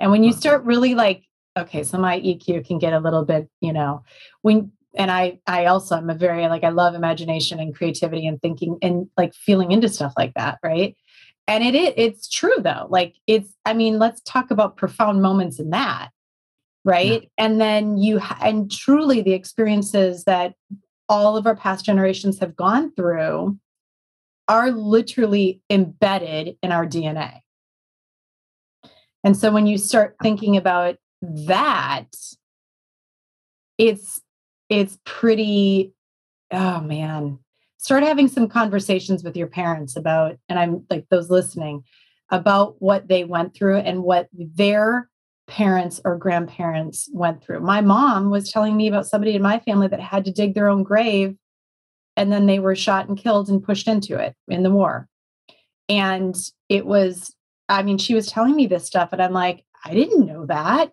And 0.00 0.10
when 0.10 0.24
you 0.24 0.32
start 0.32 0.64
really 0.64 0.94
like, 0.94 1.24
okay, 1.56 1.84
so 1.84 1.98
my 1.98 2.20
EQ 2.20 2.66
can 2.66 2.78
get 2.78 2.92
a 2.92 3.00
little 3.00 3.24
bit, 3.24 3.48
you 3.60 3.72
know, 3.72 4.02
when 4.42 4.72
and 4.94 5.10
I 5.10 5.40
I 5.46 5.66
also 5.66 5.96
i'm 5.96 6.10
a 6.10 6.14
very 6.14 6.46
like 6.48 6.64
I 6.64 6.68
love 6.68 6.94
imagination 6.94 7.58
and 7.58 7.74
creativity 7.74 8.26
and 8.26 8.40
thinking 8.42 8.78
and 8.82 9.08
like 9.16 9.34
feeling 9.34 9.72
into 9.72 9.88
stuff 9.88 10.12
like 10.16 10.34
that, 10.34 10.58
right? 10.62 10.96
And 11.48 11.64
it, 11.64 11.74
it 11.74 11.94
it's 11.96 12.28
true 12.28 12.56
though. 12.58 12.86
Like 12.90 13.14
it's 13.26 13.54
I 13.64 13.74
mean, 13.74 13.98
let's 13.98 14.20
talk 14.22 14.50
about 14.50 14.76
profound 14.76 15.22
moments 15.22 15.58
in 15.58 15.70
that. 15.70 16.10
Right? 16.84 17.22
Yeah. 17.22 17.28
And 17.38 17.60
then 17.60 17.96
you 17.96 18.20
and 18.40 18.70
truly 18.70 19.22
the 19.22 19.34
experiences 19.34 20.24
that 20.24 20.54
all 21.08 21.36
of 21.36 21.46
our 21.46 21.56
past 21.56 21.84
generations 21.84 22.38
have 22.40 22.56
gone 22.56 22.92
through 22.94 23.58
are 24.48 24.70
literally 24.70 25.62
embedded 25.70 26.56
in 26.62 26.72
our 26.72 26.86
DNA. 26.86 27.40
And 29.24 29.36
so 29.36 29.52
when 29.52 29.66
you 29.66 29.78
start 29.78 30.16
thinking 30.22 30.56
about 30.56 30.96
that, 31.20 32.08
it's 33.78 34.20
it's 34.68 34.98
pretty 35.04 35.92
oh 36.50 36.80
man. 36.80 37.38
Start 37.78 38.04
having 38.04 38.28
some 38.28 38.48
conversations 38.48 39.24
with 39.24 39.36
your 39.36 39.48
parents 39.48 39.96
about 39.96 40.36
and 40.48 40.58
I'm 40.58 40.84
like 40.90 41.06
those 41.10 41.30
listening 41.30 41.84
about 42.30 42.76
what 42.80 43.08
they 43.08 43.24
went 43.24 43.54
through 43.54 43.78
and 43.78 44.02
what 44.02 44.28
their 44.32 45.08
parents 45.46 46.00
or 46.04 46.16
grandparents 46.16 47.08
went 47.12 47.42
through. 47.42 47.60
My 47.60 47.80
mom 47.80 48.30
was 48.30 48.50
telling 48.50 48.76
me 48.76 48.88
about 48.88 49.06
somebody 49.06 49.34
in 49.34 49.42
my 49.42 49.58
family 49.60 49.88
that 49.88 50.00
had 50.00 50.24
to 50.24 50.32
dig 50.32 50.54
their 50.54 50.68
own 50.68 50.82
grave 50.82 51.36
and 52.16 52.30
then 52.30 52.46
they 52.46 52.58
were 52.58 52.76
shot 52.76 53.08
and 53.08 53.18
killed 53.18 53.48
and 53.48 53.62
pushed 53.62 53.88
into 53.88 54.18
it 54.18 54.34
in 54.48 54.62
the 54.62 54.70
war. 54.70 55.08
And 55.88 56.36
it 56.68 56.86
was 56.86 57.34
I 57.68 57.82
mean, 57.82 57.98
she 57.98 58.14
was 58.14 58.26
telling 58.26 58.54
me 58.54 58.66
this 58.66 58.86
stuff, 58.86 59.10
and 59.12 59.22
I'm 59.22 59.32
like, 59.32 59.64
I 59.84 59.94
didn't 59.94 60.26
know 60.26 60.46
that. 60.46 60.92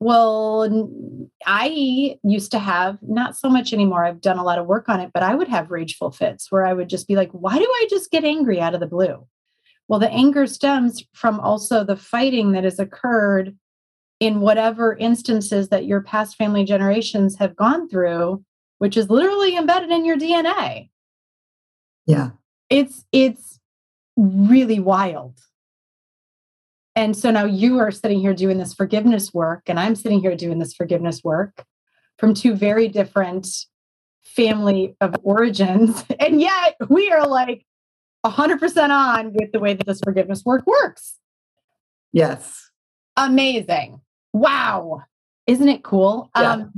Well, 0.00 1.28
I 1.46 2.18
used 2.22 2.50
to 2.52 2.58
have 2.58 2.98
not 3.02 3.36
so 3.36 3.48
much 3.48 3.72
anymore. 3.72 4.04
I've 4.04 4.20
done 4.20 4.38
a 4.38 4.44
lot 4.44 4.58
of 4.58 4.66
work 4.66 4.88
on 4.88 5.00
it, 5.00 5.10
but 5.14 5.22
I 5.22 5.34
would 5.34 5.48
have 5.48 5.70
rageful 5.70 6.10
fits 6.10 6.50
where 6.52 6.64
I 6.64 6.74
would 6.74 6.88
just 6.88 7.08
be 7.08 7.16
like, 7.16 7.30
why 7.32 7.58
do 7.58 7.64
I 7.64 7.86
just 7.88 8.10
get 8.10 8.24
angry 8.24 8.60
out 8.60 8.74
of 8.74 8.80
the 8.80 8.86
blue? 8.86 9.26
Well, 9.88 10.00
the 10.00 10.10
anger 10.10 10.46
stems 10.46 11.04
from 11.12 11.40
also 11.40 11.84
the 11.84 11.96
fighting 11.96 12.52
that 12.52 12.64
has 12.64 12.78
occurred 12.78 13.56
in 14.20 14.40
whatever 14.40 14.96
instances 14.96 15.68
that 15.68 15.86
your 15.86 16.00
past 16.00 16.36
family 16.36 16.64
generations 16.64 17.36
have 17.36 17.56
gone 17.56 17.88
through, 17.88 18.42
which 18.78 18.96
is 18.96 19.10
literally 19.10 19.56
embedded 19.56 19.90
in 19.90 20.04
your 20.04 20.16
DNA. 20.16 20.88
Yeah. 22.06 22.30
It's 22.70 23.04
it's 23.12 23.58
really 24.16 24.80
wild. 24.80 25.38
And 26.96 27.16
so 27.16 27.30
now 27.30 27.44
you 27.44 27.78
are 27.78 27.90
sitting 27.90 28.20
here 28.20 28.34
doing 28.34 28.58
this 28.58 28.72
forgiveness 28.72 29.34
work, 29.34 29.62
and 29.66 29.80
I'm 29.80 29.96
sitting 29.96 30.20
here 30.20 30.36
doing 30.36 30.60
this 30.60 30.74
forgiveness 30.74 31.22
work 31.24 31.64
from 32.18 32.34
two 32.34 32.54
very 32.54 32.88
different 32.88 33.48
family 34.22 34.96
of 35.00 35.14
origins. 35.22 36.04
And 36.20 36.40
yet 36.40 36.76
we 36.88 37.10
are 37.10 37.26
like 37.26 37.66
100% 38.24 38.90
on 38.90 39.32
with 39.32 39.52
the 39.52 39.60
way 39.60 39.74
that 39.74 39.86
this 39.86 40.00
forgiveness 40.02 40.44
work 40.44 40.66
works. 40.66 41.18
Yes. 42.12 42.70
Amazing. 43.16 44.00
Wow. 44.32 45.02
Isn't 45.46 45.68
it 45.68 45.82
cool? 45.82 46.30
Yeah. 46.36 46.52
Um, 46.52 46.72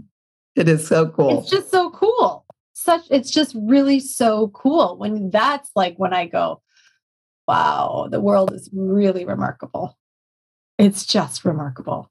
it 0.57 0.68
is 0.68 0.86
so 0.86 1.09
cool. 1.09 1.38
It's 1.40 1.51
just 1.51 1.70
so 1.70 1.90
cool. 1.90 2.44
Such 2.72 3.03
it's 3.11 3.30
just 3.30 3.57
really 3.59 4.01
so 4.01 4.49
cool 4.49 4.97
when 4.99 5.30
that's 5.30 5.70
like 5.74 5.97
when 5.97 6.12
I 6.12 6.26
go, 6.26 6.62
wow, 7.47 8.09
the 8.11 8.20
world 8.20 8.53
is 8.53 8.68
really 8.72 9.24
remarkable. 9.24 9.97
It's 10.78 11.07
just 11.07 11.44
remarkable. 11.44 12.11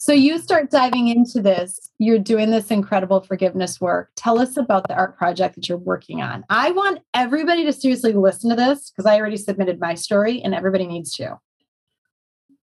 So 0.00 0.14
you 0.14 0.38
start 0.38 0.70
diving 0.70 1.08
into 1.08 1.42
this. 1.42 1.90
You're 1.98 2.18
doing 2.18 2.50
this 2.50 2.70
incredible 2.70 3.20
forgiveness 3.20 3.82
work. 3.82 4.10
Tell 4.16 4.40
us 4.40 4.56
about 4.56 4.88
the 4.88 4.94
art 4.94 5.18
project 5.18 5.56
that 5.56 5.68
you're 5.68 5.76
working 5.76 6.22
on. 6.22 6.42
I 6.48 6.70
want 6.70 7.00
everybody 7.12 7.66
to 7.66 7.72
seriously 7.72 8.14
listen 8.14 8.48
to 8.48 8.56
this 8.56 8.90
because 8.90 9.04
I 9.04 9.18
already 9.20 9.36
submitted 9.36 9.78
my 9.78 9.92
story 9.92 10.40
and 10.40 10.54
everybody 10.54 10.86
needs 10.86 11.12
to. 11.16 11.38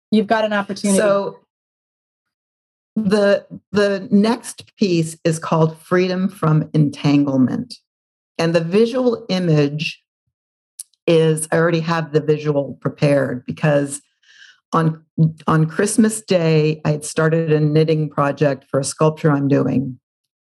You've 0.10 0.26
got 0.26 0.46
an 0.46 0.54
opportunity. 0.54 0.98
So 0.98 1.38
the 2.96 3.46
the 3.72 4.08
next 4.10 4.76
piece 4.76 5.16
is 5.24 5.38
called 5.38 5.78
freedom 5.78 6.30
from 6.30 6.68
entanglement. 6.74 7.76
And 8.40 8.56
the 8.56 8.62
visual 8.62 9.28
image 9.30 10.04
is 11.06 11.48
I 11.52 11.58
already 11.58 11.82
have 11.82 12.14
the 12.14 12.22
visual 12.22 12.80
prepared 12.82 13.46
because 13.46 14.02
on 14.74 15.04
on 15.48 15.66
Christmas 15.68 16.22
Day, 16.22 16.82
I 16.86 16.92
had 16.92 17.06
started 17.06 17.52
a 17.52 17.60
knitting 17.60 18.10
project 18.10 18.66
for 18.70 18.80
a 18.80 18.84
sculpture 18.84 19.32
I'm 19.32 19.48
doing, 19.48 20.00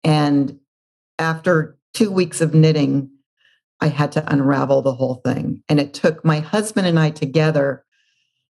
and 0.04 0.58
after 1.18 1.76
two 1.94 2.10
weeks 2.10 2.40
of 2.40 2.54
knitting, 2.54 3.10
I 3.80 3.88
had 3.88 4.12
to 4.12 4.32
unravel 4.32 4.82
the 4.82 4.94
whole 4.94 5.20
thing, 5.24 5.62
and 5.68 5.80
it 5.80 5.94
took 5.94 6.24
my 6.24 6.40
husband 6.40 6.86
and 6.86 6.98
I 6.98 7.10
together. 7.10 7.84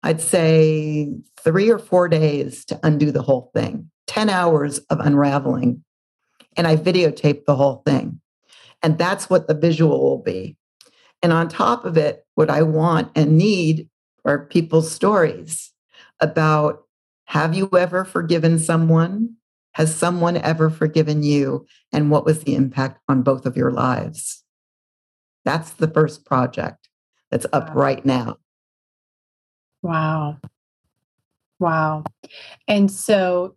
I'd 0.03 0.21
say 0.21 1.11
three 1.39 1.69
or 1.69 1.79
four 1.79 2.07
days 2.07 2.63
to 2.65 2.79
undo 2.83 3.11
the 3.11 3.21
whole 3.23 3.51
thing, 3.53 3.89
10 4.07 4.29
hours 4.29 4.77
of 4.89 4.99
unraveling. 4.99 5.83
And 6.55 6.67
I 6.67 6.75
videotaped 6.75 7.45
the 7.45 7.55
whole 7.55 7.81
thing. 7.85 8.21
And 8.81 8.97
that's 8.97 9.29
what 9.29 9.47
the 9.47 9.53
visual 9.53 10.01
will 10.01 10.21
be. 10.21 10.55
And 11.21 11.33
on 11.33 11.49
top 11.49 11.83
of 11.83 11.97
it, 11.97 12.25
what 12.35 12.49
I 12.49 12.61
want 12.61 13.11
and 13.15 13.37
need 13.37 13.89
are 14.27 14.45
people's 14.45 14.91
stories 14.91 15.73
about 16.19 16.83
have 17.25 17.55
you 17.55 17.69
ever 17.77 18.05
forgiven 18.05 18.59
someone? 18.59 19.35
Has 19.73 19.93
someone 19.93 20.37
ever 20.37 20.69
forgiven 20.69 21.23
you? 21.23 21.65
And 21.91 22.09
what 22.09 22.25
was 22.25 22.43
the 22.43 22.55
impact 22.55 23.01
on 23.09 23.21
both 23.21 23.45
of 23.45 23.57
your 23.57 23.71
lives? 23.71 24.43
That's 25.45 25.71
the 25.71 25.87
first 25.87 26.25
project 26.25 26.89
that's 27.31 27.45
up 27.53 27.69
wow. 27.69 27.75
right 27.75 28.05
now. 28.05 28.37
Wow. 29.81 30.37
Wow. 31.59 32.03
And 32.67 32.91
so 32.91 33.56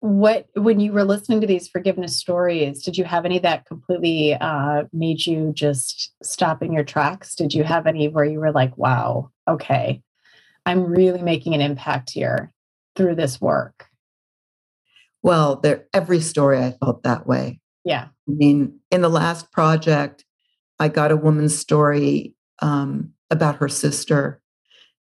what 0.00 0.46
when 0.54 0.78
you 0.78 0.92
were 0.92 1.04
listening 1.04 1.40
to 1.40 1.46
these 1.46 1.66
forgiveness 1.66 2.16
stories 2.16 2.84
did 2.84 2.96
you 2.96 3.04
have 3.04 3.24
any 3.24 3.38
that 3.40 3.66
completely 3.66 4.34
uh, 4.34 4.84
made 4.92 5.26
you 5.26 5.52
just 5.52 6.12
stop 6.22 6.62
in 6.62 6.72
your 6.72 6.84
tracks? 6.84 7.34
Did 7.34 7.52
you 7.52 7.64
have 7.64 7.86
any 7.86 8.08
where 8.08 8.24
you 8.24 8.38
were 8.38 8.52
like 8.52 8.76
wow 8.78 9.30
okay 9.48 10.00
i'm 10.66 10.84
really 10.84 11.22
making 11.22 11.54
an 11.54 11.60
impact 11.60 12.10
here 12.10 12.52
through 12.94 13.16
this 13.16 13.40
work 13.40 13.86
well 15.22 15.56
there 15.56 15.86
every 15.92 16.20
story 16.20 16.58
i 16.58 16.72
felt 16.72 17.02
that 17.02 17.26
way. 17.26 17.60
Yeah. 17.84 18.08
I 18.28 18.32
mean 18.32 18.78
in 18.90 19.02
the 19.02 19.08
last 19.08 19.50
project 19.50 20.24
i 20.78 20.88
got 20.88 21.10
a 21.10 21.16
woman's 21.16 21.58
story 21.58 22.34
um, 22.60 23.12
about 23.30 23.56
her 23.56 23.68
sister 23.68 24.40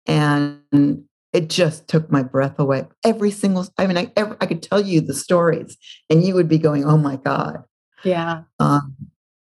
and 0.06 1.04
it 1.32 1.48
just 1.48 1.88
took 1.88 2.10
my 2.10 2.22
breath 2.22 2.58
away. 2.58 2.86
Every 3.04 3.30
single, 3.30 3.66
I 3.78 3.86
mean, 3.86 3.96
I, 3.96 4.12
every, 4.16 4.36
I 4.40 4.46
could 4.46 4.62
tell 4.62 4.80
you 4.80 5.00
the 5.00 5.14
stories 5.14 5.76
and 6.10 6.22
you 6.22 6.34
would 6.34 6.48
be 6.48 6.58
going, 6.58 6.84
oh 6.84 6.98
my 6.98 7.16
God. 7.16 7.64
Yeah. 8.04 8.42
Um, 8.58 8.96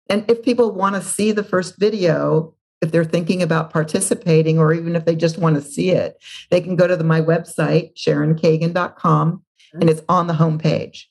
and 0.09 0.29
if 0.29 0.43
people 0.43 0.71
want 0.71 0.95
to 0.95 1.01
see 1.01 1.31
the 1.31 1.43
first 1.43 1.79
video, 1.79 2.53
if 2.81 2.91
they're 2.91 3.05
thinking 3.05 3.41
about 3.41 3.71
participating 3.71 4.59
or 4.59 4.73
even 4.73 4.95
if 4.95 5.05
they 5.05 5.15
just 5.15 5.37
want 5.37 5.55
to 5.55 5.61
see 5.61 5.91
it, 5.91 6.21
they 6.49 6.61
can 6.61 6.75
go 6.75 6.87
to 6.87 6.95
the, 6.95 7.03
my 7.03 7.21
website, 7.21 7.95
sharonkagan.com, 7.95 9.31
mm-hmm. 9.31 9.81
and 9.81 9.89
it's 9.89 10.01
on 10.09 10.27
the 10.27 10.33
homepage. 10.33 11.05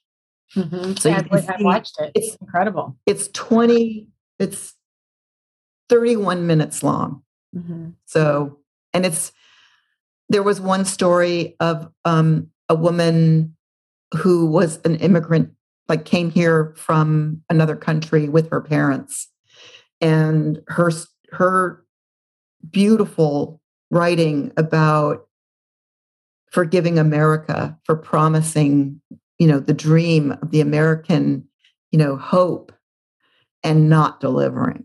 Mm-hmm. 0.54 0.94
So 0.94 1.08
yeah, 1.08 1.22
I've, 1.30 1.48
I've 1.48 1.62
watched 1.62 2.00
it. 2.00 2.12
It's 2.14 2.36
incredible. 2.36 2.96
It's 3.06 3.28
20, 3.28 4.08
it's 4.38 4.74
31 5.88 6.46
minutes 6.46 6.82
long. 6.82 7.22
Mm-hmm. 7.56 7.90
So, 8.04 8.58
and 8.92 9.06
it's, 9.06 9.32
there 10.30 10.44
was 10.44 10.60
one 10.60 10.84
story 10.84 11.56
of 11.60 11.90
um, 12.04 12.48
a 12.68 12.74
woman 12.74 13.54
who 14.16 14.46
was 14.46 14.78
an 14.84 14.94
immigrant, 14.96 15.50
like 15.88 16.04
came 16.04 16.30
here 16.30 16.72
from 16.76 17.42
another 17.50 17.76
country 17.76 18.28
with 18.28 18.48
her 18.50 18.60
parents, 18.60 19.28
and 20.00 20.62
her 20.68 20.90
her 21.32 21.84
beautiful 22.70 23.60
writing 23.90 24.52
about 24.56 25.26
forgiving 26.52 26.98
America 26.98 27.76
for 27.84 27.96
promising, 27.96 29.00
you 29.38 29.46
know, 29.46 29.58
the 29.58 29.74
dream 29.74 30.32
of 30.42 30.52
the 30.52 30.60
American, 30.60 31.46
you 31.90 31.98
know, 31.98 32.16
hope 32.16 32.72
and 33.64 33.88
not 33.88 34.20
delivering. 34.20 34.84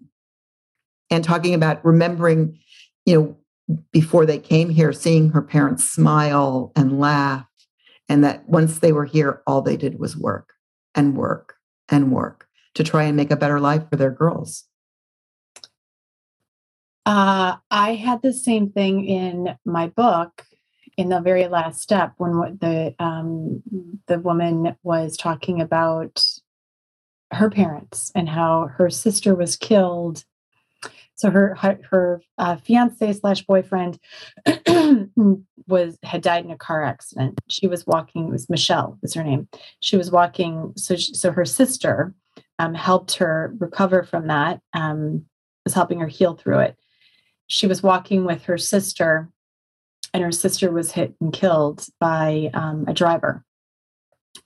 And 1.11 1.23
talking 1.23 1.53
about 1.53 1.85
remembering, 1.85 2.59
you 3.05 3.15
know, 3.15 3.37
before 3.91 4.25
they 4.25 4.39
came 4.39 4.69
here, 4.69 4.93
seeing 4.93 5.29
her 5.29 5.41
parents 5.41 5.89
smile 5.89 6.71
and 6.75 6.99
laugh, 6.99 7.45
and 8.07 8.23
that 8.23 8.47
once 8.47 8.79
they 8.79 8.91
were 8.91 9.05
here, 9.05 9.41
all 9.47 9.61
they 9.61 9.77
did 9.77 9.99
was 9.99 10.15
work 10.15 10.53
and 10.93 11.17
work 11.17 11.55
and 11.89 12.11
work 12.11 12.47
to 12.75 12.83
try 12.83 13.03
and 13.03 13.17
make 13.17 13.31
a 13.31 13.35
better 13.35 13.59
life 13.59 13.83
for 13.89 13.95
their 13.95 14.11
girls. 14.11 14.65
Uh, 17.05 17.57
I 17.69 17.95
had 17.95 18.21
the 18.21 18.33
same 18.33 18.71
thing 18.71 19.05
in 19.05 19.55
my 19.63 19.87
book 19.87 20.43
in 20.97 21.09
the 21.09 21.21
very 21.21 21.47
last 21.47 21.81
step 21.81 22.13
when 22.17 22.57
the 22.61 22.95
um, 22.99 23.61
the 24.07 24.19
woman 24.19 24.75
was 24.83 25.17
talking 25.17 25.61
about 25.61 26.23
her 27.31 27.49
parents 27.49 28.11
and 28.15 28.29
how 28.29 28.69
her 28.77 28.89
sister 28.89 29.35
was 29.35 29.55
killed 29.55 30.23
so 31.15 31.29
her 31.31 31.55
her, 31.89 32.21
uh, 32.37 32.57
fiance 32.57 33.13
slash 33.13 33.43
boyfriend 33.43 33.99
was 35.67 35.97
had 36.03 36.21
died 36.21 36.45
in 36.45 36.51
a 36.51 36.57
car 36.57 36.83
accident. 36.83 37.39
She 37.49 37.67
was 37.67 37.87
walking. 37.87 38.27
It 38.27 38.31
was 38.31 38.49
Michelle 38.49 38.97
was 39.01 39.13
her 39.13 39.23
name. 39.23 39.47
She 39.79 39.97
was 39.97 40.11
walking. 40.11 40.73
So 40.75 40.95
she, 40.97 41.13
so 41.13 41.31
her 41.31 41.45
sister 41.45 42.13
um, 42.59 42.73
helped 42.73 43.15
her 43.15 43.53
recover 43.59 44.03
from 44.03 44.27
that. 44.27 44.59
Um, 44.73 45.25
was 45.63 45.73
helping 45.73 45.99
her 45.99 46.07
heal 46.07 46.35
through 46.35 46.59
it. 46.59 46.75
She 47.47 47.65
was 47.65 47.81
walking 47.81 48.25
with 48.25 48.43
her 48.43 48.57
sister, 48.57 49.29
and 50.13 50.21
her 50.21 50.31
sister 50.31 50.71
was 50.71 50.91
hit 50.91 51.15
and 51.21 51.31
killed 51.33 51.85
by 51.99 52.49
um, 52.53 52.85
a 52.87 52.93
driver. 52.93 53.43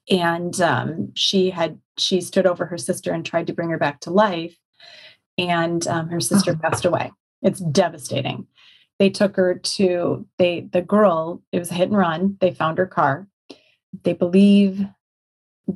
And 0.10 0.60
um, 0.62 1.12
she 1.16 1.50
had 1.50 1.80
she 1.98 2.22
stood 2.22 2.46
over 2.46 2.68
her 2.68 2.78
sister 2.78 3.12
and 3.12 3.26
tried 3.26 3.48
to 3.48 3.54
bring 3.54 3.70
her 3.72 3.80
back 3.80 4.02
to 4.02 4.12
life 4.12 4.56
and 5.40 5.88
um, 5.88 6.10
her 6.10 6.20
sister 6.20 6.52
oh. 6.52 6.70
passed 6.70 6.86
away. 6.86 7.12
It's 7.42 7.60
devastating. 7.60 8.48
They 9.00 9.10
took 9.10 9.36
her 9.38 9.56
to 9.56 10.28
they 10.38 10.68
the 10.72 10.82
girl. 10.82 11.42
It 11.52 11.60
was 11.60 11.72
a 11.72 11.76
hit 11.76 11.90
and 11.90 11.98
run. 11.98 12.38
They 12.42 12.52
found 12.52 12.78
her 12.78 12.86
car. 12.86 13.28
They 14.04 14.14
believe 14.14 14.86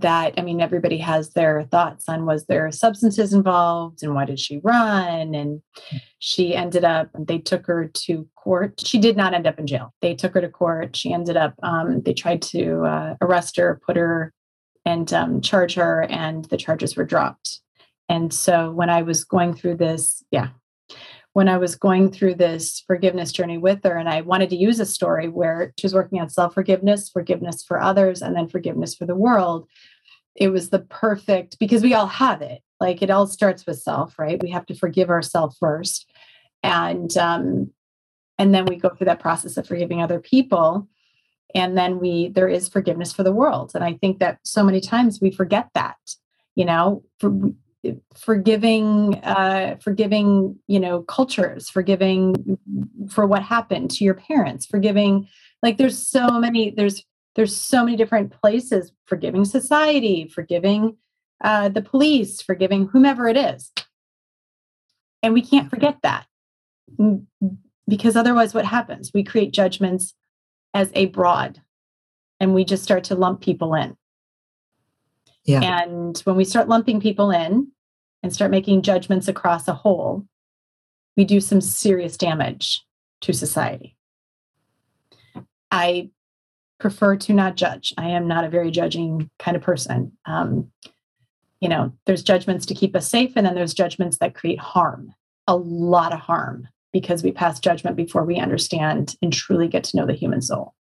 that 0.01 0.33
I 0.37 0.41
mean 0.41 0.59
everybody 0.59 0.97
has 0.97 1.31
their 1.31 1.63
thoughts 1.63 2.09
on 2.09 2.25
was 2.25 2.45
there 2.45 2.71
substances 2.71 3.31
involved 3.31 4.01
and 4.01 4.15
why 4.15 4.25
did 4.25 4.39
she 4.39 4.59
run 4.63 5.35
and 5.35 5.61
she 6.19 6.55
ended 6.55 6.83
up 6.83 7.09
they 7.17 7.37
took 7.37 7.67
her 7.67 7.87
to 7.87 8.27
court 8.35 8.81
she 8.83 8.97
did 8.97 9.15
not 9.15 9.33
end 9.33 9.45
up 9.45 9.59
in 9.59 9.67
jail 9.67 9.93
they 10.01 10.15
took 10.15 10.33
her 10.33 10.41
to 10.41 10.49
court 10.49 10.95
she 10.95 11.13
ended 11.13 11.37
up 11.37 11.53
um, 11.61 12.01
they 12.01 12.13
tried 12.13 12.41
to 12.41 12.83
uh, 12.85 13.15
arrest 13.21 13.55
her 13.57 13.79
put 13.85 13.95
her 13.95 14.33
and 14.83 15.13
um, 15.13 15.41
charge 15.41 15.75
her 15.75 16.07
and 16.09 16.45
the 16.45 16.57
charges 16.57 16.95
were 16.95 17.05
dropped 17.05 17.59
and 18.13 18.31
so 18.31 18.69
when 18.69 18.91
I 18.91 19.01
was 19.01 19.23
going 19.23 19.55
through 19.55 19.77
this, 19.77 20.23
yeah, 20.29 20.49
when 21.33 21.49
I 21.49 21.57
was 21.57 21.75
going 21.75 22.11
through 22.11 22.35
this 22.35 22.83
forgiveness 22.85 23.31
journey 23.31 23.57
with 23.57 23.83
her, 23.83 23.97
and 23.97 24.07
I 24.07 24.21
wanted 24.21 24.51
to 24.51 24.55
use 24.55 24.79
a 24.79 24.85
story 24.85 25.27
where 25.29 25.73
she 25.79 25.87
was 25.87 25.95
working 25.95 26.21
on 26.21 26.29
self 26.29 26.53
forgiveness, 26.53 27.09
forgiveness 27.09 27.63
for 27.63 27.81
others, 27.81 28.21
and 28.21 28.35
then 28.35 28.47
forgiveness 28.47 28.93
for 28.93 29.07
the 29.07 29.15
world, 29.15 29.67
it 30.35 30.49
was 30.49 30.69
the 30.69 30.77
perfect 30.77 31.57
because 31.57 31.81
we 31.81 31.95
all 31.95 32.05
have 32.05 32.43
it. 32.43 32.61
Like 32.79 33.01
it 33.01 33.09
all 33.09 33.25
starts 33.25 33.65
with 33.65 33.81
self, 33.81 34.19
right? 34.19 34.39
We 34.43 34.51
have 34.51 34.67
to 34.67 34.75
forgive 34.75 35.09
ourselves 35.09 35.57
first, 35.59 36.07
and 36.61 37.17
um, 37.17 37.71
and 38.37 38.53
then 38.53 38.65
we 38.65 38.75
go 38.75 38.89
through 38.89 39.05
that 39.05 39.21
process 39.21 39.57
of 39.57 39.67
forgiving 39.67 40.03
other 40.03 40.19
people, 40.19 40.87
and 41.55 41.75
then 41.75 41.99
we 41.99 42.29
there 42.29 42.47
is 42.47 42.69
forgiveness 42.69 43.11
for 43.11 43.23
the 43.23 43.33
world. 43.33 43.71
And 43.73 43.83
I 43.83 43.93
think 43.93 44.19
that 44.19 44.37
so 44.43 44.63
many 44.63 44.81
times 44.81 45.17
we 45.19 45.31
forget 45.31 45.69
that. 45.73 45.97
You 46.55 46.65
know, 46.65 47.01
for, 47.19 47.31
forgiving 48.15 49.15
uh, 49.23 49.75
forgiving 49.81 50.57
you 50.67 50.79
know 50.79 51.01
cultures 51.01 51.69
forgiving 51.69 52.57
for 53.09 53.25
what 53.25 53.43
happened 53.43 53.91
to 53.91 54.05
your 54.05 54.13
parents 54.13 54.65
forgiving 54.65 55.27
like 55.61 55.77
there's 55.77 55.97
so 55.97 56.39
many 56.39 56.71
there's 56.71 57.03
there's 57.35 57.55
so 57.55 57.83
many 57.83 57.97
different 57.97 58.31
places. 58.31 58.91
Forgiving 59.05 59.45
society 59.45 60.27
forgiving 60.27 60.97
uh, 61.43 61.69
the 61.69 61.81
police 61.81 62.41
forgiving 62.41 62.87
whomever 62.87 63.27
it 63.27 63.37
is. 63.37 63.71
And 65.21 65.33
we 65.33 65.41
can't 65.41 65.69
forget 65.69 65.97
that. 66.03 66.25
Because 67.87 68.15
otherwise 68.15 68.53
what 68.53 68.65
happens? 68.65 69.11
We 69.13 69.23
create 69.23 69.53
judgments 69.53 70.13
as 70.73 70.91
a 70.93 71.07
broad 71.07 71.61
and 72.39 72.53
we 72.53 72.65
just 72.65 72.83
start 72.83 73.05
to 73.05 73.15
lump 73.15 73.41
people 73.41 73.73
in. 73.73 73.95
Yeah. 75.45 75.61
And 75.61 76.17
when 76.19 76.35
we 76.35 76.45
start 76.45 76.69
lumping 76.69 77.01
people 77.01 77.31
in 77.31 77.72
and 78.23 78.33
start 78.33 78.49
making 78.49 78.81
judgments 78.81 79.27
across 79.27 79.67
a 79.67 79.73
whole, 79.73 80.25
we 81.15 81.25
do 81.25 81.39
some 81.39 81.61
serious 81.61 82.17
damage 82.17 82.81
to 83.21 83.33
society. 83.33 83.95
I 85.69 86.09
prefer 86.79 87.15
to 87.17 87.33
not 87.33 87.55
judge. 87.55 87.93
I 87.97 88.09
am 88.09 88.27
not 88.27 88.45
a 88.45 88.49
very 88.49 88.71
judging 88.71 89.29
kind 89.39 89.55
of 89.55 89.63
person. 89.63 90.11
Um, 90.25 90.71
you 91.59 91.69
know, 91.69 91.93
there's 92.05 92.23
judgments 92.23 92.65
to 92.65 92.73
keep 92.73 92.95
us 92.95 93.07
safe, 93.07 93.33
and 93.35 93.45
then 93.45 93.55
there's 93.55 93.73
judgments 93.73 94.17
that 94.17 94.35
create 94.35 94.59
harm, 94.59 95.13
a 95.47 95.55
lot 95.55 96.13
of 96.13 96.19
harm, 96.19 96.67
because 96.91 97.23
we 97.23 97.31
pass 97.31 97.59
judgment 97.59 97.95
before 97.95 98.25
we 98.25 98.37
understand 98.37 99.15
and 99.21 99.31
truly 99.31 99.67
get 99.67 99.83
to 99.85 99.97
know 99.97 100.05
the 100.05 100.13
human 100.13 100.41
soul. 100.41 100.73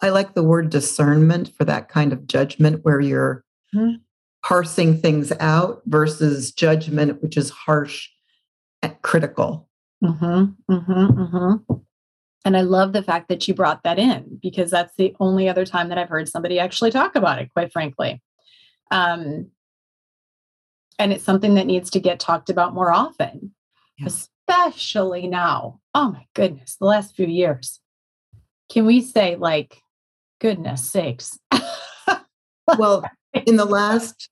I 0.00 0.08
like 0.08 0.34
the 0.34 0.42
word 0.42 0.70
discernment 0.70 1.54
for 1.54 1.64
that 1.66 1.88
kind 1.88 2.12
of 2.12 2.26
judgment 2.26 2.84
where 2.84 3.00
you're 3.00 3.44
mm-hmm. 3.74 3.96
Parsing 4.42 4.98
things 4.98 5.32
out 5.40 5.82
versus 5.86 6.52
judgment, 6.52 7.22
which 7.22 7.36
is 7.36 7.50
harsh 7.50 8.08
and 8.82 9.00
critical. 9.02 9.68
Mm-hmm, 10.02 10.72
mm-hmm, 10.72 11.22
mm-hmm. 11.22 11.74
And 12.44 12.56
I 12.56 12.62
love 12.62 12.92
the 12.92 13.02
fact 13.02 13.28
that 13.28 13.46
you 13.46 13.54
brought 13.54 13.82
that 13.82 13.98
in 13.98 14.38
because 14.40 14.70
that's 14.70 14.94
the 14.96 15.14
only 15.20 15.48
other 15.48 15.66
time 15.66 15.90
that 15.90 15.98
I've 15.98 16.08
heard 16.08 16.28
somebody 16.28 16.58
actually 16.58 16.90
talk 16.90 17.14
about 17.14 17.40
it, 17.40 17.52
quite 17.52 17.72
frankly. 17.72 18.22
Um, 18.90 19.50
and 20.98 21.12
it's 21.12 21.24
something 21.24 21.54
that 21.54 21.66
needs 21.66 21.90
to 21.90 22.00
get 22.00 22.20
talked 22.20 22.50
about 22.50 22.74
more 22.74 22.92
often, 22.92 23.54
yes. 23.98 24.28
especially 24.48 25.26
now. 25.26 25.80
Oh 25.94 26.12
my 26.12 26.26
goodness, 26.34 26.76
the 26.76 26.86
last 26.86 27.14
few 27.14 27.26
years. 27.26 27.80
Can 28.70 28.86
we 28.86 29.02
say, 29.02 29.36
like, 29.36 29.82
goodness 30.40 30.88
sakes? 30.88 31.39
Well, 32.78 33.04
in 33.46 33.56
the 33.56 33.64
last 33.64 34.28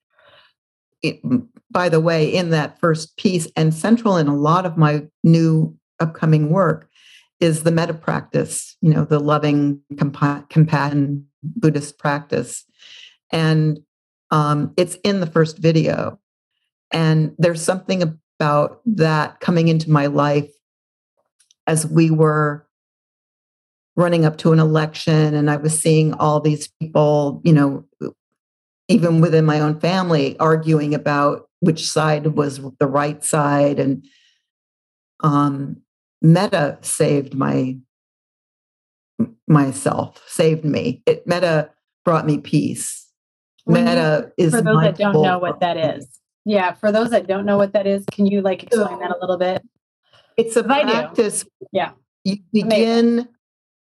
it, 1.03 1.21
by 1.71 1.89
the 1.89 2.01
way 2.01 2.33
in 2.33 2.51
that 2.51 2.79
first 2.81 3.17
piece 3.17 3.49
and 3.57 3.73
central 3.73 4.17
in 4.17 4.27
a 4.29 4.37
lot 4.37 4.67
of 4.67 4.77
my 4.77 5.07
new 5.23 5.77
upcoming 6.01 6.51
work 6.51 6.89
is 7.41 7.63
the 7.63 7.71
metta 7.71 7.95
practice, 7.95 8.77
you 8.81 8.93
know, 8.93 9.05
the 9.05 9.21
loving 9.21 9.81
compa- 9.95 10.49
compassion 10.49 11.25
Buddhist 11.43 11.99
practice. 11.99 12.65
And 13.31 13.79
um, 14.31 14.73
it's 14.77 14.97
in 15.05 15.21
the 15.21 15.27
first 15.27 15.59
video. 15.59 16.19
And 16.91 17.35
there's 17.39 17.63
something 17.63 18.03
about 18.03 18.81
that 18.87 19.41
coming 19.41 19.69
into 19.69 19.91
my 19.91 20.07
life 20.07 20.51
as 21.67 21.87
we 21.87 22.11
were 22.11 22.67
running 23.95 24.25
up 24.25 24.39
to 24.39 24.53
an 24.53 24.61
election 24.61 25.35
and 25.35 25.51
I 25.51 25.57
was 25.57 25.79
seeing 25.79 26.15
all 26.15 26.41
these 26.41 26.69
people, 26.81 27.41
you 27.45 27.53
know, 27.53 27.85
even 28.89 29.21
within 29.21 29.45
my 29.45 29.61
own 29.61 29.79
family 29.81 30.39
arguing 30.39 30.95
about 30.95 31.49
which 31.61 31.89
side 31.89 32.27
was 32.29 32.61
the 32.79 32.87
right 32.87 33.23
side 33.25 33.79
and 33.79 34.05
um 35.23 35.77
metta 36.23 36.79
saved 36.83 37.35
my 37.35 37.77
myself 39.47 40.23
saved 40.29 40.65
me 40.65 41.03
it 41.07 41.27
Metta 41.27 41.71
brought 42.05 42.27
me 42.27 42.39
peace 42.39 43.07
When 43.65 43.87
you- 43.87 44.33
is 44.37 44.55
for 44.55 44.63
those 44.63 44.81
that 44.83 44.97
don't 44.97 45.13
know 45.23 45.39
what 45.39 45.61
that 45.61 45.77
is. 45.77 46.09
Yeah, 46.45 46.73
for 46.73 46.91
those 46.91 47.11
that 47.11 47.27
don't 47.27 47.45
know 47.45 47.59
what 47.59 47.75
that 47.75 47.87
is, 47.87 48.07
can 48.11 48.25
you 48.25 48.41
like 48.41 48.63
explain 48.63 48.99
that 49.01 49.11
a 49.11 49.19
little 49.21 49.37
bit? 49.37 49.61
It's 50.39 50.57
a 50.57 50.65
practice. 50.65 51.45
Yeah. 51.73 51.91
You 52.25 52.39
begin 52.53 53.29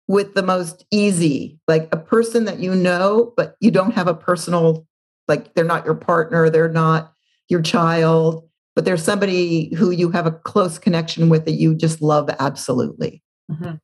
with 0.08 0.34
the 0.34 0.44
most 0.44 0.86
easy, 0.90 1.60
like 1.68 1.90
a 1.92 1.98
person 1.98 2.46
that 2.46 2.60
you 2.60 2.74
know, 2.74 3.34
but 3.36 3.58
you 3.60 3.70
don't 3.72 3.94
have 3.96 4.08
a 4.08 4.14
personal, 4.14 4.88
like 5.28 5.54
they're 5.54 5.64
not 5.64 5.86
your 5.86 5.96
partner, 5.96 6.50
they're 6.50 6.70
not 6.70 7.14
your 7.50 7.62
child, 7.62 8.48
but 8.76 8.86
they're 8.86 8.98
somebody 8.98 9.74
who 9.76 9.92
you 9.92 10.10
have 10.12 10.26
a 10.26 10.32
close 10.32 10.80
connection 10.80 11.30
with 11.30 11.46
that 11.46 11.54
you 11.54 11.76
just 11.76 12.02
love 12.02 12.30
absolutely. 12.40 13.22
Mhm. 13.52 13.80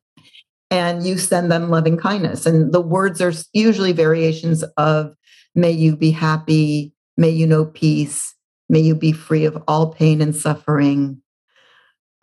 And 0.71 1.05
you 1.05 1.17
send 1.17 1.51
them 1.51 1.69
loving 1.69 1.97
kindness. 1.97 2.45
And 2.45 2.73
the 2.73 2.81
words 2.81 3.21
are 3.21 3.33
usually 3.53 3.91
variations 3.91 4.63
of, 4.77 5.13
may 5.55 5.71
you 5.71 5.95
be 5.95 6.11
happy, 6.11 6.93
may 7.17 7.29
you 7.29 7.47
know 7.47 7.65
peace, 7.65 8.35
may 8.69 8.79
you 8.79 8.95
be 8.95 9.11
free 9.11 9.45
of 9.45 9.61
all 9.67 9.93
pain 9.93 10.21
and 10.21 10.35
suffering. 10.35 11.21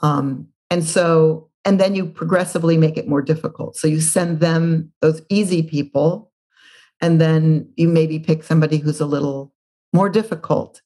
Um, 0.01 0.49
and 0.71 0.85
so, 0.85 1.51
and 1.64 1.81
then 1.81 1.95
you 1.97 2.07
progressively 2.07 2.77
make 2.77 2.97
it 2.97 3.09
more 3.09 3.23
difficult. 3.23 3.77
So 3.77 3.89
you 3.89 4.01
send 4.01 4.41
them 4.41 4.93
those 5.03 5.21
easy 5.29 5.62
people, 5.62 6.31
and 7.01 7.20
then 7.20 7.70
you 7.76 7.88
maybe 7.88 8.18
pick 8.18 8.42
somebody 8.42 8.78
who's 8.78 9.01
a 9.01 9.07
little 9.07 9.53
more 9.92 10.09
difficult. 10.09 10.82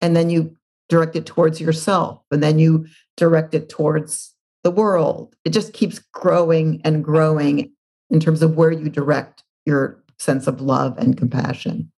And 0.00 0.16
then 0.16 0.30
you 0.30 0.56
direct 0.88 1.14
it 1.16 1.26
towards 1.26 1.60
yourself, 1.60 2.22
and 2.30 2.42
then 2.42 2.58
you 2.58 2.86
direct 3.16 3.54
it 3.54 3.68
towards 3.68 4.34
the 4.64 4.70
world. 4.70 5.34
It 5.44 5.50
just 5.50 5.72
keeps 5.72 5.98
growing 6.12 6.80
and 6.84 7.04
growing 7.04 7.72
in 8.10 8.20
terms 8.20 8.42
of 8.42 8.56
where 8.56 8.70
you 8.70 8.88
direct 8.88 9.42
your 9.64 10.02
sense 10.18 10.46
of 10.46 10.60
love 10.60 10.98
and 10.98 11.16
compassion. 11.16 11.90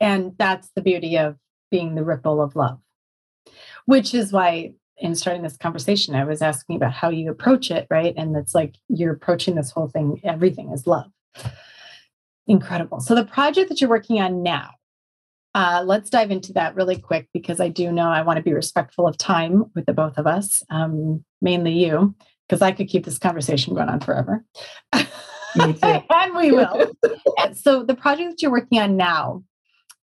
And 0.00 0.32
that's 0.38 0.70
the 0.74 0.82
beauty 0.82 1.18
of 1.18 1.36
being 1.70 1.94
the 1.94 2.04
ripple 2.04 2.40
of 2.40 2.56
love, 2.56 2.78
which 3.84 4.14
is 4.14 4.32
why 4.32 4.72
in 4.96 5.14
starting 5.14 5.42
this 5.42 5.56
conversation, 5.56 6.14
I 6.14 6.24
was 6.24 6.42
asking 6.42 6.76
about 6.76 6.92
how 6.92 7.10
you 7.10 7.30
approach 7.30 7.70
it, 7.70 7.86
right? 7.90 8.14
And 8.16 8.36
it's 8.36 8.54
like 8.54 8.76
you're 8.88 9.12
approaching 9.12 9.54
this 9.54 9.70
whole 9.70 9.88
thing, 9.88 10.20
everything 10.24 10.72
is 10.72 10.86
love. 10.86 11.10
Incredible. 12.50 12.98
So, 12.98 13.14
the 13.14 13.24
project 13.24 13.68
that 13.68 13.80
you're 13.80 13.88
working 13.88 14.20
on 14.20 14.42
now, 14.42 14.70
uh, 15.54 15.84
let's 15.86 16.10
dive 16.10 16.32
into 16.32 16.52
that 16.54 16.74
really 16.74 16.98
quick 16.98 17.28
because 17.32 17.60
I 17.60 17.68
do 17.68 17.92
know 17.92 18.08
I 18.10 18.22
want 18.22 18.38
to 18.38 18.42
be 18.42 18.52
respectful 18.52 19.06
of 19.06 19.16
time 19.16 19.66
with 19.76 19.86
the 19.86 19.92
both 19.92 20.18
of 20.18 20.26
us, 20.26 20.64
um, 20.68 21.24
mainly 21.40 21.72
you, 21.74 22.12
because 22.48 22.60
I 22.60 22.72
could 22.72 22.88
keep 22.88 23.04
this 23.04 23.20
conversation 23.20 23.74
going 23.74 23.88
on 23.88 24.00
forever. 24.00 24.44
And 25.56 26.34
we 26.36 26.52
will. 26.52 26.92
And 27.38 27.56
so, 27.56 27.84
the 27.84 27.94
project 27.94 28.30
that 28.30 28.42
you're 28.42 28.50
working 28.50 28.80
on 28.80 28.96
now, 28.96 29.44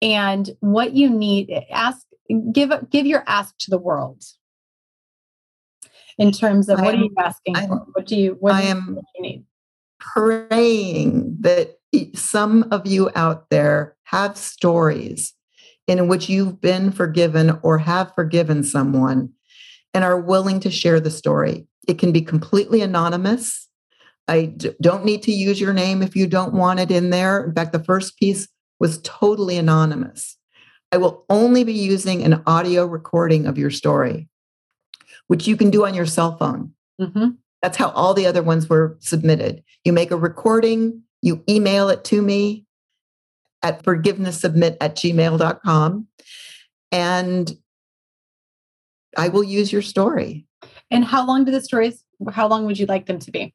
and 0.01 0.51
what 0.59 0.95
you 0.95 1.11
need 1.11 1.53
ask 1.71 2.05
give 2.53 2.73
give 2.91 3.07
your 3.07 3.23
ask 3.29 3.57
to 3.59 3.71
the 3.71 3.79
world 3.79 4.25
in 6.19 6.33
terms 6.33 6.69
of 6.69 6.81
what 6.81 6.95
are 6.95 6.99
you 6.99 7.15
asking 7.19 7.57
I'm- 7.57 7.69
for 7.69 7.87
what 7.93 8.07
do 8.07 8.17
you 8.17 8.37
what 8.41 8.55
I 8.55 8.63
do 8.63 8.67
you- 8.67 8.71
am- 8.75 8.99
you 9.15 9.23
need 9.23 9.45
praying 10.01 11.37
that 11.41 11.79
some 12.15 12.67
of 12.71 12.87
you 12.87 13.11
out 13.15 13.51
there 13.51 13.97
have 14.05 14.37
stories 14.37 15.35
in 15.87 16.09
which 16.09 16.29
you've 16.29 16.61
been 16.61 16.91
forgiven 16.91 17.59
or 17.63 17.79
have 17.79 18.15
forgiven 18.15 18.63
someone 18.63 19.31
and 19.95 20.05
are 20.05 20.21
willing 20.21 20.61
to 20.61 20.71
share 20.71 21.01
the 21.01 21.11
story. 21.11 21.67
It 21.89 21.99
can 21.99 22.13
be 22.13 22.23
completely 22.23 22.81
anonymous. 22.81 23.69
I 24.29 24.47
d- 24.47 24.71
don't 24.81 25.05
need 25.05 25.23
to 25.25 25.33
use 25.33 25.61
your 25.61 25.73
name 25.73 26.03
if 26.03 26.15
you 26.15 26.27
don't 26.27 26.55
want 26.55 26.81
it 26.81 26.91
in 26.91 27.11
there. 27.11 27.45
In 27.45 27.53
fact, 27.55 27.73
the 27.73 27.83
first 27.83 28.17
piece 28.19 28.49
was 28.79 29.01
totally 29.03 29.57
anonymous. 29.57 30.37
I 30.93 30.99
will 30.99 31.25
only 31.29 31.65
be 31.65 31.73
using 31.73 32.23
an 32.23 32.43
audio 32.47 32.87
recording 32.87 33.47
of 33.47 33.59
your 33.59 33.71
story, 33.71 34.29
which 35.27 35.47
you 35.47 35.57
can 35.57 35.71
do 35.71 35.85
on 35.85 35.95
your 35.95 36.07
cell 36.07 36.37
phone. 36.37 36.73
Mhm. 37.01 37.37
That's 37.63 37.77
how 37.77 37.91
all 37.91 38.15
the 38.15 38.27
other 38.27 38.43
ones 38.43 38.69
were 38.69 38.97
submitted. 39.01 39.63
You 39.85 39.93
make 39.93 40.11
a 40.11 40.17
recording, 40.17 41.03
you 41.23 41.43
email 41.49 41.89
it 41.89 42.05
to 42.05 42.21
me 42.21 42.67
at 43.63 43.83
forgivenesssubmit 43.85 44.77
at 44.81 44.97
gmail.com, 44.97 46.07
and 46.91 47.53
I 49.17 49.29
will 49.29 49.45
use 49.45 49.73
your 49.73 49.83
story. 49.83 50.47
and 50.91 51.05
how 51.05 51.27
long 51.27 51.45
do 51.45 51.51
the 51.51 51.61
stories 51.61 52.05
how 52.31 52.47
long 52.47 52.67
would 52.67 52.79
you 52.79 52.87
like 52.87 53.07
them 53.07 53.19
to 53.19 53.31
be 53.31 53.55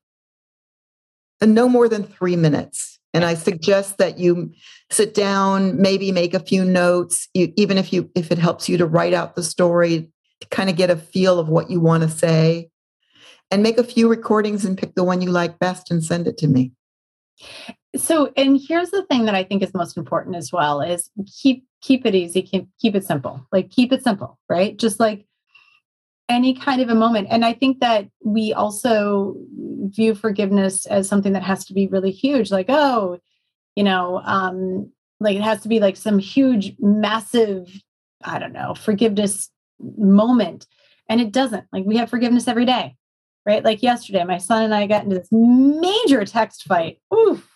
And 1.40 1.54
no 1.54 1.70
more 1.70 1.88
than 1.88 2.04
three 2.04 2.36
minutes. 2.36 3.00
And 3.14 3.24
I 3.24 3.36
suggest 3.36 3.98
that 3.98 4.18
you 4.18 4.52
sit 4.92 5.14
down, 5.14 5.82
maybe 5.82 6.12
make 6.12 6.34
a 6.34 6.40
few 6.40 6.66
notes, 6.66 7.28
you, 7.34 7.54
even 7.56 7.78
if 7.78 7.94
you 7.94 8.12
if 8.16 8.32
it 8.32 8.38
helps 8.38 8.68
you 8.68 8.78
to 8.78 8.86
write 8.86 9.14
out 9.14 9.36
the 9.36 9.44
story 9.44 10.10
to 10.42 10.48
kind 10.50 10.70
of 10.70 10.76
get 10.76 10.90
a 10.90 10.96
feel 10.96 11.40
of 11.40 11.48
what 11.48 11.70
you 11.72 11.80
want 11.80 12.04
to 12.04 12.10
say. 12.10 12.70
And 13.50 13.64
make 13.64 13.78
a 13.78 13.84
few 13.84 14.10
recordings 14.10 14.66
and 14.66 14.78
pick 14.78 14.96
the 14.96 15.06
one 15.06 15.22
you 15.22 15.32
like 15.32 15.58
best 15.58 15.90
and 15.90 16.04
send 16.04 16.28
it 16.28 16.38
to 16.40 16.48
me. 16.48 16.74
So 17.96 18.32
and 18.38 18.60
here's 18.68 18.92
the 18.92 19.06
thing 19.06 19.26
that 19.26 19.36
i 19.36 19.44
think 19.44 19.64
is 19.64 19.74
most 19.74 19.98
important 19.98 20.36
as 20.36 20.52
well 20.52 20.82
is 20.82 21.10
keep 21.42 21.66
keep 21.82 22.06
it 22.06 22.16
easy 22.16 22.42
keep 22.42 22.68
keep 22.80 22.96
it 22.96 23.06
simple 23.06 23.46
like 23.52 23.70
keep 23.70 23.92
it 23.92 24.04
simple 24.04 24.40
right? 24.50 24.78
Just 24.78 25.00
like 25.00 25.26
any 26.30 26.54
kind 26.54 26.82
of 26.82 26.90
a 26.90 26.96
moment. 26.96 27.28
And 27.30 27.46
i 27.46 27.54
think 27.54 27.80
that 27.80 28.08
we 28.24 28.54
also 28.54 29.36
view 29.90 30.16
forgiveness 30.16 30.86
as 30.86 31.08
something 31.08 31.34
that 31.34 31.44
has 31.44 31.66
to 31.66 31.74
be 31.74 31.88
really 31.88 32.12
huge 32.12 32.52
like 32.52 32.66
oh 32.68 33.20
you 33.76 33.84
know 33.84 34.22
um 34.26 34.92
like 35.20 35.38
it 35.38 35.42
has 35.42 35.62
to 35.62 35.70
be 35.70 35.80
like 35.80 35.96
some 35.96 36.20
huge 36.20 36.76
massive 36.80 37.70
i 38.24 38.38
don't 38.38 38.52
know 38.52 38.76
forgiveness 38.76 39.50
moment. 39.80 40.68
And 41.10 41.22
it 41.22 41.32
doesn't. 41.32 41.66
Like 41.72 41.86
we 41.86 41.98
have 41.98 42.10
forgiveness 42.10 42.48
every 42.48 42.66
day 42.66 42.96
right? 43.48 43.64
Like 43.64 43.82
yesterday 43.82 44.24
my 44.26 44.38
son 44.38 44.64
and 44.64 44.76
i 44.76 44.86
got 44.86 45.06
into 45.06 45.18
this 45.18 45.30
major 45.32 46.26
text 46.26 46.64
fight. 46.64 47.00
Oof. 47.16 47.50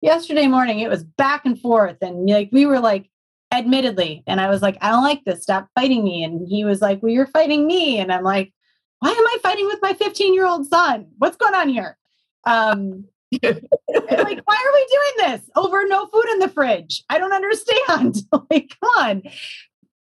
Yesterday 0.00 0.46
morning 0.46 0.80
it 0.80 0.88
was 0.88 1.04
back 1.04 1.44
and 1.44 1.60
forth 1.60 1.98
and 2.00 2.28
like 2.28 2.48
we 2.50 2.64
were 2.64 2.80
like 2.80 3.10
admittedly 3.50 4.22
and 4.26 4.40
i 4.40 4.48
was 4.48 4.60
like 4.62 4.78
i 4.80 4.90
don't 4.90 5.04
like 5.04 5.24
this. 5.24 5.42
Stop 5.42 5.68
fighting 5.74 6.02
me. 6.02 6.24
And 6.24 6.48
he 6.48 6.64
was 6.64 6.80
like 6.80 7.02
well 7.02 7.12
you're 7.12 7.26
fighting 7.26 7.66
me. 7.66 7.98
And 7.98 8.10
i'm 8.10 8.24
like 8.24 8.52
why 9.00 9.10
am 9.10 9.26
i 9.26 9.36
fighting 9.42 9.66
with 9.66 9.78
my 9.82 9.92
15 9.92 10.34
year 10.34 10.46
old 10.46 10.66
son? 10.66 11.08
What's 11.18 11.36
going 11.36 11.54
on 11.54 11.68
here? 11.68 11.98
Um 12.44 13.04
like 13.42 14.40
why 14.44 14.56
are 14.56 14.72
we 14.72 14.86
doing 14.90 15.30
this? 15.30 15.42
Over 15.54 15.86
no 15.86 16.06
food 16.06 16.24
in 16.32 16.38
the 16.38 16.48
fridge. 16.48 17.04
I 17.10 17.18
don't 17.18 17.32
understand. 17.32 18.16
Like 18.50 18.74
come 18.80 18.90
on 18.96 19.22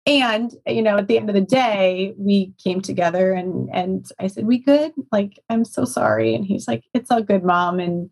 and 0.06 0.52
you 0.66 0.82
know 0.82 0.98
at 0.98 1.08
the 1.08 1.18
end 1.18 1.30
of 1.30 1.36
the 1.36 1.42
day 1.42 2.14
we 2.18 2.54
came 2.64 2.82
together 2.82 3.34
and 3.34 3.70
and 3.74 4.08
i 4.20 4.28
said 4.28 4.46
we 4.46 4.58
good? 4.58 4.92
Like 5.12 5.40
i'm 5.50 5.66
so 5.66 5.86
sorry. 5.86 6.34
And 6.36 6.46
he's 6.46 6.68
like 6.68 6.84
it's 6.94 7.12
all 7.12 7.22
good 7.22 7.44
mom. 7.44 7.80
And 7.80 8.10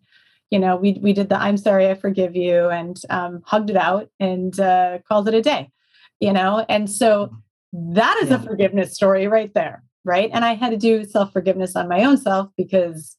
you 0.50 0.58
know 0.58 0.76
we 0.76 0.98
we 1.02 1.12
did 1.12 1.28
the 1.28 1.40
i'm 1.40 1.56
sorry 1.56 1.88
i 1.88 1.94
forgive 1.94 2.34
you 2.34 2.68
and 2.68 3.00
um, 3.08 3.40
hugged 3.46 3.70
it 3.70 3.76
out 3.76 4.10
and 4.18 4.58
uh, 4.58 4.98
called 5.08 5.28
it 5.28 5.34
a 5.34 5.42
day 5.42 5.70
you 6.18 6.34
know? 6.34 6.66
And 6.68 6.90
so 6.90 7.30
that 7.72 8.18
is 8.22 8.30
a 8.30 8.38
forgiveness 8.38 8.94
story 8.94 9.26
right 9.26 9.52
there 9.54 9.82
right? 10.04 10.30
And 10.32 10.44
i 10.44 10.54
had 10.54 10.70
to 10.70 10.76
do 10.76 11.04
self 11.04 11.32
forgiveness 11.32 11.76
on 11.76 11.88
my 11.88 12.04
own 12.04 12.16
self 12.16 12.50
because 12.56 13.16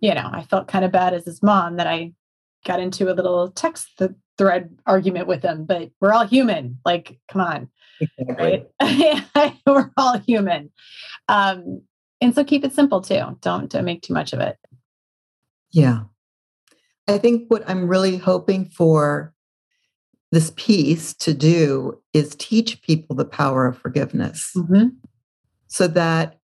you 0.00 0.14
know 0.14 0.28
i 0.32 0.42
felt 0.42 0.68
kind 0.68 0.84
of 0.84 0.92
bad 0.92 1.14
as 1.14 1.24
his 1.24 1.42
mom 1.42 1.76
that 1.76 1.86
i 1.86 2.12
got 2.66 2.80
into 2.80 3.10
a 3.10 3.14
little 3.14 3.50
text 3.50 3.88
th- 3.98 4.10
thread 4.38 4.76
argument 4.86 5.26
with 5.26 5.42
them, 5.42 5.64
but 5.64 5.90
we're 6.00 6.12
all 6.12 6.26
human 6.26 6.78
like 6.84 7.18
come 7.28 7.40
on 7.42 7.68
right? 8.38 8.66
We're 9.66 9.90
all 9.96 10.18
human. 10.18 10.70
Um 11.28 11.82
and 12.20 12.34
so 12.34 12.44
keep 12.44 12.64
it 12.64 12.72
simple 12.72 13.00
too. 13.00 13.38
Don't 13.40 13.70
don't 13.70 13.84
make 13.84 14.02
too 14.02 14.14
much 14.14 14.32
of 14.32 14.40
it. 14.40 14.56
Yeah. 15.70 16.04
I 17.08 17.18
think 17.18 17.44
what 17.48 17.68
I'm 17.68 17.88
really 17.88 18.16
hoping 18.16 18.66
for 18.66 19.32
this 20.32 20.52
piece 20.56 21.14
to 21.14 21.32
do 21.32 22.00
is 22.12 22.34
teach 22.34 22.82
people 22.82 23.14
the 23.14 23.24
power 23.24 23.66
of 23.66 23.78
forgiveness. 23.78 24.50
Mhm. 24.56 24.92
so 25.68 25.88
that 25.88 26.38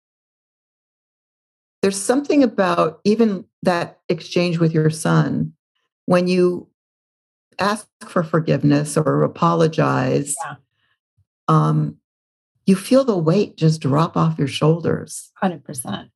there's 1.80 2.00
something 2.00 2.42
about 2.42 3.00
even 3.04 3.44
that 3.62 3.98
exchange 4.08 4.58
with 4.58 4.72
your 4.72 4.90
son 4.90 5.52
when 6.06 6.28
you 6.28 6.68
ask 7.58 7.86
for 8.06 8.22
forgiveness 8.22 8.96
or 8.96 9.22
apologize 9.22 10.34
Yeah. 10.44 10.54
um, 11.48 11.96
you 12.66 12.76
feel 12.76 13.04
the 13.04 13.16
weight 13.18 13.56
just 13.56 13.80
drop 13.80 14.16
off 14.16 14.38
your 14.38 14.48
shoulders 14.48 15.30
100%. 15.42 16.10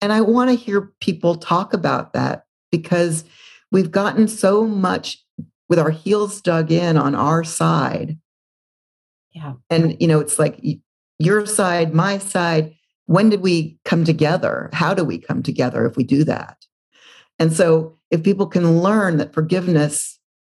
and 0.00 0.12
i 0.12 0.20
want 0.20 0.50
to 0.50 0.56
hear 0.56 0.92
people 1.00 1.36
talk 1.36 1.72
about 1.72 2.12
that 2.12 2.44
because 2.70 3.24
we've 3.72 3.90
gotten 3.90 4.28
so 4.28 4.64
much 4.66 5.22
with 5.68 5.78
our 5.78 5.90
heels 5.90 6.40
dug 6.40 6.70
in 6.72 6.96
on 6.96 7.14
our 7.14 7.44
side 7.44 8.18
Yeah. 9.32 9.54
and 9.70 9.96
you 10.00 10.08
know 10.08 10.20
it's 10.20 10.38
like 10.38 10.60
your 11.18 11.46
side 11.46 11.94
my 11.94 12.18
side 12.18 12.74
when 13.06 13.30
did 13.30 13.40
we 13.40 13.78
come 13.84 14.04
together 14.04 14.68
how 14.72 14.92
do 14.94 15.04
we 15.04 15.18
come 15.18 15.42
together 15.42 15.86
if 15.86 15.96
we 15.96 16.04
do 16.04 16.24
that 16.24 16.58
and 17.38 17.52
so 17.52 17.94
if 18.10 18.22
people 18.22 18.46
can 18.46 18.80
learn 18.82 19.16
that 19.18 19.32
forgiveness 19.34 20.15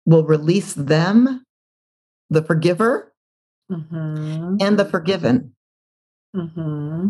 will 0.08 0.24
release 0.24 0.74
them 0.74 1.44
the 2.32 2.42
forgiver 2.42 3.14
hmm 3.70 4.58
and 4.60 4.80
the 4.80 4.86
forgiven 4.86 5.54
hmm 6.34 7.10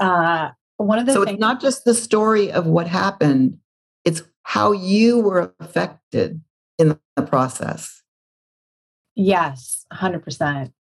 Uh, 0.00 0.50
one 0.78 0.98
of 0.98 1.06
the 1.06 1.12
so 1.12 1.24
things, 1.24 1.34
it's 1.34 1.40
not 1.40 1.60
just 1.60 1.84
the 1.84 1.94
story 1.94 2.50
of 2.50 2.66
what 2.66 2.88
happened 2.88 3.58
it's 4.04 4.22
how 4.42 4.72
you 4.72 5.20
were 5.20 5.54
affected 5.60 6.40
in 6.78 6.98
the 7.14 7.22
process 7.22 8.02
yes, 9.18 9.84
100%. 9.92 10.72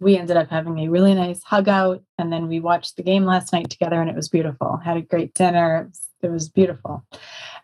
We 0.00 0.16
ended 0.16 0.36
up 0.36 0.48
having 0.48 0.78
a 0.78 0.88
really 0.88 1.12
nice 1.12 1.42
hug 1.42 1.68
out, 1.68 2.02
and 2.18 2.32
then 2.32 2.46
we 2.46 2.60
watched 2.60 2.96
the 2.96 3.02
game 3.02 3.24
last 3.24 3.52
night 3.52 3.68
together, 3.68 4.00
and 4.00 4.08
it 4.08 4.14
was 4.14 4.28
beautiful. 4.28 4.76
Had 4.76 4.96
a 4.96 5.02
great 5.02 5.34
dinner. 5.34 5.82
It 5.82 5.88
was, 5.88 6.08
it 6.22 6.30
was 6.30 6.48
beautiful. 6.48 7.04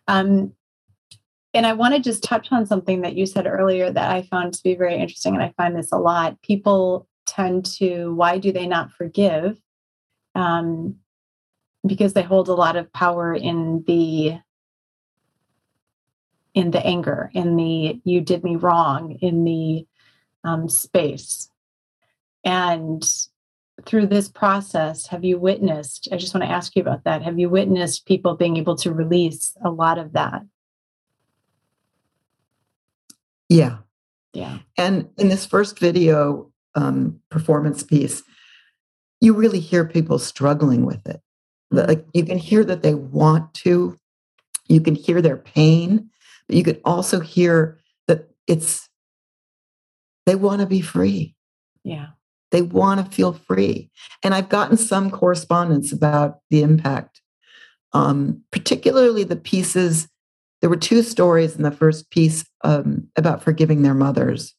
Um, 0.09 0.53
and 1.55 1.66
I 1.66 1.72
want 1.72 1.94
to 1.94 2.00
just 2.00 2.22
touch 2.22 2.48
on 2.50 2.66
something 2.66 3.02
that 3.02 3.14
you 3.14 3.26
said 3.26 3.46
earlier 3.46 3.90
that 3.90 4.11
I 4.11 4.22
found 4.22 4.52
to 4.55 4.62
be 4.62 4.74
very 4.74 4.96
interesting, 4.96 5.34
and 5.34 5.42
I 5.42 5.55
find 5.57 5.76
this 5.76 5.92
a 5.92 5.98
lot. 5.98 6.42
People 6.42 7.09
tend 7.26 7.64
to, 7.76 8.12
why 8.14 8.38
do 8.38 8.52
they 8.52 8.66
not 8.66 8.92
forgive? 8.92 9.59
Um, 10.34 10.96
because 11.86 12.12
they 12.12 12.22
hold 12.22 12.48
a 12.48 12.55
lot 12.55 12.76
of 12.76 12.92
power 12.92 13.34
in 13.34 13.84
the 13.86 14.38
in 16.55 16.70
the 16.70 16.84
anger, 16.86 17.30
in 17.34 17.57
the 17.57 18.00
you 18.05 18.20
did 18.20 18.44
me 18.44 18.57
wrong, 18.57 19.18
in 19.20 19.44
the 19.44 19.86
um, 20.44 20.68
space. 20.68 21.50
And 22.44 23.05
through 23.84 24.07
this 24.07 24.28
process, 24.28 25.07
have 25.09 25.24
you 25.24 25.38
witnessed? 25.38 26.09
I 26.12 26.16
just 26.16 26.32
want 26.32 26.44
to 26.44 26.50
ask 26.50 26.76
you 26.76 26.82
about 26.82 27.05
that. 27.05 27.22
Have 27.22 27.38
you 27.38 27.48
witnessed 27.48 28.07
people 28.07 28.36
being 28.36 28.57
able 28.57 28.76
to 28.76 28.92
release 28.92 29.57
a 29.64 29.70
lot 29.70 29.98
of 29.98 30.12
that? 30.12 30.42
Yeah 33.55 33.78
Yeah. 34.34 34.59
And 34.76 35.09
in 35.16 35.28
this 35.28 35.46
first 35.46 35.78
video 35.78 36.50
um, 36.74 37.20
performance 37.30 37.84
piece, 37.84 38.22
you 39.20 39.32
really 39.32 39.61
hear 39.61 39.84
people 39.84 40.18
struggling 40.18 40.84
with 40.84 41.07
it. 41.07 41.20
The- 41.70 41.86
Like 41.86 42.05
you 42.14 42.24
can 42.24 42.38
hear 42.38 42.64
that 42.64 42.82
they 42.82 42.94
want 42.94 43.55
to, 43.64 43.96
you 44.68 44.80
can 44.80 44.96
hear 44.96 45.22
their 45.22 45.36
pain, 45.36 46.11
but 46.48 46.57
you 46.57 46.64
could 46.64 46.80
also 46.84 47.20
hear 47.20 47.78
that 48.09 48.28
it's 48.46 48.88
they 50.26 50.34
want 50.34 50.61
to 50.61 50.66
be 50.66 50.80
free. 50.80 51.34
Yeah. 51.84 52.09
They 52.50 52.62
want 52.62 53.05
to 53.05 53.16
feel 53.16 53.32
free. 53.32 53.90
And 54.22 54.34
I've 54.34 54.48
gotten 54.48 54.76
some 54.76 55.11
correspondence 55.11 55.92
about 55.92 56.38
the 56.50 56.62
impact, 56.62 57.20
um, 57.92 58.42
particularly 58.50 59.24
the 59.24 59.36
pieces. 59.52 60.09
There 60.65 60.71
were 60.71 60.77
two 60.77 61.03
stories 61.03 61.57
in 61.57 61.62
the 61.62 61.71
first 61.71 62.09
piece 62.09 62.43
um, 62.62 63.07
about 63.17 63.43
forgiving 63.43 63.83
their 63.83 63.93
mothers. 63.93 64.55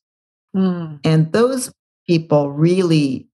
Mm, 0.55 0.99
And 1.03 1.33
those 1.33 1.73
people 2.05 2.51
really, 2.51 3.27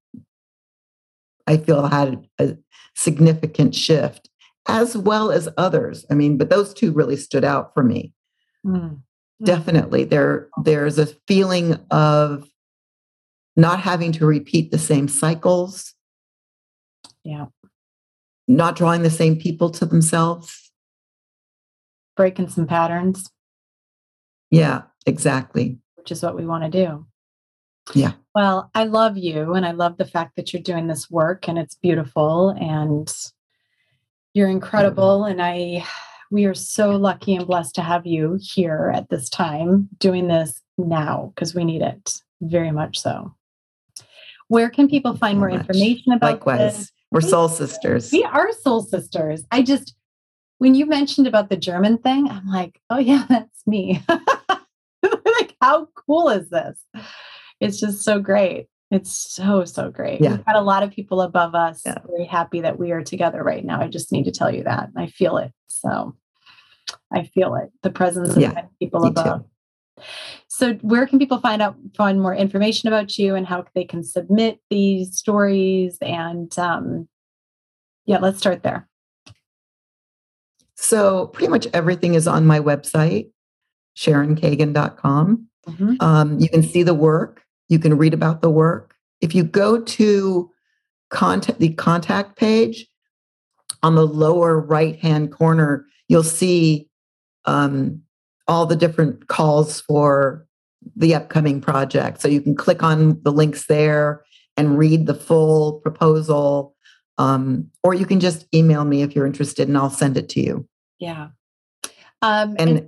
I 1.45 1.57
feel, 1.57 1.85
had 1.87 2.25
a 2.39 2.55
significant 2.95 3.75
shift, 3.75 4.29
as 4.69 4.95
well 4.95 5.31
as 5.31 5.49
others. 5.57 6.05
I 6.09 6.13
mean, 6.13 6.37
but 6.37 6.49
those 6.49 6.73
two 6.73 6.93
really 6.93 7.17
stood 7.17 7.43
out 7.43 7.73
for 7.73 7.83
me. 7.83 8.13
mm. 8.65 9.01
Definitely, 9.43 10.05
there 10.05 10.47
there's 10.63 10.97
a 10.97 11.07
feeling 11.27 11.77
of 11.91 12.47
not 13.57 13.81
having 13.81 14.13
to 14.13 14.25
repeat 14.25 14.71
the 14.71 14.77
same 14.77 15.09
cycles. 15.09 15.93
Yeah. 17.25 17.47
Not 18.47 18.77
drawing 18.77 19.01
the 19.03 19.09
same 19.09 19.35
people 19.35 19.71
to 19.71 19.85
themselves. 19.85 20.70
Breaking 22.21 22.49
some 22.49 22.67
patterns, 22.67 23.31
Yeah, 24.51 24.83
exactly. 25.07 25.79
which 25.95 26.11
is 26.11 26.21
what 26.21 26.35
we 26.35 26.45
want 26.45 26.63
to 26.63 26.69
do. 26.69 27.07
Yeah. 27.95 28.11
Well, 28.35 28.69
I 28.75 28.83
love 28.83 29.17
you 29.17 29.55
and 29.55 29.65
I 29.65 29.71
love 29.71 29.97
the 29.97 30.05
fact 30.05 30.35
that 30.35 30.53
you're 30.53 30.61
doing 30.61 30.85
this 30.85 31.09
work 31.09 31.47
and 31.47 31.57
it's 31.57 31.73
beautiful 31.73 32.49
and 32.49 33.11
you're 34.35 34.49
incredible. 34.49 35.25
And 35.25 35.41
I, 35.41 35.83
we 36.29 36.45
are 36.45 36.53
so 36.53 36.91
lucky 36.91 37.33
and 37.33 37.47
blessed 37.47 37.73
to 37.75 37.81
have 37.81 38.05
you 38.05 38.37
here 38.39 38.91
at 38.93 39.09
this 39.09 39.27
time 39.27 39.89
doing 39.97 40.27
this 40.27 40.61
now 40.77 41.31
because 41.33 41.55
we 41.55 41.65
need 41.65 41.81
it 41.81 42.19
very 42.39 42.69
much 42.69 42.99
so. 42.99 43.33
Where 44.47 44.69
can 44.69 44.87
people 44.87 45.17
find 45.17 45.37
so 45.37 45.39
more 45.39 45.49
much. 45.49 45.61
information 45.61 46.13
about 46.13 46.33
Likewise, 46.33 46.77
this? 46.77 46.91
we're 47.09 47.21
soul 47.21 47.49
sisters. 47.49 48.11
We 48.11 48.23
are 48.25 48.51
soul 48.51 48.83
sisters. 48.83 49.43
I 49.49 49.63
just, 49.63 49.95
when 50.61 50.75
you 50.75 50.85
mentioned 50.85 51.25
about 51.25 51.49
the 51.49 51.57
German 51.57 51.97
thing, 51.97 52.29
I'm 52.29 52.45
like, 52.45 52.79
oh 52.91 52.99
yeah, 52.99 53.25
that's 53.29 53.65
me. 53.65 53.99
like, 54.07 55.55
how 55.59 55.87
cool 55.95 56.29
is 56.29 56.51
this? 56.51 56.79
It's 57.59 57.79
just 57.79 58.03
so 58.03 58.19
great. 58.19 58.67
It's 58.91 59.11
so, 59.11 59.65
so 59.65 59.89
great. 59.89 60.21
Yeah. 60.21 60.35
We've 60.35 60.45
got 60.45 60.57
a 60.57 60.61
lot 60.61 60.83
of 60.83 60.91
people 60.91 61.21
above 61.21 61.55
us. 61.55 61.81
Yeah. 61.83 61.97
Very 62.07 62.25
happy 62.25 62.61
that 62.61 62.77
we 62.77 62.91
are 62.91 63.01
together 63.01 63.43
right 63.43 63.65
now. 63.65 63.81
I 63.81 63.87
just 63.87 64.11
need 64.11 64.25
to 64.25 64.31
tell 64.31 64.53
you 64.53 64.63
that. 64.65 64.89
I 64.95 65.07
feel 65.07 65.37
it. 65.37 65.51
So 65.65 66.15
I 67.11 67.23
feel 67.23 67.55
it. 67.55 67.71
The 67.81 67.89
presence 67.89 68.29
of 68.29 68.37
Yeah, 68.37 68.49
many 68.53 68.67
people 68.77 68.99
me 68.99 69.13
too. 69.15 69.19
above. 69.19 69.45
So 70.47 70.75
where 70.75 71.07
can 71.07 71.17
people 71.17 71.39
find 71.39 71.63
out 71.63 71.75
find 71.97 72.21
more 72.21 72.35
information 72.35 72.87
about 72.87 73.17
you 73.17 73.33
and 73.33 73.47
how 73.47 73.65
they 73.73 73.83
can 73.83 74.03
submit 74.03 74.59
these 74.69 75.17
stories 75.17 75.97
and 76.03 76.57
um 76.59 77.07
yeah, 78.05 78.19
let's 78.19 78.37
start 78.37 78.61
there. 78.61 78.87
So 80.81 81.27
pretty 81.27 81.49
much 81.49 81.67
everything 81.73 82.15
is 82.15 82.27
on 82.27 82.47
my 82.47 82.59
website, 82.59 83.29
sharonkagan.com. 83.95 85.47
Mhm. 85.67 86.01
Um, 86.01 86.39
you 86.39 86.49
can 86.49 86.63
see 86.63 86.81
the 86.81 86.95
work. 86.95 87.43
You 87.69 87.77
can 87.77 87.97
read 87.97 88.15
about 88.15 88.41
the 88.41 88.49
work. 88.49 88.95
If 89.21 89.35
you 89.35 89.43
go 89.43 89.79
to 89.79 90.49
contact 91.11 91.59
the 91.59 91.69
contact 91.73 92.35
page 92.35 92.87
on 93.83 93.93
the 93.93 94.07
lower 94.07 94.59
right 94.59 94.97
hand 94.97 95.31
corner, 95.31 95.85
you'll 96.07 96.23
see 96.23 96.89
um, 97.45 98.01
all 98.47 98.65
the 98.65 98.75
different 98.75 99.27
calls 99.27 99.81
for 99.81 100.47
the 100.95 101.13
upcoming 101.13 101.61
project. 101.61 102.21
So 102.21 102.27
you 102.27 102.41
can 102.41 102.55
click 102.55 102.81
on 102.81 103.21
the 103.21 103.31
links 103.31 103.67
there 103.67 104.23
and 104.57 104.79
read 104.79 105.05
the 105.05 105.13
full 105.13 105.73
proposal. 105.81 106.75
Um, 107.19 107.69
or 107.83 107.93
you 107.93 108.07
can 108.07 108.19
just 108.19 108.47
email 108.51 108.83
me 108.83 109.03
if 109.03 109.15
you're 109.15 109.27
interested 109.27 109.67
and 109.67 109.77
I'll 109.77 109.91
send 109.91 110.17
it 110.17 110.27
to 110.29 110.41
you. 110.41 110.67
Yeah. 111.01 111.29
Um 112.21 112.55
And- 112.57 112.69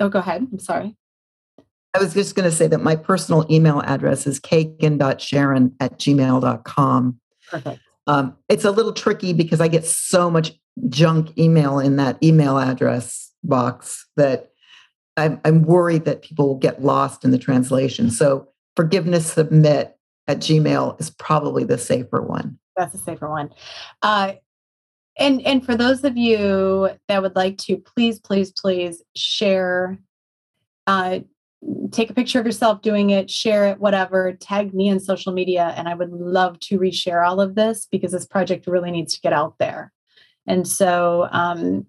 oh 0.00 0.08
go 0.08 0.20
ahead. 0.20 0.46
I'm 0.52 0.60
sorry. 0.60 0.96
I 1.94 1.98
was 1.98 2.12
just 2.12 2.34
going 2.34 2.48
to 2.48 2.54
say 2.54 2.66
that 2.66 2.82
my 2.82 2.94
personal 2.94 3.46
email 3.50 3.80
address 3.80 4.26
is 4.26 4.38
kagan.sharon 4.38 5.74
at 5.80 5.98
gmail.com. 5.98 7.20
Perfect. 7.50 7.80
Um, 8.06 8.36
it's 8.50 8.64
a 8.66 8.70
little 8.70 8.92
tricky 8.92 9.32
because 9.32 9.62
I 9.62 9.68
get 9.68 9.86
so 9.86 10.30
much 10.30 10.52
junk 10.90 11.36
email 11.38 11.78
in 11.78 11.96
that 11.96 12.22
email 12.22 12.58
address 12.58 13.32
box 13.42 14.06
that 14.16 14.50
I'm, 15.16 15.40
I'm 15.46 15.62
worried 15.62 16.04
that 16.04 16.20
people 16.20 16.48
will 16.48 16.58
get 16.58 16.82
lost 16.84 17.24
in 17.24 17.30
the 17.30 17.38
translation. 17.38 18.10
So 18.10 18.48
forgiveness 18.76 19.32
submit 19.32 19.96
at 20.28 20.40
Gmail 20.40 21.00
is 21.00 21.08
probably 21.08 21.64
the 21.64 21.78
safer 21.78 22.20
one. 22.20 22.58
That's 22.76 22.94
a 22.94 22.98
safer 22.98 23.30
one. 23.30 23.50
Uh 24.02 24.34
and 25.18 25.40
and 25.42 25.64
for 25.64 25.74
those 25.76 26.04
of 26.04 26.16
you 26.16 26.90
that 27.08 27.22
would 27.22 27.36
like 27.36 27.56
to 27.58 27.76
please 27.78 28.18
please 28.18 28.50
please 28.52 29.02
share 29.14 29.98
uh 30.86 31.20
take 31.90 32.10
a 32.10 32.14
picture 32.14 32.38
of 32.38 32.46
yourself 32.46 32.82
doing 32.82 33.10
it 33.10 33.30
share 33.30 33.66
it 33.66 33.80
whatever 33.80 34.32
tag 34.34 34.72
me 34.74 34.88
in 34.88 35.00
social 35.00 35.32
media 35.32 35.74
and 35.76 35.88
i 35.88 35.94
would 35.94 36.12
love 36.12 36.58
to 36.60 36.78
reshare 36.78 37.26
all 37.26 37.40
of 37.40 37.54
this 37.54 37.86
because 37.90 38.12
this 38.12 38.26
project 38.26 38.66
really 38.66 38.90
needs 38.90 39.14
to 39.14 39.20
get 39.20 39.32
out 39.32 39.54
there 39.58 39.92
and 40.46 40.68
so 40.68 41.28
um 41.32 41.86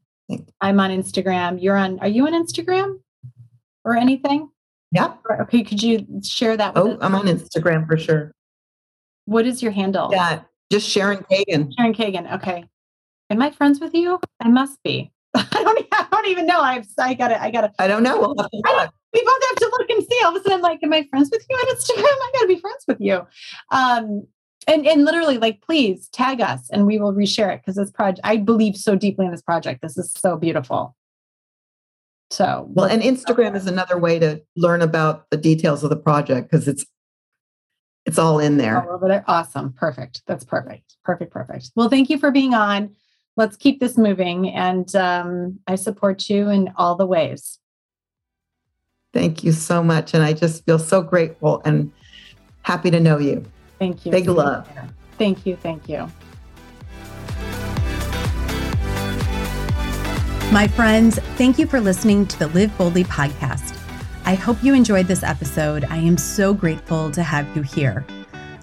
i'm 0.62 0.80
on 0.80 0.90
instagram 0.90 1.62
you're 1.62 1.78
on 1.78 2.00
are 2.00 2.08
you 2.08 2.26
on 2.26 2.34
instagram 2.34 3.00
or 3.86 3.96
anything 3.96 4.50
Yeah. 4.92 5.14
Okay 5.42 5.64
could 5.64 5.84
you 5.84 6.06
share 6.24 6.56
that 6.58 6.74
with 6.74 6.84
Oh, 6.84 6.92
us? 6.94 6.98
I'm 7.02 7.16
on 7.16 7.26
Instagram 7.28 7.86
for 7.88 7.98
sure. 7.98 8.32
what 9.26 9.46
is 9.46 9.62
your 9.62 9.72
handle 9.74 10.10
Yeah. 10.12 10.42
Just 10.72 10.90
Sharon 10.90 11.24
Kagan. 11.32 11.72
sharon 11.78 11.94
kagan 11.94 12.34
okay 12.36 12.66
Am 13.30 13.42
I 13.42 13.52
friends 13.52 13.80
with 13.80 13.94
you? 13.94 14.20
I 14.40 14.50
must 14.50 14.82
be. 14.84 15.12
I 15.36 15.46
don't. 15.52 15.86
I 15.92 16.08
don't 16.12 16.28
even 16.28 16.46
know. 16.46 16.62
I've. 16.62 16.88
I 16.98 17.14
gotta. 17.14 17.42
I 17.42 17.52
gotta. 17.52 17.72
I 17.80 17.88
don't 17.88 18.04
know. 18.04 18.18
We'll 18.20 18.36
have 18.38 18.50
to 18.50 18.58
look. 18.58 18.94
we 19.14 19.24
both 19.24 19.50
have 19.50 19.56
to 19.58 19.72
look 19.78 19.90
and 19.90 20.04
see. 20.04 20.22
All 20.24 20.36
of 20.36 20.42
a 20.42 20.44
sudden, 20.44 20.54
I'm 20.54 20.62
like, 20.62 20.80
am 20.84 20.94
I 20.94 21.06
friends 21.10 21.30
with 21.32 21.46
you 21.50 21.56
on 21.56 21.76
Instagram? 21.76 22.04
I 22.04 22.32
gotta 22.34 22.48
be 22.48 22.60
friends 22.60 22.86
with 22.88 23.02
you. 23.02 23.28
Um, 23.72 24.28
and 24.68 24.88
and 24.88 25.06
literally, 25.06 25.38
like, 25.38 25.62
please 25.62 26.08
tag 26.10 26.42
us, 26.42 26.70
and 26.72 26.86
we 26.86 26.98
will 27.00 27.14
reshare 27.14 27.54
it 27.54 27.62
because 27.62 27.76
this 27.76 27.92
project. 27.92 28.22
I 28.24 28.38
believe 28.38 28.76
so 28.76 28.96
deeply 28.96 29.26
in 29.26 29.32
this 29.32 29.42
project. 29.42 29.82
This 29.82 29.98
is 29.98 30.12
so 30.12 30.38
beautiful. 30.38 30.96
So 32.30 32.68
well, 32.70 32.88
and 32.88 33.02
Instagram 33.02 33.56
is 33.56 33.68
another 33.68 33.98
way 33.98 34.20
to 34.20 34.42
learn 34.56 34.82
about 34.82 35.30
the 35.30 35.38
details 35.38 35.84
of 35.84 35.90
the 35.90 35.96
project 35.96 36.50
because 36.50 36.68
it's 36.68 36.86
it's 38.06 38.18
all 38.18 38.40
in 38.40 38.58
there. 38.58 38.82
All 38.88 38.96
over 38.96 39.08
there. 39.08 39.24
Awesome. 39.28 39.74
Perfect. 39.74 40.24
That's 40.28 40.46
perfect. 40.46 40.96
Perfect. 41.04 41.32
Perfect. 41.32 41.72
Well, 41.76 41.90
thank 41.90 42.10
you 42.10 42.18
for 42.18 42.32
being 42.32 42.54
on. 42.54 42.96
Let's 43.38 43.56
keep 43.56 43.80
this 43.80 43.98
moving. 43.98 44.50
And 44.50 44.94
um, 44.96 45.60
I 45.68 45.76
support 45.76 46.30
you 46.30 46.50
in 46.50 46.74
all 46.76 46.96
the 46.96 47.06
ways. 47.06 47.60
Thank 49.14 49.44
you 49.44 49.52
so 49.52 49.84
much. 49.84 50.14
And 50.14 50.24
I 50.24 50.34
just 50.34 50.66
feel 50.66 50.80
so 50.80 51.02
grateful 51.02 51.62
and 51.64 51.92
happy 52.64 52.92
to 52.92 53.00
know 53.00 53.20
you. 53.20 53.46
Thank 53.80 54.06
you. 54.06 54.12
Big 54.12 54.28
love. 54.28 54.68
Thank 55.18 55.46
you. 55.46 55.56
Thank 55.56 55.88
you. 55.88 56.12
My 60.52 60.68
friends, 60.68 61.20
thank 61.36 61.60
you 61.60 61.68
for 61.68 61.80
listening 61.80 62.26
to 62.28 62.40
the 62.40 62.48
Live 62.48 62.76
Boldly 62.78 63.04
podcast. 63.04 63.78
I 64.26 64.36
hope 64.36 64.64
you 64.64 64.74
enjoyed 64.74 65.08
this 65.08 65.24
episode. 65.24 65.86
I 65.86 65.98
am 65.98 66.18
so 66.18 66.54
grateful 66.54 67.12
to 67.12 67.22
have 67.22 67.56
you 67.56 67.62
here. 67.62 68.06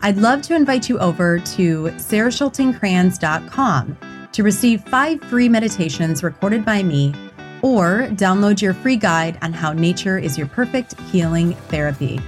I'd 0.03 0.17
love 0.17 0.43
to 0.43 0.55
invite 0.55 0.89
you 0.89 0.99
over 0.99 1.39
to 1.39 1.85
sarahschultingkranz.com 1.85 4.14
to 4.35 4.43
receive 4.43 4.83
five 4.89 5.21
free 5.23 5.49
meditations 5.49 6.25
recorded 6.25 6.65
by 6.65 6.83
me 6.83 7.15
or 7.63 8.09
download 8.11 8.61
your 8.61 8.75
free 8.75 8.97
guide 8.97 9.39
on 9.43 9.53
how 9.53 9.73
nature 9.73 10.19
is 10.19 10.37
your 10.37 10.49
perfect 10.49 11.01
healing 11.03 11.55
therapy. 11.69 12.21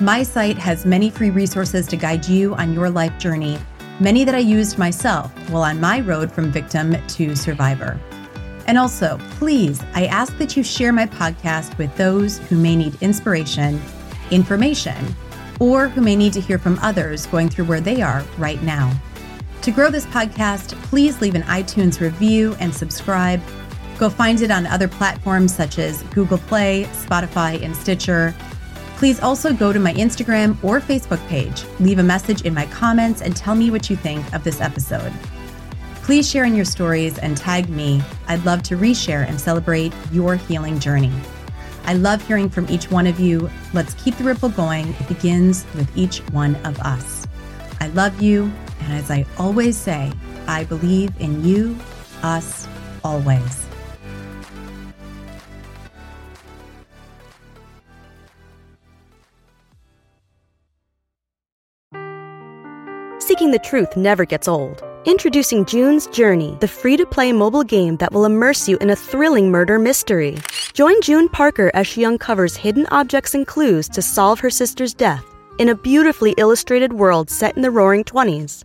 My 0.00 0.22
site 0.22 0.58
has 0.58 0.84
many 0.84 1.08
free 1.08 1.30
resources 1.30 1.86
to 1.88 1.96
guide 1.96 2.28
you 2.28 2.54
on 2.56 2.74
your 2.74 2.90
life 2.90 3.18
journey, 3.18 3.58
many 4.00 4.22
that 4.24 4.34
I 4.34 4.38
used 4.38 4.78
myself 4.78 5.32
while 5.48 5.62
on 5.62 5.80
my 5.80 6.00
road 6.00 6.30
from 6.30 6.52
victim 6.52 6.94
to 7.08 7.34
survivor. 7.34 7.98
And 8.66 8.76
also, 8.76 9.18
please, 9.30 9.82
I 9.94 10.06
ask 10.06 10.36
that 10.36 10.58
you 10.58 10.62
share 10.62 10.92
my 10.92 11.06
podcast 11.06 11.76
with 11.78 11.94
those 11.96 12.38
who 12.38 12.56
may 12.56 12.76
need 12.76 13.02
inspiration, 13.02 13.80
information, 14.30 15.16
or 15.58 15.88
who 15.88 16.02
may 16.02 16.16
need 16.16 16.34
to 16.34 16.40
hear 16.40 16.58
from 16.58 16.78
others 16.80 17.24
going 17.26 17.48
through 17.48 17.64
where 17.64 17.80
they 17.80 18.02
are 18.02 18.22
right 18.36 18.62
now. 18.62 18.92
To 19.62 19.70
grow 19.70 19.90
this 19.90 20.06
podcast, 20.06 20.70
please 20.84 21.20
leave 21.20 21.34
an 21.34 21.42
iTunes 21.42 22.00
review 22.00 22.56
and 22.60 22.74
subscribe. 22.74 23.42
Go 23.98 24.08
find 24.08 24.40
it 24.40 24.50
on 24.50 24.66
other 24.66 24.88
platforms 24.88 25.54
such 25.54 25.78
as 25.78 26.02
Google 26.04 26.38
Play, 26.38 26.84
Spotify, 26.92 27.62
and 27.62 27.76
Stitcher. 27.76 28.34
Please 28.96 29.20
also 29.20 29.52
go 29.52 29.70
to 29.70 29.78
my 29.78 29.92
Instagram 29.92 30.56
or 30.64 30.80
Facebook 30.80 31.24
page, 31.28 31.64
leave 31.78 31.98
a 31.98 32.02
message 32.02 32.46
in 32.46 32.54
my 32.54 32.64
comments, 32.66 33.20
and 33.20 33.36
tell 33.36 33.54
me 33.54 33.70
what 33.70 33.90
you 33.90 33.96
think 33.96 34.32
of 34.32 34.44
this 34.44 34.62
episode. 34.62 35.12
Please 35.96 36.28
share 36.28 36.44
in 36.44 36.54
your 36.54 36.64
stories 36.64 37.18
and 37.18 37.36
tag 37.36 37.68
me. 37.68 38.02
I'd 38.28 38.44
love 38.46 38.62
to 38.62 38.78
reshare 38.78 39.28
and 39.28 39.38
celebrate 39.38 39.92
your 40.10 40.36
healing 40.36 40.80
journey. 40.80 41.12
I 41.84 41.94
love 41.94 42.26
hearing 42.26 42.48
from 42.48 42.66
each 42.70 42.90
one 42.90 43.06
of 43.06 43.20
you. 43.20 43.50
Let's 43.74 43.92
keep 43.94 44.16
the 44.16 44.24
ripple 44.24 44.48
going. 44.48 44.88
It 44.94 45.08
begins 45.08 45.66
with 45.74 45.94
each 45.94 46.20
one 46.30 46.56
of 46.64 46.80
us. 46.80 47.26
I 47.78 47.88
love 47.88 48.22
you. 48.22 48.50
And 48.82 48.92
as 48.94 49.10
I 49.10 49.26
always 49.38 49.76
say, 49.76 50.12
I 50.46 50.64
believe 50.64 51.12
in 51.20 51.44
you, 51.44 51.76
us, 52.22 52.66
always. 53.04 53.66
Seeking 63.18 63.52
the 63.52 63.60
truth 63.60 63.96
never 63.96 64.24
gets 64.24 64.48
old. 64.48 64.82
Introducing 65.06 65.64
June's 65.64 66.06
Journey, 66.08 66.58
the 66.60 66.68
free 66.68 66.96
to 66.98 67.06
play 67.06 67.32
mobile 67.32 67.62
game 67.62 67.96
that 67.96 68.12
will 68.12 68.26
immerse 68.26 68.68
you 68.68 68.76
in 68.78 68.90
a 68.90 68.96
thrilling 68.96 69.50
murder 69.50 69.78
mystery. 69.78 70.36
Join 70.74 71.00
June 71.00 71.28
Parker 71.28 71.70
as 71.72 71.86
she 71.86 72.04
uncovers 72.04 72.54
hidden 72.54 72.86
objects 72.90 73.34
and 73.34 73.46
clues 73.46 73.88
to 73.90 74.02
solve 74.02 74.40
her 74.40 74.50
sister's 74.50 74.92
death 74.92 75.24
in 75.58 75.68
a 75.70 75.74
beautifully 75.74 76.34
illustrated 76.36 76.92
world 76.92 77.30
set 77.30 77.56
in 77.56 77.62
the 77.62 77.70
roaring 77.70 78.04
20s. 78.04 78.64